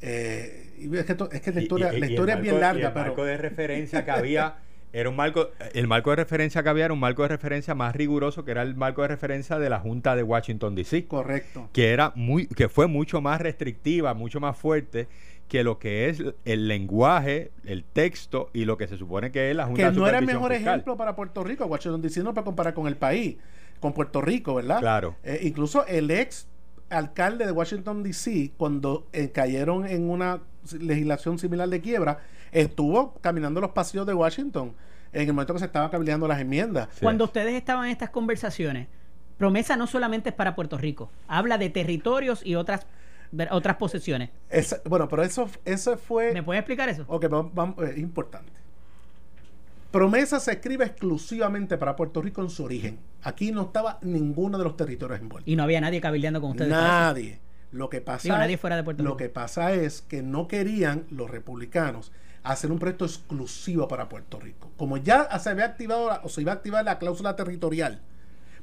Eh, 0.00 0.88
es, 0.92 1.04
que 1.04 1.16
es 1.32 1.40
que 1.40 1.52
la 1.52 1.60
historia, 1.60 1.92
la 1.92 2.06
historia 2.06 2.36
es 2.36 2.42
bien 2.42 2.60
larga, 2.60 2.88
el 2.88 2.94
marco 2.94 3.24
de 3.24 3.36
referencia 3.36 4.04
que 4.04 4.10
había 4.10 4.58
era 4.92 5.08
un 5.10 5.16
marco, 5.16 5.50
el 5.74 5.86
marco 5.86 6.10
de 6.10 6.16
referencia 6.16 6.62
que 6.62 6.68
había 6.68 6.86
era 6.86 6.94
un 6.94 7.00
marco 7.00 7.22
de 7.22 7.28
referencia 7.28 7.74
más 7.74 7.94
riguroso 7.94 8.44
que 8.44 8.52
era 8.52 8.62
el 8.62 8.74
marco 8.74 9.02
de 9.02 9.08
referencia 9.08 9.58
de 9.58 9.68
la 9.68 9.80
Junta 9.80 10.16
de 10.16 10.22
Washington 10.22 10.74
DC. 10.74 11.06
Correcto. 11.06 11.68
Que 11.72 11.90
era 11.90 12.12
muy, 12.14 12.46
que 12.46 12.68
fue 12.68 12.86
mucho 12.86 13.20
más 13.20 13.40
restrictiva, 13.40 14.14
mucho 14.14 14.40
más 14.40 14.56
fuerte 14.56 15.08
que 15.48 15.64
lo 15.64 15.78
que 15.78 16.08
es 16.08 16.22
el 16.44 16.68
lenguaje, 16.68 17.50
el 17.64 17.84
texto 17.84 18.50
y 18.52 18.66
lo 18.66 18.76
que 18.76 18.86
se 18.86 18.96
supone 18.96 19.32
que 19.32 19.50
es 19.50 19.56
la 19.56 19.66
Junta 19.66 19.90
Que 19.90 19.96
no 19.96 20.06
era 20.06 20.18
el 20.18 20.26
mejor 20.26 20.52
ejemplo 20.52 20.96
para 20.96 21.16
Puerto 21.16 21.42
Rico, 21.42 21.64
Washington 21.66 22.02
DC 22.02 22.22
no 22.22 22.34
para 22.34 22.44
comparar 22.44 22.74
con 22.74 22.86
el 22.86 22.96
país, 22.96 23.36
con 23.80 23.92
Puerto 23.92 24.20
Rico, 24.20 24.54
¿verdad? 24.54 24.80
Claro. 24.80 25.16
Eh, 25.24 25.40
incluso 25.42 25.86
el 25.86 26.10
ex 26.10 26.46
alcalde 26.90 27.46
de 27.46 27.52
Washington 27.52 28.02
DC, 28.02 28.52
cuando 28.56 29.06
eh, 29.12 29.30
cayeron 29.30 29.86
en 29.86 30.08
una 30.08 30.40
legislación 30.80 31.38
similar 31.38 31.68
de 31.68 31.80
quiebra, 31.80 32.18
estuvo 32.52 33.14
caminando 33.20 33.60
los 33.60 33.70
pasillos 33.70 34.06
de 34.06 34.14
Washington 34.14 34.74
en 35.12 35.22
el 35.22 35.34
momento 35.34 35.54
que 35.54 35.60
se 35.60 35.66
estaban 35.66 35.90
cabildeando 35.90 36.28
las 36.28 36.40
enmiendas. 36.40 36.88
Cuando 37.00 37.24
ustedes 37.24 37.54
estaban 37.54 37.86
en 37.86 37.92
estas 37.92 38.10
conversaciones, 38.10 38.88
promesa 39.36 39.76
no 39.76 39.86
solamente 39.86 40.30
es 40.30 40.34
para 40.34 40.54
Puerto 40.54 40.78
Rico, 40.78 41.10
habla 41.26 41.58
de 41.58 41.70
territorios 41.70 42.44
y 42.44 42.54
otras 42.54 42.86
otras 43.50 43.76
posesiones. 43.76 44.30
bueno, 44.86 45.08
pero 45.08 45.22
eso, 45.22 45.50
eso 45.64 45.98
fue... 45.98 46.32
¿Me 46.32 46.42
puede 46.42 46.60
explicar 46.60 46.88
eso? 46.88 47.04
Ok, 47.08 47.26
vamos, 47.28 47.76
es 47.84 47.96
eh, 47.96 48.00
importante. 48.00 48.52
Promesa 49.90 50.38
se 50.38 50.52
escribe 50.52 50.84
exclusivamente 50.84 51.78
para 51.78 51.96
Puerto 51.96 52.20
Rico 52.20 52.42
en 52.42 52.50
su 52.50 52.64
origen. 52.64 52.98
Aquí 53.22 53.52
no 53.52 53.62
estaba 53.62 53.98
ninguno 54.02 54.58
de 54.58 54.64
los 54.64 54.76
territorios 54.76 55.20
envueltos. 55.20 55.50
Y 55.50 55.56
no 55.56 55.62
había 55.62 55.80
nadie 55.80 56.00
cabildeando 56.00 56.40
con 56.40 56.50
ustedes. 56.50 56.70
Nadie. 56.70 57.40
Lo 57.70 57.88
que 57.88 58.00
pasa, 58.00 58.28
nadie 58.28 58.56
fuera 58.56 58.76
de 58.76 58.82
Puerto 58.82 59.02
Rico. 59.02 59.12
Lo 59.12 59.16
que 59.16 59.28
pasa 59.28 59.72
es 59.72 60.02
que 60.02 60.22
no 60.22 60.48
querían 60.48 61.04
los 61.10 61.30
republicanos 61.30 62.12
hacer 62.42 62.72
un 62.72 62.78
proyecto 62.78 63.04
exclusivo 63.04 63.88
para 63.88 64.08
Puerto 64.08 64.40
Rico. 64.40 64.70
Como 64.76 64.96
ya 64.96 65.38
se 65.38 65.50
había 65.50 65.66
activado 65.66 66.20
o 66.22 66.28
se 66.28 66.40
iba 66.40 66.52
a 66.52 66.56
activar 66.56 66.84
la 66.84 66.98
cláusula 66.98 67.36
territorial, 67.36 68.00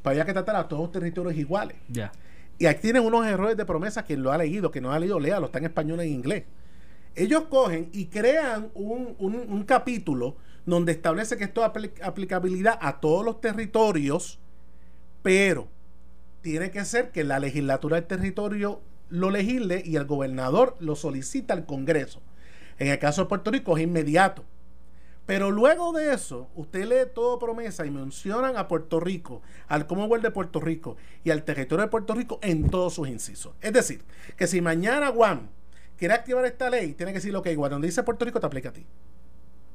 pues 0.01 0.13
había 0.13 0.25
que 0.25 0.33
tratar 0.33 0.55
a 0.55 0.67
todos 0.67 0.83
los 0.83 0.91
territorios 0.91 1.35
iguales. 1.35 1.77
Ya. 1.87 2.11
Y 2.57 2.67
aquí 2.67 2.83
tienen 2.83 3.03
unos 3.03 3.25
errores 3.27 3.57
de 3.57 3.65
promesa. 3.65 4.03
Quien 4.03 4.23
lo 4.23 4.31
ha 4.31 4.37
leído, 4.37 4.71
que 4.71 4.81
no 4.81 4.91
ha 4.91 4.99
leído, 4.99 5.19
léalo, 5.19 5.47
está 5.47 5.59
en 5.59 5.65
español 5.65 5.99
e 5.99 6.07
inglés. 6.07 6.43
Ellos 7.15 7.43
cogen 7.49 7.89
y 7.93 8.05
crean 8.07 8.69
un, 8.73 9.63
capítulo 9.65 10.35
donde 10.65 10.91
establece 10.91 11.37
que 11.37 11.43
esto 11.43 11.63
es 11.63 11.91
aplicabilidad 12.01 12.77
a 12.81 12.99
todos 12.99 13.23
los 13.23 13.39
territorios, 13.41 14.39
pero 15.21 15.67
tiene 16.41 16.71
que 16.71 16.85
ser 16.85 17.11
que 17.11 17.23
la 17.23 17.39
legislatura 17.39 17.95
del 17.95 18.05
territorio 18.05 18.81
lo 19.09 19.29
legisle 19.29 19.81
y 19.85 19.95
el 19.95 20.05
gobernador 20.05 20.75
lo 20.79 20.95
solicita 20.95 21.53
al 21.53 21.65
Congreso. 21.65 22.21
En 22.77 22.87
el 22.87 22.99
caso 22.99 23.23
de 23.23 23.29
Puerto 23.29 23.51
Rico 23.51 23.77
es 23.77 23.83
inmediato. 23.83 24.43
Pero 25.25 25.49
luego 25.49 25.91
de 25.91 26.13
eso, 26.13 26.49
usted 26.55 26.85
lee 26.85 27.11
todo 27.13 27.39
promesa 27.39 27.85
y 27.85 27.89
mencionan 27.89 28.57
a 28.57 28.67
Puerto 28.67 28.99
Rico, 28.99 29.41
al 29.67 29.87
Commonwealth 29.87 30.23
de 30.23 30.29
Puerto 30.29 30.59
Rico 30.59 30.97
y 31.23 31.31
al 31.31 31.43
territorio 31.43 31.85
de 31.85 31.89
Puerto 31.89 32.13
Rico 32.13 32.39
en 32.43 32.69
todos 32.69 32.93
sus 32.93 33.07
incisos. 33.07 33.55
Es 33.61 33.73
decir, 33.73 34.03
que 34.37 34.45
si 34.45 34.61
mañana 34.61 35.11
Juan 35.11 35.49
quiere 35.97 36.13
activar 36.13 36.45
esta 36.45 36.69
ley, 36.69 36.93
tiene 36.93 37.11
que 37.11 37.17
decir, 37.17 37.33
lo 37.33 37.41
que 37.41 37.55
donde 37.55 37.87
dice 37.87 38.03
Puerto 38.03 38.25
Rico 38.25 38.39
te 38.39 38.45
aplica 38.45 38.69
a 38.69 38.73
ti. 38.73 38.85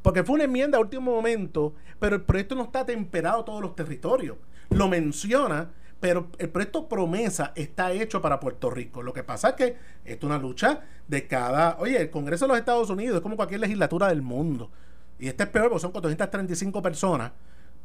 Porque 0.02 0.24
fue 0.24 0.36
una 0.36 0.44
enmienda 0.44 0.78
a 0.78 0.80
último 0.80 1.12
momento, 1.12 1.74
pero 1.98 2.16
el 2.16 2.22
proyecto 2.22 2.54
no 2.54 2.64
está 2.64 2.86
temperado 2.86 3.40
a 3.40 3.44
todos 3.44 3.60
los 3.60 3.76
territorios. 3.76 4.36
Lo 4.70 4.88
menciona, 4.88 5.70
pero 6.00 6.28
el 6.38 6.48
proyecto 6.48 6.88
promesa 6.88 7.52
está 7.54 7.92
hecho 7.92 8.22
para 8.22 8.40
Puerto 8.40 8.70
Rico. 8.70 9.02
Lo 9.02 9.12
que 9.12 9.22
pasa 9.22 9.50
es 9.50 9.54
que 9.56 9.76
esto 10.04 10.26
es 10.26 10.30
una 10.30 10.38
lucha 10.38 10.80
de 11.06 11.26
cada... 11.26 11.76
Oye, 11.78 12.00
el 12.00 12.10
Congreso 12.10 12.46
de 12.46 12.48
los 12.48 12.58
Estados 12.58 12.88
Unidos 12.88 13.16
es 13.16 13.22
como 13.22 13.36
cualquier 13.36 13.60
legislatura 13.60 14.08
del 14.08 14.22
mundo. 14.22 14.70
Y 15.18 15.28
este 15.28 15.44
es 15.44 15.48
peor 15.50 15.68
porque 15.68 15.82
son 15.82 15.92
435 15.92 16.80
personas 16.80 17.32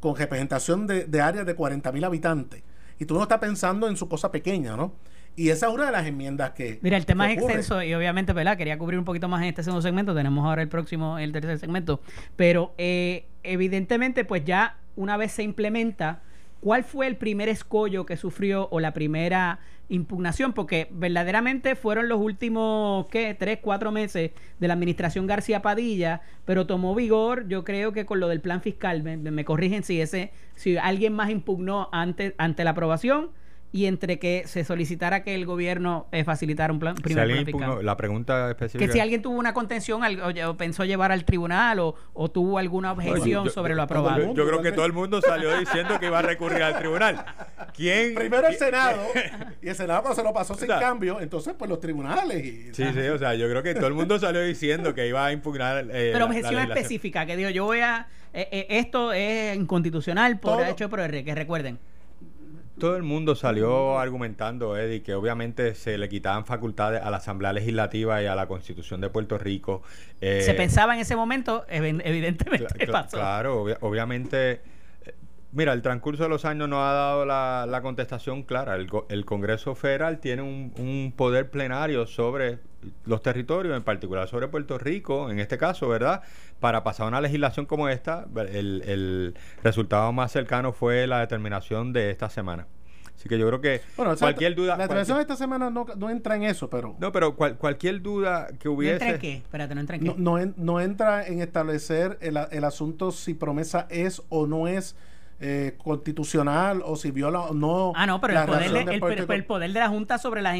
con 0.00 0.16
representación 0.16 0.86
de, 0.86 1.04
de 1.04 1.20
áreas 1.20 1.44
de 1.44 1.54
40 1.54 1.92
mil 1.92 2.04
habitantes. 2.04 2.62
Y 2.98 3.04
tú 3.04 3.14
no 3.14 3.22
estás 3.22 3.38
pensando 3.38 3.88
en 3.88 3.96
su 3.96 4.08
cosa 4.08 4.30
pequeña, 4.30 4.76
¿no? 4.76 4.94
Y 5.36 5.50
esa 5.50 5.68
es 5.68 5.74
una 5.74 5.86
de 5.86 5.92
las 5.92 6.06
enmiendas 6.06 6.52
que. 6.52 6.78
Mira, 6.80 6.96
el 6.96 7.04
tema 7.04 7.30
es 7.30 7.38
extenso 7.38 7.82
y 7.82 7.92
obviamente, 7.92 8.32
¿verdad? 8.32 8.56
Quería 8.56 8.78
cubrir 8.78 8.98
un 8.98 9.04
poquito 9.04 9.28
más 9.28 9.42
en 9.42 9.48
este 9.48 9.62
segundo 9.62 9.82
segmento. 9.82 10.14
Tenemos 10.14 10.46
ahora 10.46 10.62
el 10.62 10.68
próximo, 10.68 11.18
el 11.18 11.30
tercer 11.32 11.58
segmento. 11.58 12.00
Pero 12.36 12.72
eh, 12.78 13.26
evidentemente, 13.42 14.24
pues 14.24 14.44
ya 14.44 14.78
una 14.96 15.18
vez 15.18 15.32
se 15.32 15.42
implementa 15.42 16.22
¿Cuál 16.66 16.82
fue 16.82 17.06
el 17.06 17.14
primer 17.14 17.48
escollo 17.48 18.06
que 18.06 18.16
sufrió 18.16 18.66
o 18.72 18.80
la 18.80 18.92
primera 18.92 19.60
impugnación? 19.88 20.52
Porque 20.52 20.88
verdaderamente 20.90 21.76
fueron 21.76 22.08
los 22.08 22.18
últimos, 22.18 23.06
¿qué? 23.06 23.36
Tres, 23.38 23.60
cuatro 23.62 23.92
meses 23.92 24.32
de 24.58 24.66
la 24.66 24.74
administración 24.74 25.28
García 25.28 25.62
Padilla, 25.62 26.22
pero 26.44 26.66
tomó 26.66 26.96
vigor, 26.96 27.46
yo 27.46 27.62
creo 27.62 27.92
que 27.92 28.04
con 28.04 28.18
lo 28.18 28.26
del 28.26 28.40
plan 28.40 28.62
fiscal, 28.62 29.04
me, 29.04 29.44
corrigen 29.44 29.84
si 29.84 30.00
ese, 30.00 30.32
si 30.56 30.76
alguien 30.76 31.12
más 31.12 31.30
impugnó 31.30 31.88
ante, 31.92 32.34
ante 32.36 32.64
la 32.64 32.70
aprobación 32.70 33.30
y 33.72 33.86
entre 33.86 34.18
que 34.18 34.44
se 34.46 34.64
solicitara 34.64 35.22
que 35.22 35.34
el 35.34 35.44
gobierno 35.44 36.06
eh, 36.12 36.24
facilitara 36.24 36.72
un 36.72 36.78
plan 36.78 36.94
primer 36.94 37.28
La 37.82 37.96
pregunta 37.96 38.50
específica. 38.50 38.86
Que 38.86 38.92
si 38.92 39.00
alguien 39.00 39.22
tuvo 39.22 39.38
una 39.38 39.52
contención 39.52 40.02
o, 40.04 40.56
pensó 40.56 40.84
llevar 40.84 41.12
al 41.12 41.24
tribunal 41.24 41.80
o, 41.80 42.30
tuvo 42.30 42.58
alguna 42.58 42.92
objeción 42.92 43.50
sobre 43.50 43.74
lo 43.74 43.82
aprobado. 43.82 44.34
Yo, 44.34 44.46
creo 44.46 44.62
que 44.62 44.72
todo 44.72 44.86
el 44.86 44.92
mundo 44.92 45.20
salió 45.20 45.58
diciendo 45.58 45.98
que 45.98 46.06
iba 46.06 46.18
a 46.18 46.22
recurrir 46.22 46.62
al 46.62 46.78
tribunal. 46.78 47.24
¿Quién? 47.74 48.14
Primero 48.14 48.46
el 48.46 48.56
Senado 48.56 49.02
y 49.62 49.68
el 49.68 49.74
Senado 49.74 50.02
cuando 50.02 50.16
se 50.16 50.22
lo 50.22 50.32
pasó 50.32 50.54
sin 50.54 50.68
cambio, 50.68 51.20
entonces 51.20 51.54
pues 51.58 51.68
los 51.68 51.80
tribunales. 51.80 52.44
Y, 52.44 52.74
sí, 52.74 52.84
sí, 52.92 53.00
o 53.00 53.18
sea, 53.18 53.34
yo 53.34 53.48
creo 53.48 53.62
que 53.62 53.74
todo 53.74 53.88
el 53.88 53.94
mundo 53.94 54.18
salió 54.18 54.40
diciendo 54.42 54.94
que 54.94 55.06
iba 55.06 55.24
a 55.24 55.32
impugnar. 55.32 55.86
Eh, 55.90 56.10
Pero 56.12 56.26
objeción 56.26 56.58
específica, 56.60 57.26
que 57.26 57.36
digo, 57.36 57.50
yo 57.50 57.64
voy 57.64 57.80
a. 57.80 58.06
Eh, 58.32 58.66
esto 58.70 59.12
es 59.12 59.56
inconstitucional 59.56 60.38
por 60.38 60.62
hecho 60.66 60.90
por 60.90 61.00
R, 61.00 61.24
que 61.24 61.34
recuerden 61.34 61.78
todo 62.78 62.96
el 62.96 63.02
mundo 63.02 63.34
salió 63.34 63.98
argumentando, 63.98 64.76
Eddie, 64.76 65.02
que 65.02 65.14
obviamente 65.14 65.74
se 65.74 65.98
le 65.98 66.08
quitaban 66.08 66.44
facultades 66.44 67.02
a 67.02 67.10
la 67.10 67.18
Asamblea 67.18 67.52
Legislativa 67.52 68.22
y 68.22 68.26
a 68.26 68.34
la 68.34 68.46
Constitución 68.46 69.00
de 69.00 69.10
Puerto 69.10 69.38
Rico. 69.38 69.82
Eh, 70.20 70.42
se 70.42 70.54
pensaba 70.54 70.94
en 70.94 71.00
ese 71.00 71.16
momento, 71.16 71.64
evidentemente 71.68 72.86
pasó. 72.86 73.16
Claro, 73.16 73.64
obviamente 73.80 74.60
Mira, 75.56 75.72
el 75.72 75.80
transcurso 75.80 76.24
de 76.24 76.28
los 76.28 76.44
años 76.44 76.68
nos 76.68 76.80
ha 76.80 76.92
dado 76.92 77.24
la, 77.24 77.80
contestación 77.80 78.42
clara. 78.42 78.76
El, 78.76 79.24
Congreso 79.24 79.74
Federal 79.74 80.18
tiene 80.18 80.42
un, 80.42 81.14
poder 81.16 81.48
plenario 81.50 82.06
sobre 82.06 82.58
los 83.04 83.22
territorios, 83.22 83.76
en 83.76 83.82
particular 83.82 84.28
sobre 84.28 84.48
Puerto 84.48 84.78
Rico, 84.78 85.30
en 85.30 85.38
este 85.38 85.58
caso, 85.58 85.88
¿verdad? 85.88 86.22
Para 86.60 86.84
pasar 86.84 87.08
una 87.08 87.20
legislación 87.20 87.66
como 87.66 87.88
esta, 87.88 88.26
el, 88.52 89.34
resultado 89.62 90.12
más 90.12 90.32
cercano 90.32 90.72
fue 90.72 91.06
la 91.06 91.20
determinación 91.20 91.92
de 91.92 92.10
esta 92.10 92.28
semana. 92.28 92.66
Así 93.14 93.30
que 93.30 93.38
yo 93.38 93.46
creo 93.46 93.60
que 93.60 93.80
cualquier 94.18 94.54
duda. 94.54 94.76
La 94.76 94.84
determinación 94.84 95.16
de 95.16 95.22
esta 95.22 95.36
semana 95.36 95.70
no, 95.70 96.10
entra 96.10 96.36
en 96.36 96.42
eso, 96.42 96.68
pero. 96.68 96.96
No, 96.98 97.12
pero 97.12 97.34
cualquier 97.34 98.02
duda 98.02 98.48
que 98.58 98.68
hubiese. 98.68 98.98
¿No 98.98 99.04
entra 99.04 99.14
en 99.14 99.20
qué? 99.20 99.32
Espérate, 99.38 99.74
¿no 99.74 99.80
entra 99.80 99.96
en 99.96 100.02
qué? 100.02 100.52
No, 100.56 100.80
entra 100.80 101.26
en 101.26 101.40
establecer 101.40 102.18
el, 102.20 102.38
el 102.50 102.64
asunto 102.64 103.10
si 103.12 103.32
promesa 103.32 103.86
es 103.88 104.22
o 104.28 104.46
no 104.46 104.68
es 104.68 104.96
eh, 105.38 105.74
constitucional 105.76 106.82
o 106.82 106.96
si 106.96 107.10
viola 107.10 107.40
o 107.40 107.54
no. 107.54 107.92
Ah, 107.94 108.06
no, 108.06 108.20
pero 108.22 108.40
el 108.40 108.46
poder, 108.46 108.72
de, 108.72 108.94
el, 109.34 109.44
poder, 109.44 109.70
de 109.70 109.78
la 109.78 109.88
Junta 109.88 110.16
sobre 110.16 110.40
las, 110.40 110.56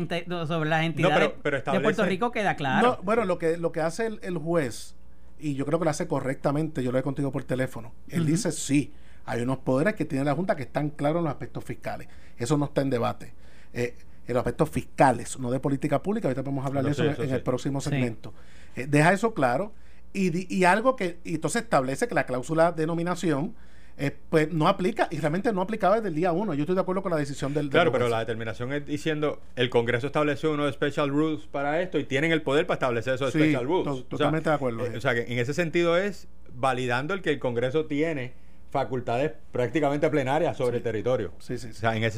sobre 0.46 0.68
las 0.68 0.84
entidades 0.84 1.32
de 1.42 1.80
Puerto 1.80 2.04
Rico 2.04 2.30
queda 2.30 2.56
claro. 2.56 2.98
bueno, 3.02 3.24
lo 3.24 3.38
que, 3.38 3.56
lo 3.56 3.72
que 3.72 3.80
hace 3.80 4.06
el, 4.20 4.36
juez, 4.36 4.94
y 5.38 5.54
yo 5.54 5.64
creo 5.64 5.78
que 5.78 5.86
lo 5.86 5.90
hace 5.90 6.06
correctamente, 6.06 6.82
yo 6.82 6.92
lo 6.92 6.98
he 6.98 7.02
contigo 7.02 7.32
por 7.32 7.44
teléfono, 7.44 7.94
él 8.08 8.26
dice 8.26 8.52
sí, 8.52 8.92
hay 9.24 9.40
unos 9.40 9.58
poderes 9.58 9.94
que 9.94 10.04
tiene 10.04 10.26
la 10.26 10.34
Junta 10.34 10.56
que 10.56 10.64
están 10.64 10.90
claros 10.90 11.20
en 11.20 11.24
los 11.24 11.32
aspectos 11.32 11.64
fiscales. 11.64 12.08
Eso 12.36 12.58
no 12.58 12.66
está 12.66 12.82
en 12.82 12.90
debate. 12.90 13.32
Eh, 13.72 13.96
en 14.28 14.34
los 14.34 14.40
aspectos 14.40 14.68
fiscales, 14.68 15.38
no 15.38 15.50
de 15.50 15.58
política 15.58 16.02
pública, 16.02 16.28
ahorita 16.28 16.42
podemos 16.42 16.66
hablar 16.66 16.84
de 16.84 16.90
eso, 16.90 17.02
en, 17.02 17.30
el 17.30 17.42
próximo 17.42 17.80
segmento. 17.80 18.34
Eh, 18.74 18.86
deja 18.86 19.12
eso 19.12 19.32
claro 19.32 19.72
y, 20.12 20.54
y 20.54 20.64
algo 20.64 20.96
que, 20.96 21.18
y 21.24 21.36
entonces 21.36 21.62
establece 21.62 22.08
que 22.08 22.14
la 22.14 22.26
cláusula 22.26 22.72
de 22.72 22.86
nominación 22.86 23.54
eh, 23.98 24.14
pues 24.28 24.52
no 24.52 24.68
aplica 24.68 25.08
y 25.10 25.18
realmente 25.18 25.50
no 25.54 25.62
aplicaba 25.62 25.96
desde 25.96 26.08
el 26.08 26.14
día 26.14 26.32
uno. 26.32 26.52
Yo 26.52 26.62
estoy 26.62 26.74
de 26.74 26.82
acuerdo 26.82 27.02
con 27.02 27.12
la 27.12 27.16
decisión 27.16 27.54
del. 27.54 27.70
Claro, 27.70 27.92
pero 27.92 28.08
la 28.08 28.18
determinación 28.18 28.72
es 28.72 28.84
diciendo 28.84 29.40
el 29.56 29.70
Congreso 29.70 30.06
estableció 30.06 30.52
unos 30.52 30.74
special 30.74 31.08
rules 31.08 31.46
para 31.46 31.80
esto 31.80 31.98
y 31.98 32.04
tienen 32.04 32.30
el 32.30 32.42
poder 32.42 32.66
para 32.66 32.76
establecer 32.76 33.14
esos 33.14 33.30
special 33.30 33.64
rules. 33.64 34.06
totalmente 34.08 34.50
de 34.50 34.54
acuerdo. 34.54 34.84
Eh, 34.84 34.98
o 34.98 35.00
sea, 35.00 35.14
que 35.14 35.32
en 35.32 35.38
ese 35.38 35.54
sentido 35.54 35.96
es 35.96 36.28
validando 36.52 37.14
el 37.14 37.22
que 37.22 37.30
el 37.30 37.38
Congreso 37.38 37.86
tiene 37.86 38.34
facultades 38.70 39.32
prácticamente 39.50 40.10
plenarias 40.10 40.56
sobre 40.58 40.78
el 40.78 40.82
territorio. 40.82 41.32
Sí, 41.38 41.56
sí. 41.56 41.68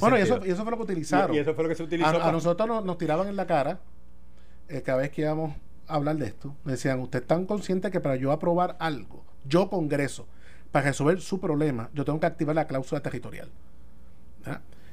bueno, 0.01 0.19
y 0.19 0.23
eso, 0.23 0.41
y 0.45 0.51
eso, 0.51 0.63
fue 0.63 0.73
lo 0.73 0.79
que 0.79 0.83
utilizaron. 0.83 1.37
Y, 1.37 1.39
eso 1.39 1.55
fue 1.55 1.63
lo 1.63 1.71
que 1.71 1.77
se 1.77 1.85
utilizó. 1.85 2.21
A, 2.21 2.33
nosotros 2.33 2.85
nos, 2.85 2.99
tiraban 2.99 3.29
en 3.29 3.37
la 3.37 3.47
cara 3.47 3.79
eh, 4.69 4.83
cada 4.83 4.99
vez 4.99 5.11
que 5.11 5.23
íbamos 5.23 5.55
a 5.87 5.95
hablar 5.95 6.17
de 6.17 6.27
esto. 6.27 6.57
Me 6.65 6.73
decían, 6.73 6.99
¿usted 6.99 7.21
es 7.21 7.27
tan 7.29 7.47
consciente 7.47 7.93
que 7.93 8.01
para 8.01 8.17
yo 8.17 8.33
aprobar 8.33 8.77
algo, 8.81 9.25
yo 9.45 9.71
Congreso, 9.71 10.27
para 10.71 10.87
resolver 10.87 11.21
su 11.21 11.41
problema, 11.41 11.91
yo 11.95 12.05
tengo 12.05 12.21
que 12.21 12.27
activar 12.27 12.55
la 12.55 12.67
cláusula 12.67 13.01
territorial. 13.01 13.49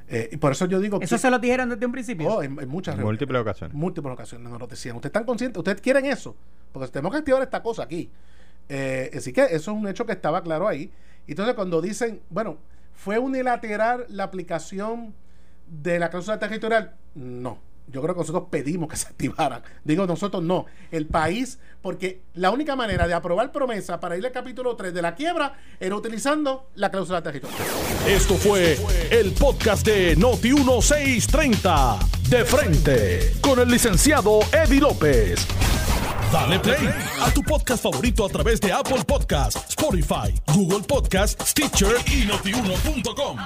Eh, 0.07 0.29
y 0.33 0.37
por 0.37 0.51
eso 0.51 0.67
yo 0.67 0.79
digo 0.79 0.99
¿Eso 1.01 1.17
se 1.17 1.31
lo 1.31 1.39
dijeron 1.39 1.69
desde 1.69 1.83
un 1.85 1.91
principio? 1.91 2.27
Oh, 2.27 2.43
en, 2.43 2.53
muchas 2.67 2.97
Múltiples 2.97 3.41
ocasiones. 3.41 3.75
Múltiples 3.75 4.13
ocasiones 4.13 4.49
nos 4.49 4.59
lo 4.59 4.67
decían. 4.67 4.95
¿Ustedes 4.95 5.09
están 5.09 5.25
conscientes? 5.25 5.57
¿Ustedes 5.57 5.81
quieren 5.81 6.05
eso? 6.05 6.35
Porque 6.71 6.89
tenemos 6.89 7.11
que 7.11 7.19
activar 7.19 7.41
esta 7.41 7.63
cosa 7.63 7.83
aquí. 7.83 8.09
Eh, 8.69 9.11
así 9.15 9.33
que 9.33 9.43
eso 9.43 9.55
es 9.55 9.67
un 9.67 9.87
hecho 9.87 10.05
que 10.05 10.11
estaba 10.11 10.43
claro 10.43 10.67
ahí. 10.67 10.91
Entonces, 11.27 11.55
cuando 11.55 11.81
dicen, 11.81 12.21
bueno, 12.29 12.57
¿fue 12.93 13.17
unilateral 13.17 14.05
la 14.09 14.25
aplicación 14.25 15.15
de 15.67 15.97
la 15.97 16.09
cláusula 16.09 16.37
territorial? 16.37 16.93
No 17.15 17.64
yo 17.87 18.01
creo 18.01 18.15
que 18.15 18.21
nosotros 18.21 18.45
pedimos 18.49 18.89
que 18.89 18.97
se 18.97 19.07
activaran. 19.07 19.61
Digo 19.83 20.05
nosotros 20.05 20.43
no, 20.43 20.65
el 20.91 21.07
país, 21.07 21.59
porque 21.81 22.21
la 22.33 22.51
única 22.51 22.75
manera 22.75 23.07
de 23.07 23.13
aprobar 23.13 23.51
promesa 23.51 23.99
para 23.99 24.17
ir 24.17 24.25
al 24.25 24.31
capítulo 24.31 24.75
3 24.75 24.93
de 24.93 25.01
la 25.01 25.15
quiebra 25.15 25.53
era 25.79 25.95
utilizando 25.95 26.69
la 26.75 26.89
cláusula 26.89 27.21
territorial. 27.21 27.61
Esto 28.07 28.35
fue 28.35 28.77
el 29.11 29.31
podcast 29.33 29.85
de 29.85 30.15
Noti 30.15 30.53
1630, 30.53 31.99
de 32.29 32.45
frente, 32.45 33.33
con 33.41 33.59
el 33.59 33.69
licenciado 33.69 34.39
Eddie 34.51 34.81
López. 34.81 35.45
Dale 36.31 36.59
play 36.59 36.89
a 37.21 37.31
tu 37.31 37.43
podcast 37.43 37.83
favorito 37.83 38.25
a 38.25 38.29
través 38.29 38.59
de 38.59 38.71
Apple 38.71 39.03
Podcasts, 39.05 39.69
Spotify, 39.69 40.33
Google 40.53 40.81
Podcasts, 40.81 41.51
Stitcher 41.51 41.95
y 42.07 42.25
notiuno.com. 42.25 43.37